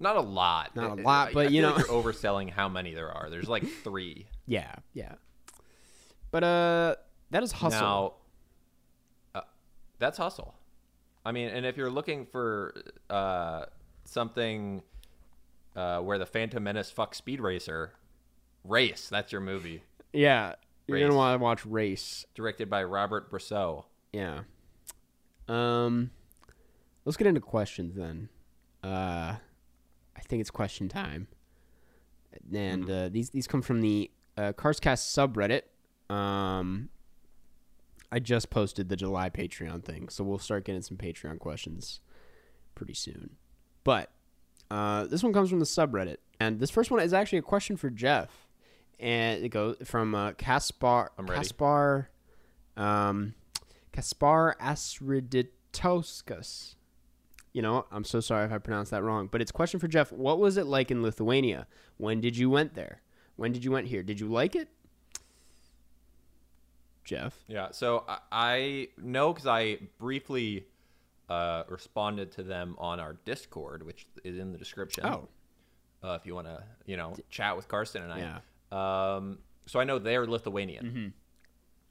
Not 0.00 0.16
a 0.16 0.20
lot. 0.20 0.74
Not 0.76 0.98
a 0.98 1.02
lot, 1.02 1.28
I- 1.28 1.32
but 1.32 1.46
I 1.46 1.50
you 1.50 1.62
know- 1.62 1.74
like 1.74 1.86
you're 1.86 2.02
overselling 2.02 2.50
how 2.50 2.68
many 2.68 2.92
there 2.92 3.10
are. 3.12 3.30
There's 3.30 3.48
like 3.48 3.66
three. 3.84 4.26
yeah, 4.46 4.74
yeah. 4.94 5.14
But 6.30 6.44
uh 6.44 6.94
that 7.30 7.42
is 7.42 7.52
hustle. 7.52 7.80
Now, 9.34 9.40
uh, 9.40 9.44
that's 9.98 10.18
hustle. 10.18 10.54
I 11.24 11.32
mean, 11.32 11.48
and 11.48 11.66
if 11.66 11.76
you're 11.76 11.90
looking 11.90 12.24
for 12.24 12.74
uh, 13.10 13.66
something 14.04 14.82
uh, 15.76 16.00
where 16.00 16.18
the 16.18 16.26
Phantom 16.26 16.62
Menace 16.62 16.90
fuck 16.90 17.14
Speed 17.14 17.40
Racer, 17.40 17.92
Race. 18.64 19.08
That's 19.08 19.30
your 19.30 19.40
movie, 19.40 19.82
yeah, 20.12 20.54
you're 20.86 21.00
gonna 21.00 21.14
want 21.14 21.38
to 21.38 21.42
watch 21.42 21.66
Race. 21.66 22.24
directed 22.34 22.70
by 22.70 22.82
Robert 22.84 23.30
Brousseau. 23.30 23.84
Yeah. 24.12 24.40
Um, 25.48 26.10
let's 27.04 27.16
get 27.16 27.26
into 27.26 27.40
questions 27.40 27.94
then. 27.94 28.28
Uh, 28.82 29.36
I 30.16 30.20
think 30.22 30.40
it's 30.40 30.50
question 30.50 30.88
time, 30.88 31.28
and 32.52 32.88
uh, 32.90 33.08
these 33.08 33.30
these 33.30 33.46
come 33.46 33.62
from 33.62 33.80
the 33.82 34.10
uh, 34.36 34.52
Carscast 34.52 35.14
subreddit. 35.14 35.62
Um, 36.10 36.88
I 38.10 38.18
just 38.18 38.50
posted 38.50 38.88
the 38.88 38.96
July 38.96 39.30
Patreon 39.30 39.84
thing, 39.84 40.08
so 40.08 40.24
we'll 40.24 40.38
start 40.38 40.64
getting 40.64 40.82
some 40.82 40.96
Patreon 40.96 41.38
questions 41.38 42.00
pretty 42.74 42.94
soon. 42.94 43.36
But 43.84 44.10
uh, 44.70 45.06
this 45.06 45.22
one 45.22 45.32
comes 45.32 45.48
from 45.50 45.60
the 45.60 45.66
subreddit, 45.66 46.16
and 46.40 46.58
this 46.60 46.70
first 46.70 46.90
one 46.90 47.00
is 47.00 47.12
actually 47.12 47.38
a 47.38 47.42
question 47.42 47.76
for 47.76 47.90
Jeff, 47.90 48.48
and 48.98 49.44
it 49.44 49.50
goes 49.50 49.76
from 49.84 50.14
uh, 50.14 50.32
Caspar. 50.32 51.12
I'm 51.18 51.26
ready. 51.26 51.40
Caspar, 51.40 52.08
um, 52.76 53.34
Kaspar 53.92 54.56
Asriditoskas. 54.60 56.74
You 57.52 57.62
know, 57.62 57.86
I'm 57.90 58.04
so 58.04 58.20
sorry 58.20 58.46
if 58.46 58.52
I 58.52 58.58
pronounced 58.58 58.92
that 58.92 59.02
wrong, 59.02 59.28
but 59.30 59.42
it's 59.42 59.50
a 59.50 59.54
question 59.54 59.80
for 59.80 59.88
Jeff. 59.88 60.12
What 60.12 60.38
was 60.38 60.56
it 60.56 60.66
like 60.66 60.90
in 60.90 61.02
Lithuania? 61.02 61.66
When 61.96 62.20
did 62.20 62.36
you 62.36 62.50
went 62.50 62.74
there? 62.74 63.00
When 63.36 63.52
did 63.52 63.64
you 63.64 63.70
went 63.70 63.86
here? 63.88 64.02
Did 64.02 64.20
you 64.20 64.28
like 64.28 64.54
it? 64.54 64.68
Jeff. 67.08 67.38
Yeah. 67.48 67.68
So 67.70 68.04
I, 68.06 68.18
I 68.30 68.88
know 68.98 69.32
because 69.32 69.46
I 69.46 69.78
briefly 69.98 70.66
uh, 71.30 71.62
responded 71.68 72.32
to 72.32 72.42
them 72.42 72.76
on 72.78 73.00
our 73.00 73.14
Discord, 73.24 73.82
which 73.82 74.06
is 74.24 74.38
in 74.38 74.52
the 74.52 74.58
description. 74.58 75.06
Oh, 75.06 75.28
uh, 76.04 76.18
if 76.20 76.26
you 76.26 76.34
want 76.34 76.48
to, 76.48 76.62
you 76.84 76.98
know, 76.98 77.14
chat 77.30 77.56
with 77.56 77.66
Karsten 77.66 78.02
and 78.02 78.12
I. 78.12 78.18
Yeah. 78.18 79.14
Um, 79.16 79.38
so 79.66 79.80
I 79.80 79.84
know 79.84 79.98
they're 79.98 80.26
Lithuanian. 80.26 80.84
Mm-hmm. 80.84 81.08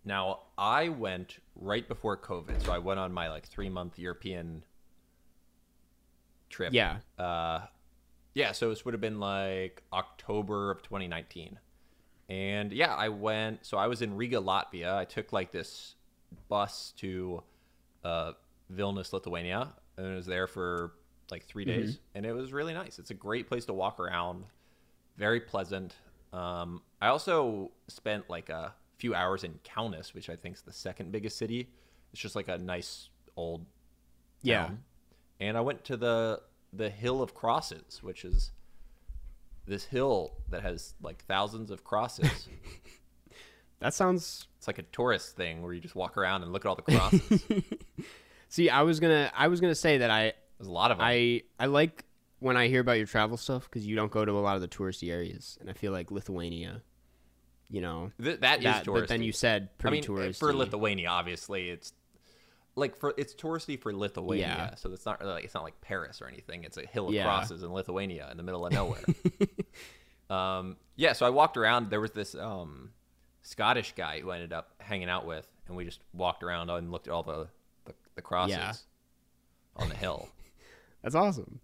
Now 0.06 0.42
I 0.56 0.90
went 0.90 1.40
right 1.56 1.88
before 1.88 2.16
COVID, 2.16 2.64
so 2.64 2.72
I 2.72 2.78
went 2.78 3.00
on 3.00 3.12
my 3.12 3.28
like 3.28 3.48
three 3.48 3.70
month 3.70 3.98
European 3.98 4.64
trip. 6.50 6.74
yeah. 6.74 6.98
Uh, 7.18 7.62
yeah. 8.36 8.52
So 8.52 8.70
this 8.70 8.86
would 8.86 8.94
have 8.94 9.02
been 9.02 9.20
like 9.20 9.82
October 9.92 10.70
of 10.70 10.84
2019, 10.84 11.58
and 12.30 12.72
yeah, 12.74 12.94
I 12.94 13.10
went. 13.10 13.66
So 13.66 13.78
I 13.78 13.88
was 13.88 14.02
in 14.02 14.16
Riga, 14.16 14.38
Latvia. 14.38 14.96
I 14.96 15.06
took 15.06 15.32
like 15.34 15.52
this 15.52 15.96
bus 16.50 16.94
to 16.98 17.44
uh, 18.04 18.34
Vilnius, 18.74 19.14
Lithuania, 19.14 19.74
and 19.98 20.08
I 20.08 20.16
was 20.16 20.26
there 20.26 20.48
for 20.48 20.94
like 21.32 21.44
three 21.46 21.66
days, 21.66 22.00
and 22.16 22.26
it 22.26 22.34
was 22.34 22.54
really 22.54 22.74
nice. 22.74 23.00
It's 23.00 23.12
a 23.12 23.14
great 23.14 23.48
place 23.48 23.66
to 23.66 23.74
walk 23.74 24.00
around, 24.00 24.46
very 25.18 25.40
pleasant. 25.42 25.96
Um, 26.34 26.82
I 27.02 27.08
also 27.08 27.72
spent 27.88 28.30
like 28.30 28.50
a 28.50 28.74
few 28.98 29.14
hours 29.16 29.44
in 29.44 29.60
Kaunas, 29.64 30.14
which 30.14 30.30
I 30.30 30.36
think 30.36 30.56
is 30.56 30.62
the 30.62 30.74
second 30.74 31.12
biggest 31.12 31.38
city. 31.38 31.70
It's 32.12 32.22
just 32.22 32.36
like 32.36 32.48
a 32.48 32.58
nice 32.58 33.10
old 33.36 33.66
Yeah. 34.42 34.70
And 35.40 35.58
I 35.58 35.62
went 35.62 35.84
to 35.86 35.98
the 35.98 36.42
the 36.74 36.90
Hill 36.90 37.22
of 37.22 37.34
Crosses, 37.34 38.00
which 38.02 38.26
is 38.26 38.52
this 39.68 39.86
hill 39.86 40.34
that 40.50 40.64
has 40.64 40.94
like 41.02 41.24
thousands 41.26 41.72
of 41.72 41.84
crosses. 41.84 42.48
That 43.80 43.94
sounds 43.94 44.48
it's 44.58 44.66
like 44.66 44.80
a 44.80 44.84
tourist 44.84 45.36
thing 45.36 45.62
where 45.62 45.72
you 45.72 45.80
just 45.80 45.96
walk 45.96 46.18
around 46.18 46.42
and 46.42 46.52
look 46.52 46.66
at 46.66 46.70
all 46.70 46.76
the 46.76 46.82
crosses. 46.82 47.44
See, 48.50 48.72
I 48.72 48.82
was 48.82 49.00
going 49.00 49.14
to 49.14 49.32
I 49.40 49.50
was 49.50 49.60
to 49.62 49.76
say 49.76 50.00
that 50.00 50.10
I 50.10 50.34
There's 50.58 50.68
a 50.68 50.72
lot 50.72 50.90
of 50.90 50.98
them. 50.98 51.06
I 51.06 51.44
I 51.60 51.68
like 51.68 52.04
when 52.40 52.58
I 52.58 52.70
hear 52.70 52.82
about 52.82 52.94
your 52.94 53.06
travel 53.06 53.38
stuff 53.38 53.70
cuz 53.70 53.86
you 53.86 53.96
don't 53.96 54.12
go 54.12 54.26
to 54.26 54.32
a 54.32 54.42
lot 54.42 54.56
of 54.56 54.62
the 54.62 54.68
touristy 54.68 55.12
areas 55.12 55.60
and 55.62 55.70
I 55.70 55.74
feel 55.74 55.92
like 55.92 56.10
Lithuania 56.10 56.82
you 57.70 57.82
know 57.82 58.12
Th- 58.20 58.40
that 58.40 58.60
is 58.60 58.64
that, 58.64 58.86
touristy. 58.86 58.94
but 59.02 59.10
then 59.10 59.22
you 59.22 59.32
said 59.32 59.70
I 59.72 59.82
pretty 59.82 59.98
mean, 59.98 60.04
eh, 60.04 60.08
touristy 60.08 60.40
for 60.40 60.54
Lithuania, 60.56 61.10
obviously, 61.10 61.70
it's 61.70 61.94
like 62.78 62.96
for 62.96 63.14
it's 63.18 63.34
touristy 63.34 63.80
for 63.80 63.92
Lithuania, 63.94 64.46
Yeah. 64.72 64.76
so 64.76 64.92
it's 64.94 65.06
not 65.06 65.20
really 65.20 65.44
it's 65.44 65.54
not 65.54 65.64
like 65.64 65.80
Paris 65.82 66.22
or 66.22 66.28
anything. 66.28 66.64
It's 66.64 66.78
a 66.78 66.86
hill 66.86 67.08
of 67.10 67.14
Yeah. 67.14 67.24
crosses 67.24 67.64
in 67.64 67.74
Lithuania 67.74 68.30
in 68.32 68.38
the 68.38 68.44
middle 68.44 68.66
of 68.66 68.72
nowhere. 68.72 69.04
um, 70.30 70.78
yeah, 70.96 71.14
so 71.14 71.26
I 71.26 71.30
walked 71.30 71.58
around. 71.58 71.90
There 71.90 72.02
was 72.02 72.12
this 72.12 72.36
um, 72.36 72.92
Scottish 73.44 73.94
guy 73.96 74.20
who 74.20 74.30
I 74.32 74.36
ended 74.36 74.54
up 74.54 74.72
hanging 74.80 75.10
out 75.10 75.26
with, 75.26 75.48
and 75.68 75.76
we 75.76 75.86
just 75.86 76.02
walked 76.14 76.44
around 76.44 76.70
and 76.70 76.92
looked 76.92 77.08
at 77.08 77.14
all 77.14 77.24
the 77.24 77.48
the, 77.86 77.94
the 78.16 78.22
crosses 78.22 78.56
Yeah. 78.56 78.74
on 79.76 79.90
the 79.90 79.96
hill. 79.96 80.30
That's 81.02 81.16
awesome. 81.16 81.60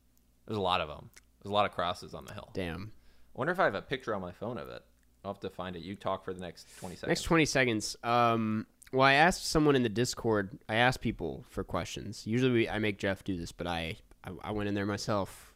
There's 0.48 0.58
a 0.58 0.62
lot 0.62 0.82
of 0.82 0.88
them. 0.88 1.10
There's 1.42 1.52
a 1.52 1.54
lot 1.54 1.66
of 1.66 1.72
crosses 1.74 2.14
on 2.14 2.26
the 2.26 2.34
hill. 2.34 2.50
Damn. 2.54 2.92
I 3.36 3.38
wonder 3.38 3.52
if 3.52 3.60
I 3.60 3.66
have 3.66 3.76
a 3.76 3.82
picture 3.82 4.16
on 4.16 4.22
my 4.22 4.32
phone 4.32 4.58
of 4.58 4.70
it. 4.70 4.84
I'll 5.26 5.34
have 5.34 5.40
to 5.42 5.50
find 5.50 5.76
it. 5.76 5.82
You 5.84 5.96
talk 5.96 6.24
for 6.26 6.34
the 6.34 6.40
next 6.42 6.68
20 6.80 6.96
seconds. 6.96 7.08
Next 7.10 7.22
20 7.24 7.46
seconds. 7.46 7.96
Um, 8.04 8.66
well, 8.94 9.08
I 9.08 9.14
asked 9.14 9.48
someone 9.48 9.76
in 9.76 9.82
the 9.82 9.90
Discord. 9.90 10.60
I 10.70 10.76
asked 10.76 11.02
people 11.02 11.44
for 11.50 11.64
questions. 11.64 12.28
Usually, 12.28 12.52
we, 12.52 12.70
I 12.70 12.78
make 12.78 13.00
Jeff 13.00 13.24
do 13.24 13.36
this, 13.36 13.52
but 13.52 13.66
I, 13.66 13.98
I, 14.24 14.32
I 14.44 14.52
went 14.52 14.70
in 14.70 14.76
there 14.76 14.86
myself. 14.86 15.54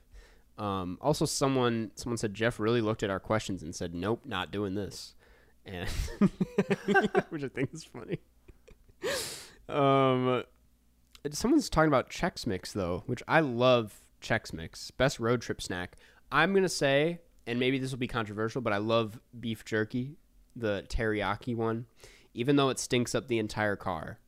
Um, 0.58 0.98
also, 1.02 1.26
someone 1.26 1.92
someone 1.94 2.18
said 2.18 2.34
Jeff 2.34 2.60
really 2.60 2.82
looked 2.82 3.04
at 3.04 3.12
our 3.12 3.20
questions 3.20 3.62
and 3.62 3.76
said, 3.76 3.94
"Nope, 3.94 4.22
not 4.26 4.52
doing 4.52 4.74
this," 4.74 5.14
and 5.66 5.88
which 7.30 7.44
I 7.44 7.48
think 7.48 7.70
is 7.74 7.84
funny. 7.84 8.20
Um, 9.70 10.44
someone's 11.30 11.70
talking 11.70 11.90
about 11.90 12.10
Chex 12.10 12.48
Mix 12.48 12.74
though, 12.74 13.04
which 13.06 13.22
I 13.28 13.42
love. 13.42 14.02
Chex 14.20 14.52
Mix, 14.52 14.90
best 14.90 15.20
road 15.20 15.42
trip 15.44 15.62
snack. 15.62 15.96
I'm 16.32 16.56
gonna 16.56 16.68
say, 16.68 17.20
and 17.46 17.60
maybe 17.60 17.78
this 17.78 17.92
will 17.92 18.00
be 18.00 18.08
controversial, 18.08 18.62
but 18.62 18.74
I 18.74 18.78
love 18.78 19.20
beef 19.40 19.64
jerky, 19.64 20.16
the 20.56 20.86
teriyaki 20.90 21.56
one. 21.56 21.86
Even 22.38 22.56
though 22.56 22.70
it 22.70 22.78
stinks 22.78 23.16
up 23.16 23.28
the 23.28 23.40
entire 23.40 23.76
car, 23.76 24.20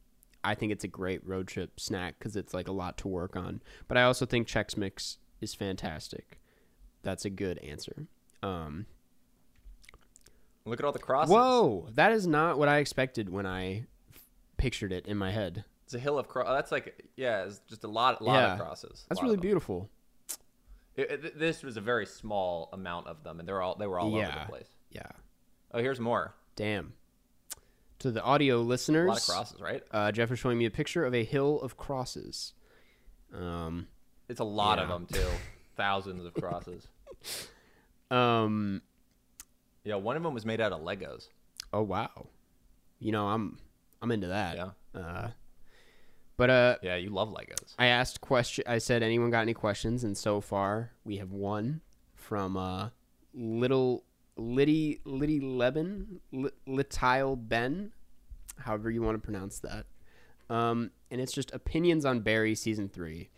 I 0.43 0.55
think 0.55 0.71
it's 0.71 0.83
a 0.83 0.87
great 0.87 1.25
road 1.27 1.47
trip 1.47 1.79
snack 1.79 2.15
because 2.17 2.35
it's 2.35 2.55
like 2.55 2.67
a 2.67 2.71
lot 2.71 2.97
to 2.99 3.07
work 3.07 3.35
on. 3.35 3.61
But 3.87 3.97
I 3.97 4.03
also 4.03 4.25
think 4.25 4.47
Chex 4.47 4.75
Mix 4.75 5.19
is 5.41 5.53
fantastic. 5.53 6.39
That's 7.03 7.23
a 7.23 7.29
good 7.29 7.59
answer. 7.59 8.07
Um, 8.41 8.87
Look 10.65 10.79
at 10.79 10.85
all 10.85 10.91
the 10.91 10.97
crosses. 10.99 11.31
whoa, 11.31 11.87
that 11.93 12.11
is 12.11 12.25
not 12.25 12.57
what 12.57 12.67
I 12.67 12.77
expected 12.79 13.29
when 13.29 13.45
I 13.45 13.85
pictured 14.57 14.91
it 14.91 15.05
in 15.05 15.15
my 15.17 15.31
head. 15.31 15.63
It's 15.85 15.93
a 15.93 15.99
hill 15.99 16.17
of 16.17 16.27
cross. 16.27 16.47
That's 16.47 16.71
like 16.71 17.03
yeah, 17.15 17.43
it's 17.45 17.61
just 17.69 17.83
a 17.83 17.87
lot, 17.87 18.21
lot 18.21 18.33
Yeah. 18.33 18.53
of 18.53 18.59
crosses. 18.59 19.05
That's 19.07 19.21
really 19.21 19.37
beautiful. 19.37 19.87
It- 20.95 21.11
it- 21.25 21.39
this 21.39 21.61
was 21.63 21.77
a 21.77 21.81
very 21.81 22.05
small 22.07 22.69
amount 22.73 23.05
of 23.07 23.23
them, 23.23 23.39
and 23.39 23.47
they're 23.47 23.61
all 23.61 23.75
they 23.75 23.85
were 23.87 23.99
all 23.99 24.15
over 24.15 24.25
the 24.25 24.45
place. 24.47 24.67
Yeah. 24.91 25.11
Oh, 25.73 25.79
here's 25.79 25.99
more. 25.99 26.33
Damn. 26.55 26.93
To 27.99 28.11
the 28.11 28.23
audio 28.23 28.61
listeners, 28.61 29.05
A 29.07 29.09
lot 29.09 29.17
of 29.17 29.25
crosses, 29.25 29.61
right? 29.61 29.83
Uh, 29.91 30.11
Jeff 30.11 30.31
is 30.31 30.39
showing 30.39 30.57
me 30.57 30.65
a 30.65 30.71
picture 30.71 31.05
of 31.05 31.13
a 31.13 31.23
hill 31.23 31.59
of 31.61 31.75
crosses. 31.77 32.53
Um, 33.33 33.87
It's 34.29 34.39
a 34.39 34.43
lot 34.45 34.79
of 34.79 34.87
them 34.87 35.05
too. 35.05 35.27
Thousands 35.75 36.25
of 36.25 36.33
crosses. 36.33 36.87
um, 38.11 38.81
Yeah, 39.83 39.95
one 39.95 40.15
of 40.17 40.23
them 40.23 40.33
was 40.33 40.45
made 40.45 40.61
out 40.61 40.71
of 40.71 40.81
Legos. 40.81 41.27
oh 41.73 41.81
wow, 41.83 42.27
you 42.99 43.11
know 43.11 43.27
I'm 43.27 43.57
I'm 44.01 44.11
into 44.11 44.27
that. 44.27 44.55
Yeah, 44.55 44.69
Uh, 44.99 45.27
but 46.37 46.49
uh, 46.49 46.75
yeah, 46.81 46.95
you 46.95 47.09
love 47.09 47.29
Legos. 47.29 47.75
I 47.77 47.87
asked 47.87 48.21
question. 48.21 48.63
I 48.67 48.77
said, 48.77 49.03
anyone 49.03 49.29
got 49.29 49.41
any 49.41 49.53
questions? 49.53 50.05
And 50.05 50.17
so 50.17 50.39
far, 50.39 50.91
we 51.03 51.17
have 51.17 51.31
one 51.31 51.81
from 52.15 52.55
uh, 52.55 52.89
Little 53.33 54.03
Liddy 54.39 54.99
Liddy 55.05 55.39
Leben 55.39 56.21
Li- 56.31 56.49
Litile 56.67 57.35
Ben, 57.35 57.91
however 58.57 58.89
you 58.89 59.01
want 59.01 59.15
to 59.15 59.23
pronounce 59.23 59.59
that. 59.59 59.85
Um, 60.49 60.91
and 61.11 61.21
it's 61.21 61.31
just 61.31 61.53
opinions 61.53 62.05
on 62.05 62.21
Barry 62.21 62.55
season 62.55 62.89
three. 62.89 63.29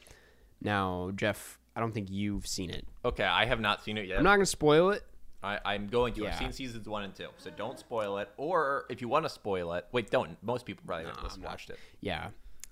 Now, 0.61 1.11
Jeff, 1.15 1.59
I 1.75 1.79
don't 1.79 1.93
think 1.93 2.09
you've 2.09 2.47
seen 2.47 2.69
it. 2.69 2.87
Okay, 3.03 3.23
I 3.23 3.45
have 3.45 3.59
not 3.59 3.83
seen 3.83 3.97
it 3.97 4.07
yet. 4.07 4.17
I'm 4.17 4.23
not 4.23 4.35
gonna 4.35 4.45
spoil 4.45 4.91
it. 4.91 5.03
I, 5.43 5.59
I'm 5.65 5.87
going 5.87 6.13
to. 6.13 6.27
I've 6.27 6.35
seen 6.35 6.51
seasons 6.51 6.87
one 6.87 7.03
and 7.03 7.15
two, 7.15 7.29
so 7.37 7.49
don't 7.49 7.79
spoil 7.79 8.19
it. 8.19 8.29
Or 8.37 8.85
if 8.89 9.01
you 9.01 9.07
want 9.07 9.25
to 9.25 9.29
spoil 9.29 9.73
it, 9.73 9.87
wait, 9.91 10.11
don't. 10.11 10.37
Most 10.43 10.65
people 10.67 10.83
probably 10.85 11.05
haven't 11.07 11.43
watched 11.43 11.71
it. 11.71 11.79
Yeah, 11.99 12.27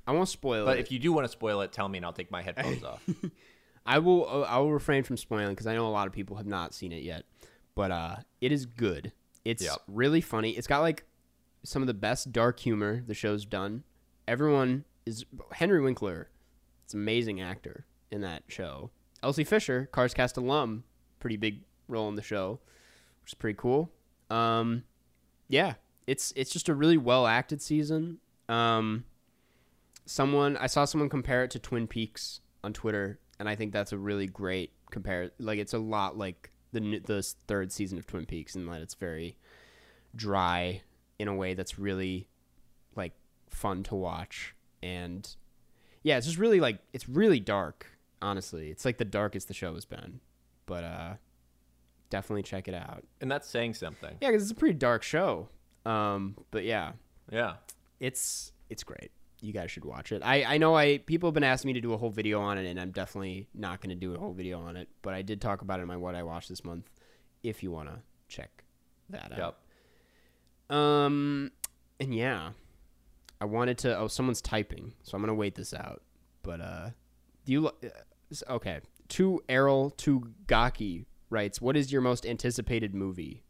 I 0.06 0.12
won't 0.12 0.30
spoil 0.30 0.66
But 0.66 0.72
it. 0.72 0.74
But 0.74 0.80
if 0.82 0.92
you 0.92 1.00
do 1.00 1.12
want 1.12 1.26
to 1.26 1.32
spoil 1.32 1.62
it, 1.62 1.72
tell 1.72 1.90
me 1.90 1.98
and 1.98 2.06
I'll 2.06 2.14
take 2.14 2.30
my 2.30 2.44
headphones 2.44 2.84
off. 2.86 3.02
I 3.86 3.98
will 3.98 4.28
uh, 4.30 4.42
I 4.42 4.60
will 4.60 4.72
refrain 4.72 5.04
from 5.04 5.18
spoiling 5.18 5.50
because 5.50 5.66
I 5.66 5.74
know 5.74 5.88
a 5.88 5.90
lot 5.90 6.06
of 6.06 6.14
people 6.14 6.36
have 6.38 6.46
not 6.46 6.76
seen 6.76 6.92
it 6.92 7.02
yet. 7.02 7.26
But 7.76 7.92
uh, 7.92 8.16
it 8.42 8.52
is 8.52 8.66
good. 8.66 9.12
It's 9.46 9.64
Yep. 9.64 9.78
really 9.88 10.22
funny. 10.22 10.52
It's 10.52 10.68
got 10.68 10.80
like 10.82 11.06
some 11.64 11.82
of 11.82 11.88
the 11.88 11.94
best 11.94 12.32
dark 12.32 12.60
humor 12.60 13.04
the 13.06 13.14
show's 13.14 13.46
done. 13.46 13.84
Everyone 14.28 14.86
is 15.06 15.26
Henry 15.54 15.82
Winkler. 15.82 16.30
It's 16.86 16.94
an 16.94 17.00
amazing 17.02 17.42
actor 17.42 17.86
in 18.12 18.22
that 18.22 18.44
show. 18.48 18.92
Elsie 19.24 19.44
Fisher, 19.44 19.88
Cars 19.92 20.14
Cast 20.14 20.38
alum, 20.38 20.84
pretty 21.20 21.38
big 21.38 21.62
role 21.88 22.08
in 22.10 22.16
the 22.16 22.22
show, 22.22 22.60
which 23.22 23.32
is 23.32 23.34
pretty 23.36 23.58
cool. 23.58 23.92
Um, 24.30 24.84
yeah, 25.48 25.76
it's 26.08 26.32
it's 26.36 26.52
just 26.52 26.70
a 26.70 26.76
really 26.76 26.98
well 26.98 27.28
acted 27.28 27.62
season. 27.62 28.20
Um, 28.48 29.06
someone 30.06 30.58
I 30.58 30.68
saw 30.68 30.86
someone 30.86 31.10
compare 31.10 31.44
it 31.44 31.52
to 31.52 31.60
Twin 31.60 31.88
Peaks 31.88 32.42
on 32.64 32.74
Twitter, 32.74 33.20
and 33.40 33.48
I 33.50 33.56
think 33.56 33.74
that's 33.74 33.92
a 33.92 33.98
really 33.98 34.28
great 34.28 34.72
compare. 34.92 35.32
Like 35.40 35.60
it's 35.60 35.74
a 35.74 35.80
lot 35.80 36.18
like 36.18 36.52
the 36.72 37.00
the 37.00 37.22
third 37.48 37.72
season 37.72 37.98
of 37.98 38.06
Twin 38.08 38.26
Peaks, 38.26 38.56
and 38.56 38.68
that 38.70 38.82
it's 38.82 38.94
very 38.96 39.38
dry 40.16 40.82
in 41.18 41.28
a 41.28 41.36
way 41.36 41.54
that's 41.54 41.78
really 41.78 42.28
like 42.96 43.14
fun 43.50 43.84
to 43.84 43.96
watch, 43.96 44.56
and 44.82 45.36
yeah, 46.04 46.18
it's 46.18 46.26
just 46.28 46.38
really 46.40 46.60
like 46.60 46.80
it's 46.94 47.08
really 47.10 47.40
dark. 47.40 47.88
Honestly, 48.22 48.70
it's 48.70 48.84
like 48.86 48.98
the 48.98 49.06
darkest 49.06 49.48
the 49.48 49.54
show 49.54 49.74
has 49.76 49.86
been, 49.86 50.20
but 50.66 50.84
uh, 50.84 51.14
definitely 52.10 52.44
check 52.44 52.68
it 52.68 52.74
out. 52.74 53.04
and 53.22 53.32
that's 53.32 53.48
saying 53.48 53.74
something. 53.76 54.18
Yeah, 54.22 54.30
because 54.30 54.44
it's 54.44 54.52
a 54.52 54.56
pretty 54.56 54.78
dark 54.78 55.04
show. 55.04 55.48
Um, 55.86 56.36
but 56.52 56.66
yeah, 56.66 56.92
Yeah. 57.32 57.56
it's 58.00 58.52
it's 58.70 58.84
great. 58.84 59.12
You 59.42 59.54
guys 59.54 59.72
should 59.72 59.86
watch 59.86 60.12
it. 60.12 60.22
I 60.24 60.44
I 60.44 60.58
know 60.58 60.76
I 60.76 60.98
people 60.98 61.28
have 61.28 61.34
been 61.34 61.44
asking 61.44 61.70
me 61.70 61.74
to 61.74 61.82
do 61.82 61.94
a 61.94 61.98
whole 61.98 62.10
video 62.10 62.42
on 62.42 62.58
it, 62.58 62.66
and 62.70 62.80
I'm 62.80 62.92
definitely 62.92 63.48
not 63.54 63.80
going 63.82 63.90
to 63.90 63.96
do 63.96 64.14
a 64.14 64.20
whole 64.20 64.34
video 64.34 64.60
on 64.60 64.76
it. 64.76 64.90
But 65.02 65.14
I 65.14 65.22
did 65.22 65.40
talk 65.40 65.62
about 65.62 65.80
it 65.80 65.84
in 65.84 65.88
my 65.88 65.98
what 65.98 66.16
I 66.16 66.24
watched 66.24 66.50
this 66.50 66.64
month. 66.66 66.90
If 67.42 67.64
you 67.64 67.72
want 67.72 67.88
to 67.90 68.00
check 68.28 68.64
that 69.10 69.32
out. 69.32 69.58
Yep. 70.70 70.78
Um, 70.78 71.52
and 72.00 72.14
yeah, 72.14 72.52
I 73.40 73.46
wanted 73.46 73.78
to. 73.80 73.98
Oh, 73.98 74.08
someone's 74.08 74.42
typing, 74.42 74.94
so 75.04 75.16
I'm 75.16 75.22
gonna 75.22 75.34
wait 75.34 75.56
this 75.56 75.74
out. 75.74 76.02
But 76.44 76.62
uh, 76.62 76.90
do 77.46 77.52
you? 77.52 77.68
uh, 77.68 77.72
Okay, 78.48 78.80
to 79.08 79.42
Errol 79.50 79.90
to 79.92 80.32
Gaki 80.48 81.06
writes, 81.30 81.60
"What 81.62 81.76
is 81.76 81.92
your 81.92 82.02
most 82.02 82.26
anticipated 82.26 82.94
movie, 82.94 83.44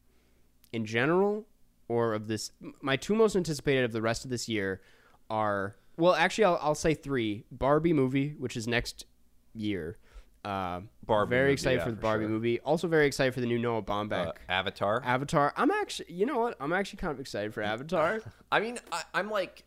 in 0.71 0.85
general, 0.85 1.47
or 1.89 2.13
of 2.13 2.27
this? 2.27 2.51
My 2.81 2.95
two 2.95 3.15
most 3.15 3.35
anticipated 3.35 3.83
of 3.83 3.91
the 3.91 4.01
rest 4.01 4.23
of 4.23 4.29
this 4.29 4.47
year 4.47 4.81
are 5.29 5.75
well, 5.99 6.13
actually, 6.15 6.45
I'll 6.45 6.59
I'll 6.61 6.75
say 6.75 6.93
three: 6.93 7.43
Barbie 7.51 7.93
movie, 7.93 8.35
which 8.37 8.57
is 8.57 8.67
next 8.67 9.05
year." 9.53 9.97
Uh, 10.45 10.79
Barbie 11.05 11.29
very 11.31 11.43
movie, 11.43 11.53
excited 11.53 11.77
yeah, 11.79 11.83
for 11.83 11.91
the 11.91 11.97
Barbie 11.97 12.23
sure. 12.23 12.29
movie. 12.29 12.59
Also 12.61 12.87
very 12.87 13.05
excited 13.07 13.33
for 13.33 13.41
the 13.41 13.45
new 13.45 13.59
Noah 13.59 13.81
Baumbach 13.83 14.27
Uh, 14.27 14.31
Avatar. 14.47 15.01
Avatar. 15.03 15.53
I'm 15.57 15.69
actually, 15.69 16.13
you 16.13 16.25
know 16.25 16.39
what? 16.39 16.55
I'm 16.61 16.71
actually 16.71 16.97
kind 16.97 17.11
of 17.11 17.19
excited 17.19 17.53
for 17.53 17.61
Avatar. 17.61 18.21
I 18.51 18.61
mean, 18.61 18.79
I, 18.91 19.03
I'm 19.13 19.29
like 19.29 19.65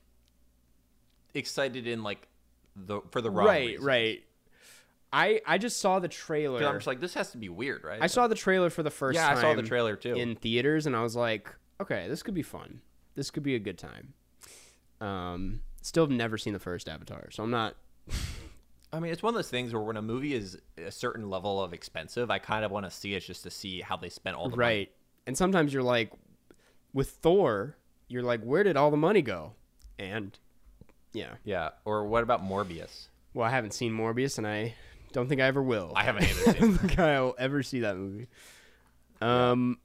excited 1.34 1.86
in 1.86 2.02
like 2.02 2.26
the 2.74 3.00
for 3.10 3.20
the 3.20 3.30
wrong 3.30 3.46
right, 3.46 3.66
reasons. 3.66 3.84
right. 3.84 4.22
I 5.12 5.40
I 5.46 5.58
just 5.58 5.78
saw 5.80 5.98
the 5.98 6.08
trailer. 6.08 6.64
I'm 6.66 6.76
just 6.76 6.86
like, 6.86 7.00
this 7.00 7.14
has 7.14 7.32
to 7.32 7.38
be 7.38 7.50
weird, 7.50 7.84
right? 7.84 8.00
I 8.00 8.06
saw 8.06 8.26
the 8.28 8.34
trailer 8.34 8.70
for 8.70 8.82
the 8.82 8.90
first 8.90 9.16
Yeah, 9.16 9.28
I 9.28 9.40
saw 9.40 9.54
the 9.54 9.62
trailer 9.62 9.94
too. 9.94 10.14
in 10.14 10.36
theaters, 10.36 10.86
and 10.86 10.96
I 10.96 11.02
was 11.02 11.14
like, 11.14 11.54
okay, 11.82 12.08
this 12.08 12.22
could 12.22 12.34
be 12.34 12.42
fun. 12.42 12.80
This 13.14 13.30
could 13.30 13.42
be 13.42 13.54
a 13.54 13.58
good 13.58 13.76
time. 13.76 14.14
Um, 15.02 15.60
still 15.82 16.04
have 16.04 16.10
never 16.10 16.38
seen 16.38 16.52
the 16.54 16.58
first 16.58 16.88
Avatar, 16.88 17.28
so 17.30 17.42
I'm 17.42 17.50
not. 17.50 17.76
I 18.92 19.00
mean, 19.00 19.12
it's 19.12 19.22
one 19.22 19.30
of 19.30 19.36
those 19.36 19.48
things 19.50 19.72
where 19.72 19.82
when 19.82 19.96
a 19.96 20.02
movie 20.02 20.34
is 20.34 20.58
a 20.76 20.90
certain 20.90 21.30
level 21.30 21.62
of 21.62 21.72
expensive, 21.72 22.30
I 22.30 22.38
kind 22.38 22.64
of 22.64 22.70
want 22.70 22.84
to 22.86 22.90
see 22.90 23.14
it 23.14 23.20
just 23.20 23.42
to 23.44 23.50
see 23.50 23.80
how 23.80 23.96
they 23.96 24.08
spent 24.10 24.36
all 24.36 24.48
the 24.50 24.56
money. 24.56 24.68
right. 24.68 24.92
And 25.26 25.36
sometimes 25.38 25.72
you're 25.72 25.82
like, 25.82 26.12
with 26.92 27.08
Thor, 27.10 27.76
you're 28.08 28.22
like, 28.22 28.42
where 28.42 28.62
did 28.64 28.76
all 28.76 28.90
the 28.90 28.96
money 28.98 29.22
go? 29.22 29.52
And 29.98 30.38
yeah, 31.14 31.34
Yeah. 31.44 31.70
Or 31.84 32.06
what 32.06 32.22
about 32.22 32.42
Morbius? 32.44 33.08
well, 33.34 33.46
I 33.46 33.50
haven't 33.50 33.72
seen 33.72 33.92
Morbius, 33.92 34.36
and 34.36 34.46
I 34.46 34.74
don't 35.12 35.26
think 35.28 35.40
I 35.40 35.46
ever 35.46 35.62
will. 35.62 35.92
I 35.96 36.04
haven't 36.04 36.24
either 36.24 36.40
I 36.48 36.52
seen. 36.52 36.60
don't 36.60 36.78
think 36.78 36.98
I'll 36.98 37.34
ever 37.38 37.62
see 37.62 37.80
that 37.80 37.96
movie. 37.96 38.28
Um, 39.22 39.78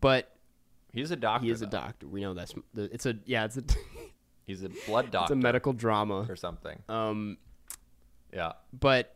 but 0.00 0.34
He's 0.92 1.10
a 1.10 1.16
doctor. 1.16 1.44
he 1.44 1.50
is 1.50 1.60
a 1.60 1.66
doctor. 1.66 2.06
We 2.08 2.22
know 2.22 2.32
that's 2.32 2.54
it's 2.76 3.04
a 3.04 3.16
yeah, 3.26 3.44
it's 3.44 3.58
a 3.58 3.64
He's 4.48 4.64
a 4.64 4.70
blood 4.86 5.10
doctor. 5.12 5.34
it's 5.34 5.38
a 5.38 5.42
medical 5.42 5.72
drama. 5.72 6.26
or 6.28 6.34
something. 6.34 6.76
Um, 6.88 7.36
Yeah. 8.34 8.52
but 8.72 9.14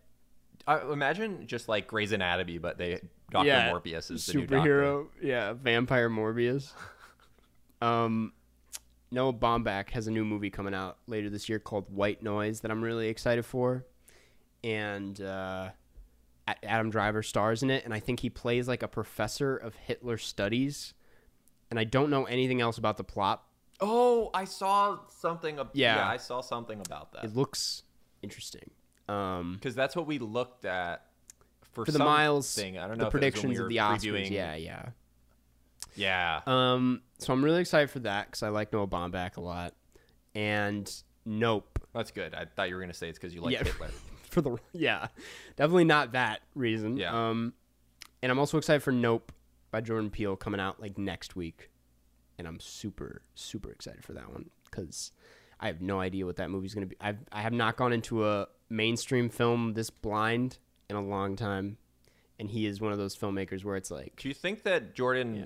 I, 0.67 0.81
imagine 0.93 1.47
just 1.49 1.69
like 1.69 1.89
Grey's 1.89 2.13
Anatomy, 2.13 2.59
but 2.59 2.79
they 2.79 3.01
Doctor 3.31 3.49
yeah, 3.49 3.73
Morbius 3.73 4.11
is 4.11 4.27
the 4.27 4.35
new 4.35 4.47
doctor. 4.47 4.83
superhero. 4.83 5.07
Yeah, 5.23 5.55
vampire 5.55 6.11
Morbius. 6.11 6.71
um, 7.83 8.33
Noah 9.11 9.33
Baumbach 9.33 9.91
has 9.91 10.07
a 10.07 10.11
new 10.11 10.25
movie 10.25 10.51
coming 10.51 10.75
out 10.75 10.99
later 11.07 11.31
this 11.31 11.49
year 11.49 11.59
called 11.59 11.87
White 11.91 12.23
Noise 12.23 12.61
that 12.61 12.71
I'm 12.71 12.83
really 12.83 13.09
excited 13.09 13.45
for, 13.47 13.87
and 14.63 15.19
uh, 15.21 15.71
Adam 16.63 16.91
Driver 16.91 17.23
stars 17.23 17.63
in 17.63 17.71
it, 17.71 17.85
and 17.85 17.95
I 17.95 18.01
think 18.01 18.21
he 18.21 18.29
plays 18.31 18.69
like 18.69 18.83
a 18.83 18.89
professor 18.89 19.57
of 19.57 19.75
Hitler 19.77 20.19
studies, 20.19 20.93
and 21.71 21.79
I 21.81 21.85
don't 21.85 22.11
know 22.11 22.25
anything 22.25 22.61
else 22.61 22.77
about 22.79 22.97
the 22.99 23.05
plot. 23.05 23.43
Oh, 23.81 24.31
I 24.35 24.45
saw 24.45 24.99
something. 25.09 25.59
Ab- 25.59 25.71
Yeah. 25.73 25.97
yeah, 25.97 26.09
I 26.09 26.17
saw 26.17 26.41
something 26.41 26.81
about 26.87 27.13
that 27.13 27.25
It 27.25 27.35
looks 27.37 27.83
interesting. 28.23 28.71
Um, 29.09 29.55
because 29.55 29.75
that's 29.75 29.97
what 29.97 30.07
we 30.07 30.19
looked 30.19 30.65
at 30.65 31.07
for, 31.73 31.85
for 31.85 31.93
the 31.93 31.99
Miles, 31.99 32.55
thing. 32.55 32.79
I 32.79 32.83
don't 32.87 32.99
the 32.99 33.05
know 33.05 33.09
if 33.09 33.15
it 33.15 33.17
was 33.17 33.23
when 33.23 33.33
predictions 33.33 33.59
we 33.59 33.63
of 33.65 33.69
the 33.69 33.77
Oscars. 33.79 34.13
previewing- 34.27 34.31
Yeah, 34.31 34.55
yeah. 34.55 34.89
yeah. 35.95 36.41
Um, 36.47 37.03
so 37.19 37.33
I'm 37.33 37.45
really 37.45 37.61
excited 37.61 37.91
for 37.91 37.99
that 38.01 38.27
because 38.27 38.43
I 38.43 38.49
like 38.49 38.73
Noah 38.73 38.87
Baumbach 38.87 39.37
a 39.37 39.41
lot, 39.41 39.75
and 40.35 40.91
Nope 41.25 41.79
That's 41.93 42.11
good. 42.11 42.35
I 42.35 42.45
thought 42.47 42.69
you 42.69 42.75
were 42.77 42.81
gonna 42.81 42.95
say 42.95 43.09
it's 43.09 43.19
because 43.19 43.35
you 43.35 43.41
like 43.43 43.53
Yeah. 43.55 43.65
Hitler. 43.65 43.91
for 44.31 44.41
the 44.41 44.57
yeah, 44.73 45.09
definitely 45.57 45.85
not 45.85 46.13
that 46.13 46.41
reason. 46.55 46.97
Yeah. 46.97 47.29
Um, 47.31 47.53
and 48.23 48.31
I'm 48.33 48.39
also 48.39 48.57
excited 48.59 48.83
for 48.83 48.93
Nope 48.93 49.33
by 49.71 49.81
Jordan 49.81 50.11
Peele 50.11 50.37
coming 50.37 50.61
out 50.61 50.81
like 50.81 50.97
next 50.99 51.35
week, 51.37 51.71
and 52.43 52.49
I'm 52.49 52.59
super 52.59 53.23
super 53.37 53.71
excited 53.71 54.03
for 54.05 54.15
that 54.15 54.29
one 54.33 54.51
because 54.69 55.13
I 55.61 55.69
have 55.69 55.81
no 55.81 56.01
idea 56.01 56.27
what 56.27 56.37
that 56.37 56.51
movie's 56.51 56.75
gonna 56.75 56.87
be. 56.87 56.97
I've 57.01 57.19
I 57.31 57.41
have 57.43 57.53
not 57.53 57.77
gone 57.77 57.93
into 57.93 58.27
a 58.27 58.49
mainstream 58.69 59.29
film 59.31 59.75
this 59.75 59.91
blind 59.91 60.59
in 60.91 60.97
a 60.97 61.01
long 61.01 61.37
time, 61.37 61.77
and 62.41 62.51
he 62.51 62.67
is 62.67 62.81
one 62.81 62.91
of 62.91 62.99
those 62.99 63.17
filmmakers 63.17 63.65
where 63.65 63.77
it's 63.77 63.93
like 63.93 64.17
Do 64.17 64.27
you 64.27 64.35
think 64.35 64.65
that 64.65 64.95
Jordan? 64.97 65.37
yeah. 65.37 65.45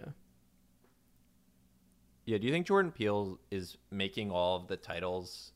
Yeah, 2.25 2.39
do 2.39 2.47
you 2.47 2.53
think 2.53 2.67
Jordan 2.67 2.91
Peele 2.93 3.39
is 3.51 3.77
making 3.91 4.31
all 4.31 4.57
of 4.57 4.67
the 4.69 4.77
titles 4.77 5.53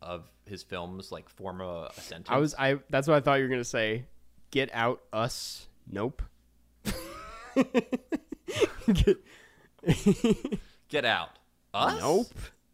of 0.00 0.24
his 0.46 0.62
films 0.64 1.12
like 1.12 1.28
form 1.28 1.60
a, 1.60 1.90
a 1.96 2.00
sentence? 2.00 2.28
I 2.30 2.38
was 2.38 2.54
I 2.58 2.78
that's 2.88 3.06
what 3.06 3.18
I 3.18 3.20
thought 3.20 3.34
you 3.36 3.42
were 3.44 3.50
gonna 3.50 3.62
say. 3.62 4.06
Get 4.50 4.70
out 4.72 5.02
us. 5.12 5.68
Nope. 5.86 6.22
Get, 8.92 9.18
Get 10.88 11.04
Out. 11.04 11.30
Us? 11.74 12.00
Nope. 12.00 12.26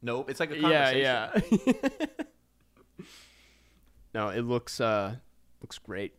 Nope. 0.02 0.30
It's 0.30 0.40
like 0.40 0.50
a 0.50 0.60
conversation. 0.60 0.98
yeah. 1.00 1.30
yeah. 1.50 2.06
no, 4.14 4.28
it 4.28 4.42
looks 4.42 4.80
uh 4.80 5.16
looks 5.60 5.78
great. 5.78 6.14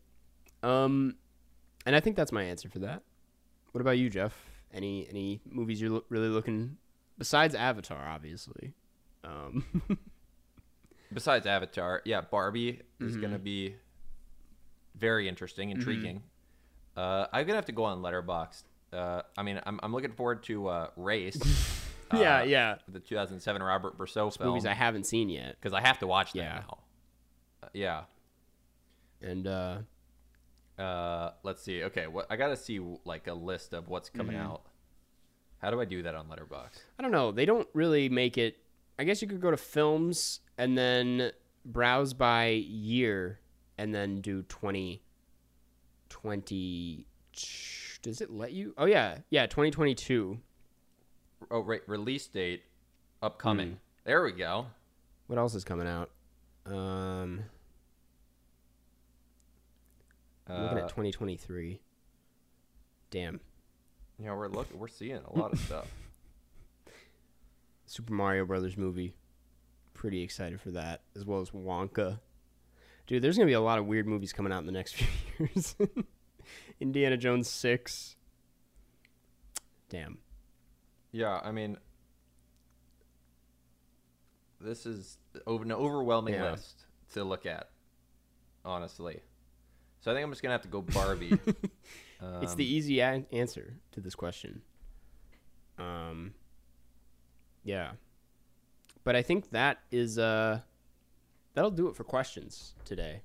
Um, 0.63 1.15
and 1.85 1.95
I 1.95 1.99
think 1.99 2.15
that's 2.15 2.31
my 2.31 2.43
answer 2.43 2.69
for 2.69 2.79
that. 2.79 3.03
What 3.71 3.81
about 3.81 3.97
you, 3.97 4.09
Jeff? 4.09 4.35
Any 4.73 5.07
any 5.09 5.41
movies 5.45 5.81
you're 5.81 5.89
lo- 5.91 6.03
really 6.09 6.27
looking 6.29 6.77
besides 7.17 7.55
Avatar, 7.55 8.07
obviously? 8.07 8.73
Um, 9.23 9.65
Besides 11.11 11.47
Avatar, 11.47 12.03
yeah, 12.05 12.21
Barbie 12.21 12.81
is 12.99 13.13
Mm-hmm. 13.13 13.21
gonna 13.21 13.39
be 13.39 13.75
very 14.95 15.27
interesting, 15.27 15.71
intriguing. 15.71 16.21
Uh, 16.95 17.25
I'm 17.33 17.47
gonna 17.47 17.55
have 17.57 17.65
to 17.65 17.71
go 17.71 17.83
on 17.85 18.03
Letterboxd. 18.03 18.63
Uh, 18.91 19.21
I 19.37 19.43
mean, 19.43 19.59
I'm, 19.65 19.79
I'm 19.83 19.91
looking 19.93 20.11
forward 20.11 20.43
to 20.43 20.67
uh, 20.67 20.87
Race. 20.95 21.37
yeah, 22.13 22.39
uh, 22.39 22.43
yeah. 22.43 22.75
The 22.87 22.99
2007 22.99 23.61
Robert 23.61 23.97
Brousseau 23.97 24.35
film. 24.35 24.49
Movies 24.49 24.65
I 24.65 24.73
haven't 24.73 25.05
seen 25.05 25.29
yet, 25.29 25.55
because 25.59 25.73
I 25.73 25.81
have 25.81 25.99
to 25.99 26.07
watch 26.07 26.33
them 26.33 26.43
Yeah. 26.43 26.53
now. 26.67 26.77
Uh, 27.63 27.67
yeah. 27.73 28.01
and 29.21 29.45
uh, 29.47 29.77
Uh, 30.77 31.31
let's 31.43 31.61
see. 31.61 31.83
Okay, 31.83 32.07
what 32.07 32.25
I 32.29 32.35
gotta 32.37 32.55
see 32.55 32.79
like 33.05 33.27
a 33.27 33.33
list 33.33 33.73
of 33.73 33.87
what's 33.89 34.09
coming 34.09 34.37
Mm-hmm. 34.37 34.45
out. 34.51 34.61
How 35.59 35.69
do 35.71 35.81
I 35.81 35.85
do 35.85 36.01
that 36.03 36.15
on 36.15 36.27
Letterboxd? 36.27 36.79
I 36.97 37.01
don't 37.03 37.11
know. 37.11 37.31
They 37.33 37.45
don't 37.45 37.67
really 37.73 38.07
make 38.07 38.37
it. 38.37 38.57
I 38.97 39.03
guess 39.03 39.21
you 39.21 39.27
could 39.27 39.41
go 39.41 39.51
to 39.51 39.57
films 39.57 40.39
and 40.57 40.77
then 40.77 41.31
browse 41.65 42.13
by 42.13 42.47
year 42.47 43.39
and 43.77 43.93
then 43.93 44.21
do 44.21 44.41
20. 44.43 45.01
20. 46.07 47.05
Does 48.01 48.21
it 48.21 48.31
let 48.31 48.51
you? 48.53 48.73
Oh, 48.77 48.85
yeah. 48.85 49.19
Yeah, 49.29 49.45
2022. 49.45 50.39
Oh, 51.51 51.59
right. 51.61 51.81
Release 51.87 52.27
date, 52.27 52.63
upcoming. 53.21 53.69
Hmm. 53.71 53.75
There 54.05 54.23
we 54.23 54.31
go. 54.31 54.67
What 55.27 55.37
else 55.37 55.53
is 55.55 55.63
coming 55.63 55.87
out? 55.87 56.09
Um, 56.65 57.41
I'm 60.47 60.63
looking 60.63 60.77
Uh, 60.79 60.81
at 60.83 60.89
2023. 60.89 61.79
Damn. 63.11 63.39
you 64.19 64.25
know, 64.25 64.35
we're 64.35 64.47
looking. 64.47 64.79
We're 64.79 64.87
seeing 64.87 65.17
a 65.17 65.37
lot 65.37 65.53
of 65.53 65.59
stuff. 65.59 65.87
Super 67.85 68.13
Mario 68.13 68.45
Brothers 68.45 68.77
movie. 68.77 69.13
Pretty 69.93 70.21
excited 70.21 70.61
for 70.61 70.71
that, 70.71 71.01
as 71.15 71.25
well 71.25 71.41
as 71.41 71.49
Wonka. 71.51 72.19
Dude, 73.07 73.21
there's 73.21 73.35
gonna 73.37 73.47
be 73.47 73.53
a 73.53 73.61
lot 73.61 73.79
of 73.79 73.85
weird 73.87 74.07
movies 74.07 74.31
coming 74.31 74.53
out 74.53 74.59
in 74.59 74.65
the 74.65 74.71
next 74.71 74.93
few 74.95 75.07
years. 75.39 75.75
Indiana 76.79 77.17
Jones 77.17 77.49
six. 77.49 78.15
Damn. 79.89 80.19
Yeah, 81.11 81.39
I 81.43 81.51
mean, 81.51 81.77
this 84.61 84.85
is 84.85 85.17
over 85.47 85.63
an 85.63 85.71
overwhelming 85.71 86.35
Yeah. 86.35 86.51
list 86.51 86.85
to 87.13 87.23
look 87.23 87.45
at, 87.45 87.69
honestly. 88.63 89.21
So 90.01 90.11
I 90.11 90.13
think 90.15 90.23
I'm 90.23 90.31
just 90.31 90.41
gonna 90.41 90.53
have 90.53 90.61
to 90.63 90.67
go 90.67 90.81
Barbie. 90.93 91.37
it's 91.45 92.51
Um, 92.51 92.57
the 92.57 92.65
easy 92.65 92.99
a- 92.99 93.25
answer 93.31 93.75
to 93.91 94.01
this 94.01 94.15
question. 94.15 94.61
Um. 95.77 96.33
Yeah. 97.63 97.93
But 99.03 99.15
I 99.15 99.21
think 99.21 99.49
that 99.51 99.79
is 99.91 100.17
uh, 100.19 100.61
that'll 101.53 101.71
do 101.71 101.87
it 101.87 101.95
for 101.95 102.03
questions 102.03 102.75
today. 102.85 103.21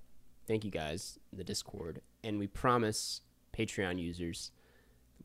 Thank 0.46 0.64
you 0.64 0.70
guys 0.70 1.18
in 1.32 1.38
the 1.38 1.44
Discord, 1.44 2.00
and 2.22 2.38
we 2.38 2.46
promise 2.46 3.22
Patreon 3.55 3.98
users. 3.98 4.50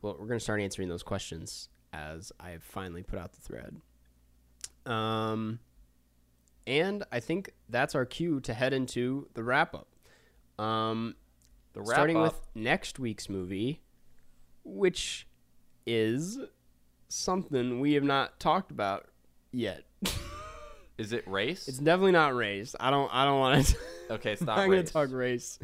Well, 0.02 0.16
we're 0.18 0.26
gonna 0.26 0.40
start 0.40 0.60
answering 0.60 0.88
those 0.88 1.02
questions 1.02 1.68
as 1.92 2.32
I 2.38 2.50
have 2.50 2.62
finally 2.62 3.02
put 3.02 3.18
out 3.18 3.32
the 3.32 3.40
thread. 3.40 3.76
Um, 4.86 5.58
and 6.66 7.04
I 7.10 7.20
think 7.20 7.52
that's 7.68 7.94
our 7.94 8.06
cue 8.06 8.40
to 8.40 8.54
head 8.54 8.72
into 8.72 9.28
the 9.34 9.42
wrap 9.42 9.74
up. 9.74 9.88
Um, 10.62 11.16
the 11.72 11.80
wrap 11.80 11.90
starting 11.96 12.16
up. 12.16 12.22
with 12.22 12.40
next 12.54 12.98
week's 12.98 13.28
movie, 13.28 13.80
which 14.64 15.26
is 15.86 16.38
something 17.08 17.80
we 17.80 17.94
have 17.94 18.04
not 18.04 18.38
talked 18.38 18.70
about 18.70 19.06
yet. 19.52 19.84
Is 20.98 21.14
it 21.14 21.26
race? 21.26 21.66
It's 21.66 21.78
definitely 21.78 22.12
not 22.12 22.34
race. 22.34 22.76
I 22.78 22.90
don't. 22.90 23.08
I 23.12 23.24
don't 23.24 23.40
want 23.40 23.66
to. 23.66 23.76
okay, 24.10 24.32
it's 24.32 24.42
I'm 24.42 24.46
not 24.46 24.56
not 24.58 24.66
gonna 24.66 24.82
talk 24.82 25.10
race. 25.12 25.58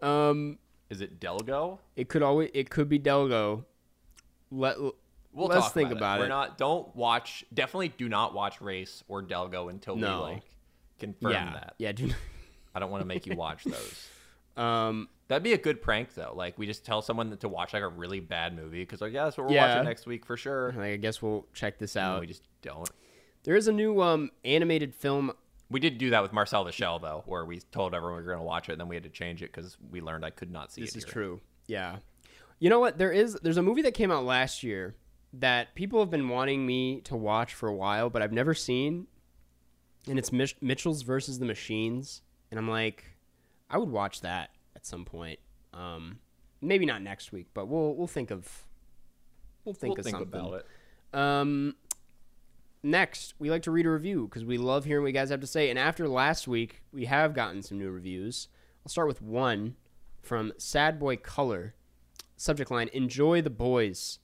Um, 0.00 0.58
Is 0.90 1.00
it 1.00 1.18
Delgo? 1.20 1.78
it 1.96 2.08
could 2.08 2.22
always. 2.22 2.50
It 2.54 2.70
could 2.70 2.88
be 2.88 2.98
Delgo. 2.98 3.64
Let. 4.50 4.76
We'll 5.32 5.48
Let's 5.48 5.70
think 5.70 5.90
about, 5.90 5.98
about 5.98 6.18
it. 6.18 6.20
We're 6.22 6.28
not. 6.28 6.58
Don't 6.58 6.94
watch. 6.94 7.44
Definitely 7.52 7.88
do 7.88 8.08
not 8.08 8.34
watch 8.34 8.60
Race 8.60 9.02
or 9.08 9.20
Delgo 9.22 9.68
until 9.68 9.96
No. 9.96 10.18
we 10.18 10.22
like 10.34 10.42
confirm 11.00 11.32
yeah. 11.32 11.52
that. 11.54 11.74
Yeah. 11.78 11.90
Do. 11.92 12.10
I 12.74 12.78
don't 12.78 12.90
want 12.90 13.00
to 13.02 13.06
make 13.06 13.26
you 13.26 13.34
watch 13.36 13.64
those. 13.64 14.08
Um. 14.56 15.08
That'd 15.26 15.42
be 15.42 15.54
a 15.54 15.58
good 15.58 15.80
prank 15.80 16.14
though. 16.14 16.34
Like 16.36 16.58
we 16.58 16.66
just 16.66 16.84
tell 16.84 17.00
someone 17.02 17.34
to 17.36 17.48
watch 17.48 17.72
like 17.72 17.82
a 17.82 17.88
really 17.88 18.20
bad 18.20 18.54
movie 18.54 18.82
because 18.82 19.00
like 19.00 19.12
yeah, 19.12 19.24
that's 19.24 19.38
what 19.38 19.48
we're 19.48 19.54
Yeah. 19.54 19.68
watching 19.70 19.84
next 19.88 20.06
week 20.06 20.26
for 20.26 20.36
sure. 20.36 20.68
like, 20.76 20.92
I 20.92 20.96
guess 20.96 21.22
we'll 21.22 21.46
check 21.54 21.78
this 21.78 21.96
out. 21.96 22.20
we 22.20 22.26
just 22.26 22.42
don't. 22.62 22.88
There 23.44 23.56
is 23.56 23.66
a 23.66 23.72
new 23.72 24.02
um 24.02 24.30
animated 24.44 24.94
film. 24.94 25.32
We 25.70 25.80
did 25.80 25.98
do 25.98 26.10
that 26.10 26.22
with 26.22 26.32
Marcel 26.32 26.64
the 26.64 26.72
Shell 26.72 26.98
though, 27.00 27.22
where 27.26 27.44
we 27.44 27.60
told 27.72 27.94
everyone 27.94 28.18
we 28.18 28.22
were 28.24 28.28
going 28.32 28.38
to 28.40 28.44
watch 28.44 28.68
it, 28.68 28.72
and 28.72 28.80
then 28.80 28.88
we 28.88 28.94
had 28.96 29.04
to 29.04 29.10
change 29.10 29.42
it 29.42 29.52
because 29.52 29.76
we 29.90 30.00
learned 30.00 30.24
I 30.24 30.30
could 30.30 30.50
not 30.50 30.72
see 30.72 30.82
This 30.82 30.94
it. 30.94 30.98
is 30.98 31.04
here. 31.04 31.12
true. 31.12 31.40
Yeah. 31.66 31.96
You 32.58 32.70
know 32.70 32.78
what? 32.78 32.98
There 32.98 33.10
is 33.12 33.34
there's 33.42 33.56
a 33.56 33.62
movie 33.62 33.82
that 33.82 33.94
came 33.94 34.10
out 34.10 34.24
last 34.24 34.62
year 34.62 34.94
that 35.32 35.74
people 35.74 35.98
have 36.00 36.10
been 36.10 36.28
wanting 36.28 36.64
me 36.66 37.00
to 37.02 37.16
watch 37.16 37.54
for 37.54 37.68
a 37.68 37.74
while, 37.74 38.08
but 38.10 38.22
I've 38.22 38.32
never 38.32 38.54
seen. 38.54 39.06
And 40.08 40.18
it's 40.18 40.30
Mich- 40.30 40.56
Mitchells 40.60 41.02
versus 41.02 41.38
the 41.38 41.46
Machines, 41.46 42.20
and 42.50 42.58
I'm 42.60 42.68
like, 42.68 43.16
I 43.70 43.78
would 43.78 43.88
watch 43.88 44.20
that 44.20 44.50
at 44.76 44.84
some 44.86 45.04
point. 45.06 45.38
Um, 45.72 46.18
maybe 46.60 46.84
not 46.84 47.00
next 47.02 47.32
week, 47.32 47.46
but 47.54 47.66
we'll 47.68 47.94
we'll 47.94 48.06
think 48.06 48.30
of 48.30 48.66
we'll 49.64 49.74
think 49.74 49.92
We'll 49.96 50.00
of 50.00 50.04
think 50.04 50.16
something. 50.18 50.40
about 50.40 50.60
it. 50.60 50.66
Um, 51.18 51.74
next, 52.84 53.34
we 53.38 53.50
like 53.50 53.62
to 53.62 53.70
read 53.70 53.86
a 53.86 53.90
review 53.90 54.26
because 54.28 54.44
we 54.44 54.58
love 54.58 54.84
hearing 54.84 55.02
what 55.02 55.08
you 55.08 55.14
guys 55.14 55.30
have 55.30 55.40
to 55.40 55.46
say. 55.46 55.70
And 55.70 55.78
after 55.78 56.06
last 56.08 56.46
week, 56.46 56.82
we 56.92 57.06
have 57.06 57.34
gotten 57.34 57.62
some 57.62 57.78
new 57.78 57.90
reviews. 57.90 58.48
I'll 58.84 58.90
start 58.90 59.08
with 59.08 59.22
one 59.22 59.76
from 60.22 60.52
Sad 60.58 60.98
Boy 60.98 61.16
Color. 61.16 61.74
Subject 62.36 62.70
line: 62.70 62.90
Enjoy 62.92 63.40
the 63.40 63.50
boys. 63.50 64.18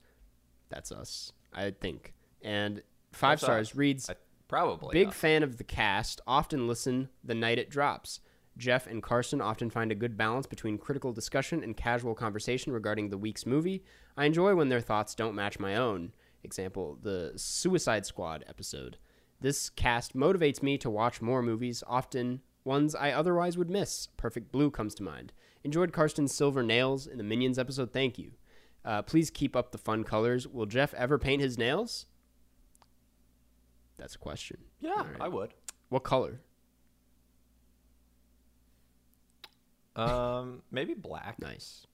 That's 0.68 0.92
us, 0.92 1.32
I 1.52 1.70
think. 1.70 2.12
And 2.42 2.82
five 3.12 3.32
That's 3.40 3.42
stars 3.42 3.70
us. 3.70 3.74
reads: 3.76 4.10
I, 4.10 4.14
probably 4.48 4.92
Big 4.92 5.08
us. 5.08 5.14
fan 5.14 5.42
of 5.42 5.56
the 5.56 5.64
cast. 5.64 6.20
Often 6.26 6.68
listen 6.68 7.08
the 7.24 7.34
night 7.34 7.58
it 7.58 7.70
drops. 7.70 8.20
Jeff 8.56 8.86
and 8.86 9.02
Carson 9.02 9.40
often 9.40 9.70
find 9.70 9.90
a 9.90 9.94
good 9.94 10.16
balance 10.18 10.46
between 10.46 10.76
critical 10.76 11.12
discussion 11.12 11.62
and 11.62 11.76
casual 11.76 12.14
conversation 12.14 12.72
regarding 12.72 13.08
the 13.08 13.16
week's 13.16 13.46
movie. 13.46 13.82
I 14.16 14.26
enjoy 14.26 14.54
when 14.54 14.68
their 14.68 14.80
thoughts 14.80 15.14
don't 15.14 15.34
match 15.36 15.58
my 15.58 15.76
own. 15.76 16.12
Example, 16.42 16.98
the 17.02 17.32
Suicide 17.36 18.06
Squad 18.06 18.44
episode. 18.48 18.98
This 19.40 19.70
cast 19.70 20.14
motivates 20.14 20.62
me 20.62 20.76
to 20.78 20.90
watch 20.90 21.22
more 21.22 21.42
movies, 21.42 21.82
often 21.86 22.40
ones 22.64 22.94
I 22.94 23.10
otherwise 23.10 23.56
would 23.56 23.70
miss. 23.70 24.08
Perfect 24.16 24.52
Blue 24.52 24.70
comes 24.70 24.94
to 24.96 25.02
mind. 25.02 25.32
Enjoyed 25.64 25.92
Karsten's 25.92 26.34
silver 26.34 26.62
nails 26.62 27.06
in 27.06 27.18
the 27.18 27.24
Minions 27.24 27.58
episode. 27.58 27.92
Thank 27.92 28.18
you. 28.18 28.32
Uh, 28.84 29.02
please 29.02 29.30
keep 29.30 29.54
up 29.54 29.72
the 29.72 29.78
fun 29.78 30.04
colors. 30.04 30.46
Will 30.48 30.66
Jeff 30.66 30.94
ever 30.94 31.18
paint 31.18 31.42
his 31.42 31.58
nails? 31.58 32.06
That's 33.98 34.14
a 34.14 34.18
question. 34.18 34.58
Yeah, 34.80 34.92
right. 35.02 35.20
I 35.20 35.28
would. 35.28 35.52
What 35.90 36.04
color? 36.04 36.40
Um, 39.96 40.62
maybe 40.70 40.94
black. 40.94 41.38
Nice. 41.38 41.86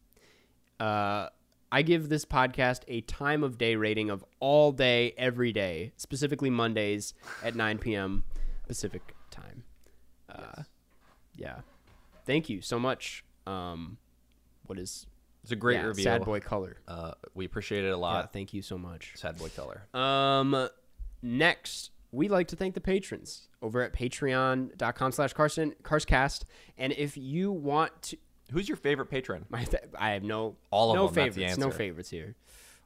Uh, 0.79 1.29
I 1.73 1.83
give 1.83 2.09
this 2.09 2.25
podcast 2.25 2.83
a 2.89 3.01
time 3.03 3.43
of 3.43 3.59
day 3.59 3.77
rating 3.77 4.09
of 4.11 4.25
all 4.41 4.73
day, 4.73 5.15
every 5.19 5.53
day, 5.53 5.93
specifically 5.97 6.51
Mondays 6.51 7.13
at 7.43 7.55
9 7.57 7.79
p.m. 7.79 8.25
Pacific 8.67 9.15
time. 9.31 9.65
Uh, 10.29 10.63
Yeah. 11.37 11.61
Thank 12.25 12.49
you 12.49 12.61
so 12.61 12.79
much. 12.79 13.25
Um, 13.47 13.99
what 14.67 14.79
is 14.79 15.07
It's 15.43 15.53
a 15.53 15.57
great 15.57 15.77
yeah, 15.77 15.87
review. 15.87 16.05
Sad 16.05 16.25
Boy 16.25 16.41
Color. 16.41 16.77
Uh, 16.89 17.13
we 17.35 17.45
appreciate 17.45 17.85
it 17.85 17.89
a 17.89 17.91
Yeah, 17.91 17.95
lot. 17.97 18.33
thank 18.33 18.53
you 18.55 18.63
so 18.63 18.77
much. 18.79 19.13
Sad 19.15 19.39
boy 19.39 19.49
color. 19.51 19.83
Um, 19.95 20.69
next, 21.23 21.91
we'd 22.11 22.31
like 22.33 22.49
to 22.49 22.57
thank 22.57 22.75
the 22.75 22.81
patrons 22.81 23.49
over 23.63 23.81
at 23.83 23.93
patreon.com 23.93 25.13
slash 25.13 25.33
Carson, 25.35 25.75
Carscast. 25.83 26.43
And 26.77 26.93
if 26.95 27.17
you 27.17 27.53
want 27.53 28.03
to, 28.03 28.17
Who's 28.53 28.69
your 28.69 28.77
favorite 28.77 29.07
patron? 29.07 29.45
My 29.49 29.65
th- 29.65 29.83
I 29.99 30.11
have 30.11 30.23
no 30.23 30.57
All 30.71 30.91
of 30.91 30.97
no 30.97 31.07
them, 31.07 31.15
favorites. 31.15 31.59
No 31.59 31.71
favorites 31.71 32.11
here. 32.11 32.37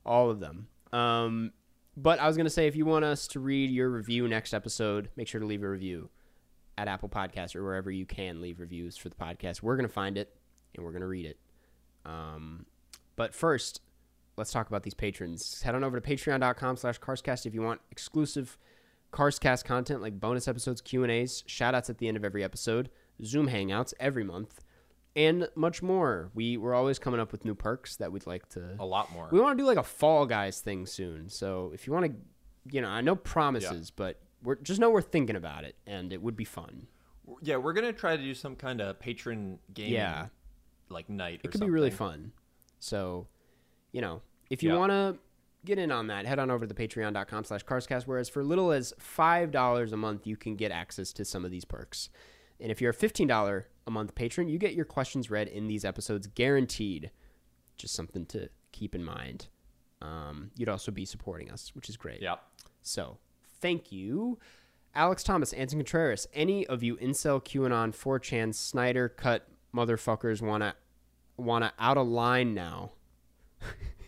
All 0.05 0.31
of 0.31 0.41
them. 0.41 0.69
Um, 0.93 1.53
but 1.97 2.19
I 2.19 2.27
was 2.27 2.37
gonna 2.37 2.51
say 2.51 2.67
if 2.67 2.77
you 2.77 2.87
want 2.87 3.05
us 3.05 3.27
to 3.29 3.41
read 3.41 3.71
your 3.71 3.89
review 3.91 4.27
next 4.29 4.55
episode, 4.55 5.11
make 5.17 5.29
sure 5.29 5.41
to 5.41 5.47
leave 5.47 5.63
a 5.63 5.69
review 5.69 6.09
at 6.79 6.89
Apple 6.89 7.09
Podcasts 7.09 7.55
or 7.55 7.63
wherever 7.63 7.91
you 7.91 8.07
can 8.07 8.41
leave 8.41 8.59
reviews 8.59 8.97
for 8.97 9.09
the 9.09 9.17
podcast. 9.17 9.63
We're 9.63 9.77
gonna 9.77 9.89
find 9.89 10.17
it 10.17 10.35
and 10.75 10.85
we're 10.85 10.93
gonna 10.93 11.07
read 11.07 11.27
it. 11.27 11.39
Um, 12.07 12.65
but 13.17 13.35
first, 13.35 13.83
let's 14.39 14.51
talk 14.53 14.69
about 14.69 14.83
these 14.83 14.95
patrons. 14.95 15.61
Head 15.63 15.75
on 15.75 15.85
over 15.85 16.01
to 16.01 16.07
patreon.com 16.09 16.77
slash 16.77 16.99
carscast 16.99 17.45
if 17.45 17.55
you 17.55 17.61
want 17.63 17.81
exclusive 17.91 18.57
Carscast 19.13 19.65
content 19.65 20.01
like 20.03 20.21
bonus 20.21 20.47
episodes, 20.47 20.81
Q&As, 20.81 21.43
shout-outs 21.47 21.91
at 21.91 21.99
the 21.99 22.07
end 22.09 22.17
of 22.17 22.25
every 22.25 22.45
episode, 22.45 22.91
Zoom 23.25 23.49
hangouts 23.49 23.93
every 23.99 24.23
month, 24.25 24.61
and 25.17 25.49
much 25.55 25.83
more. 25.83 26.31
We, 26.35 26.57
we're 26.57 26.75
always 26.75 26.99
coming 26.99 27.21
up 27.21 27.33
with 27.33 27.45
new 27.45 27.55
perks 27.55 27.97
that 27.97 28.13
we'd 28.13 28.27
like 28.27 28.49
to... 28.51 28.77
A 28.79 28.85
lot 28.85 29.13
more. 29.13 29.29
We 29.31 29.41
want 29.41 29.57
to 29.59 29.63
do 29.63 29.67
like 29.67 29.79
a 29.79 29.83
Fall 29.83 30.27
Guys 30.27 30.61
thing 30.61 30.87
soon. 30.87 31.29
So 31.29 31.71
if 31.75 31.87
you 31.87 31.93
want 31.93 32.07
to, 32.07 32.13
you 32.75 32.81
know, 32.81 32.89
I 32.89 33.01
know 33.01 33.17
promises, 33.17 33.91
but 33.91 34.21
we're 34.43 34.57
just 34.57 34.81
know 34.81 34.91
we're 34.91 35.03
thinking 35.03 35.37
about 35.37 35.65
it, 35.65 35.77
and 35.87 36.13
it 36.13 36.23
would 36.23 36.37
be 36.37 36.45
fun. 36.45 36.87
yeah, 37.43 37.57
we're 37.57 37.73
gonna 37.73 37.93
try 37.93 38.17
to 38.17 38.23
do 38.23 38.35
some 38.35 38.57
kind 38.57 38.81
of 38.81 38.99
patron 38.99 39.59
game. 39.75 39.93
Yeah. 39.93 40.27
Like 40.89 41.09
night. 41.09 41.41
It 41.45 41.51
could 41.53 41.61
be 41.61 41.71
really 41.71 41.91
fun. 41.91 42.33
So, 42.81 43.29
you 43.93 44.01
know, 44.01 44.23
if 44.51 44.63
you 44.63 44.73
Yeah. 44.73 44.79
want 44.79 44.91
to 44.93 45.19
get 45.65 45.79
in 45.79 45.93
on 45.93 46.07
that, 46.09 46.27
head 46.27 46.39
on 46.39 46.51
over 46.51 46.67
to 46.67 46.75
patreon.com 46.75 47.45
slash 47.45 47.65
carscast, 47.65 48.05
whereas 48.07 48.29
for 48.29 48.43
little 48.43 48.73
as 48.73 48.93
$5 48.99 49.93
a 49.93 49.97
month, 49.97 50.27
you 50.27 50.37
can 50.37 50.57
get 50.57 50.73
access 50.73 51.13
to 51.13 51.25
some 51.25 51.45
of 51.45 51.51
these 51.51 51.65
perks. 51.65 52.09
And 52.61 52.71
if 52.71 52.81
you're 52.81 52.91
a 52.91 52.95
$15 52.95 53.65
a 53.87 53.91
month 53.91 54.15
patron, 54.15 54.49
you 54.49 54.59
get 54.59 54.75
your 54.75 54.85
questions 54.85 55.31
read 55.31 55.49
in 55.49 55.67
these 55.67 55.85
episodes 55.85 56.27
guaranteed. 56.27 57.11
Just 57.77 57.95
something 57.95 58.27
to 58.27 58.49
keep 58.73 58.95
in 58.95 59.05
mind. 59.05 59.49
Um, 60.03 60.51
you'd 60.57 60.69
also 60.69 60.91
be 60.91 61.05
supporting 61.05 61.51
us, 61.51 61.73
which 61.75 61.89
is 61.89 61.97
great. 61.97 62.23
Yep. 62.23 62.43
So 62.83 63.19
thank 63.61 63.93
you. 63.93 64.39
Alex 64.95 65.23
Thomas, 65.23 65.53
Anson 65.53 65.79
Contreras, 65.79 66.27
any 66.35 66.67
of 66.67 66.83
you 66.83 66.97
incel 66.97 67.43
QAnon 67.43 67.95
4chan 67.95 68.55
Snyder 68.55 69.09
cut 69.09 69.47
motherfuckers 69.75 70.43
wanna 70.43 70.75
wanna 71.37 71.73
out 71.79 71.97
of 71.97 72.09
line 72.09 72.55
now. 72.55 72.93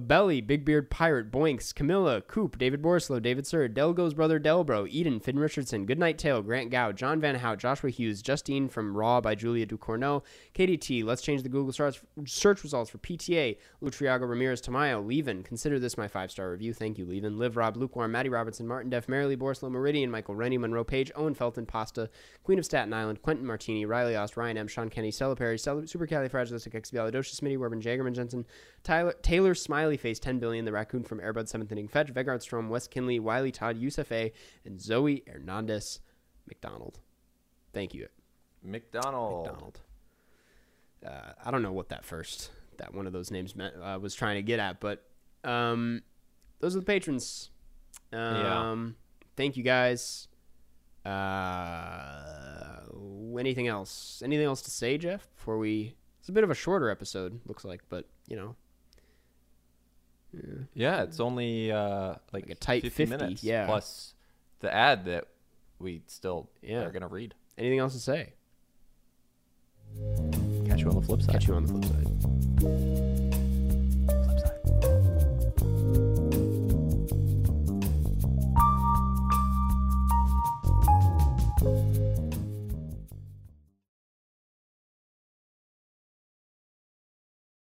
Belly, 0.00 0.40
Big 0.40 0.64
Beard 0.64 0.90
Pirate, 0.90 1.30
Boinks, 1.30 1.74
Camilla, 1.74 2.20
Coop, 2.20 2.58
David 2.58 2.82
Borislow, 2.82 3.20
David 3.20 3.46
Sir, 3.46 3.68
Delgo's 3.68 4.14
brother 4.14 4.40
Delbro, 4.40 4.88
Eden, 4.88 5.20
Finn 5.20 5.38
Richardson, 5.38 5.86
Goodnight 5.86 6.18
Tail, 6.18 6.42
Grant 6.42 6.70
Gow, 6.70 6.92
John 6.92 7.20
Van 7.20 7.36
Hout, 7.36 7.58
Joshua 7.58 7.90
Hughes, 7.90 8.22
Justine 8.22 8.68
from 8.68 8.96
Raw 8.96 9.20
by 9.20 9.34
Julia 9.34 9.66
Ducournau, 9.66 10.22
KDT, 10.54 11.04
Let's 11.04 11.22
Change 11.22 11.42
the 11.42 11.48
Google 11.48 11.72
search, 11.72 12.00
search 12.26 12.62
results 12.62 12.90
for 12.90 12.98
PTA, 12.98 13.56
Lutriago 13.82 14.28
Ramirez 14.28 14.60
Tamayo, 14.60 15.04
Levin, 15.04 15.42
consider 15.42 15.78
this 15.78 15.96
my 15.96 16.08
five 16.08 16.30
star 16.30 16.50
review. 16.50 16.72
Thank 16.74 16.98
you, 16.98 17.06
Levin. 17.06 17.38
Live 17.38 17.56
Rob, 17.56 17.76
Lukewarm, 17.76 18.12
Maddie 18.12 18.28
Robertson, 18.28 18.66
Martin 18.66 18.90
Def, 18.90 19.06
Marilee 19.06 19.36
Borislow, 19.36 19.70
Meridian, 19.70 20.10
Michael 20.10 20.34
Rennie, 20.34 20.58
Monroe 20.58 20.84
Page, 20.84 21.12
Owen 21.14 21.34
Felton, 21.34 21.66
Pasta, 21.66 22.10
Queen 22.42 22.58
of 22.58 22.64
Staten 22.64 22.92
Island, 22.92 23.22
Quentin 23.22 23.46
Martini, 23.46 23.84
Riley 23.86 24.16
Ost, 24.16 24.36
Ryan 24.36 24.58
M, 24.58 24.68
Sean 24.68 24.90
Kenny, 24.90 25.10
Stella 25.10 25.36
Perry, 25.36 25.56
Supercalifragilisticexpialidocious, 25.56 27.40
Smitty, 27.40 27.58
Werbin, 27.58 27.80
Jagerman 27.80 28.14
Jensen, 28.14 28.44
Tyler, 28.82 29.14
Taylor 29.22 29.54
Smiley 29.54 29.83
Face, 29.96 30.18
10 30.18 30.38
billion, 30.38 30.64
the 30.64 30.72
raccoon 30.72 31.04
from 31.04 31.20
Airbud, 31.20 31.44
7th 31.52 31.70
inning 31.70 31.88
fetch, 31.88 32.12
Vegard 32.12 32.42
Strom, 32.42 32.68
Wes 32.68 32.86
Kinley, 32.88 33.18
Wiley 33.20 33.52
Todd, 33.52 33.76
Yusuf 33.76 34.10
A, 34.10 34.32
and 34.64 34.80
Zoe 34.80 35.22
Hernandez 35.30 36.00
McDonald. 36.48 37.00
Thank 37.72 37.94
you, 37.94 38.08
McDonald. 38.62 39.46
McDonald. 39.46 39.80
Uh, 41.06 41.32
I 41.44 41.50
don't 41.50 41.62
know 41.62 41.72
what 41.72 41.90
that 41.90 42.04
first, 42.04 42.50
that 42.78 42.94
one 42.94 43.06
of 43.06 43.12
those 43.12 43.30
names 43.30 43.54
meant, 43.54 43.74
uh, 43.82 43.98
was 44.00 44.14
trying 44.14 44.36
to 44.36 44.42
get 44.42 44.58
at, 44.58 44.80
but 44.80 45.04
um, 45.44 46.02
those 46.60 46.74
are 46.74 46.80
the 46.80 46.84
patrons. 46.86 47.50
Um, 48.12 48.18
Yeah. 48.20 48.86
Thank 49.36 49.56
you 49.56 49.62
guys. 49.64 50.28
Uh, 51.04 52.80
anything 53.38 53.68
else? 53.68 54.22
Anything 54.24 54.46
else 54.46 54.62
to 54.62 54.70
say, 54.70 54.96
Jeff? 54.98 55.28
Before 55.36 55.58
we, 55.58 55.94
it's 56.20 56.28
a 56.28 56.32
bit 56.32 56.44
of 56.44 56.50
a 56.50 56.54
shorter 56.54 56.88
episode, 56.90 57.40
looks 57.46 57.64
like, 57.64 57.82
but 57.88 58.06
you 58.28 58.36
know, 58.36 58.54
Yeah, 60.74 61.02
it's 61.02 61.20
only 61.20 61.70
uh, 61.72 62.08
like, 62.32 62.46
Like 62.46 62.50
a 62.50 62.54
tight 62.54 62.82
50 62.82 62.90
50, 63.06 63.16
minutes 63.16 63.44
yeah. 63.44 63.66
plus 63.66 64.14
the 64.60 64.72
ad 64.74 65.04
that 65.06 65.26
we 65.78 66.02
still 66.06 66.48
Yeah. 66.62 66.82
are 66.84 66.90
gonna 66.90 67.08
read. 67.08 67.34
anything 67.58 67.78
else 67.78 67.92
to 67.94 68.00
say? 68.00 68.32
Catch 70.66 70.80
you 70.80 70.88
on 70.90 70.96
the 70.96 71.02
flip 71.02 71.22
side. 71.22 71.32
Catch 71.32 71.46
you 71.48 71.54
on 71.54 71.66
the 71.66 71.72
flip 71.72 71.84
side. 71.84 73.00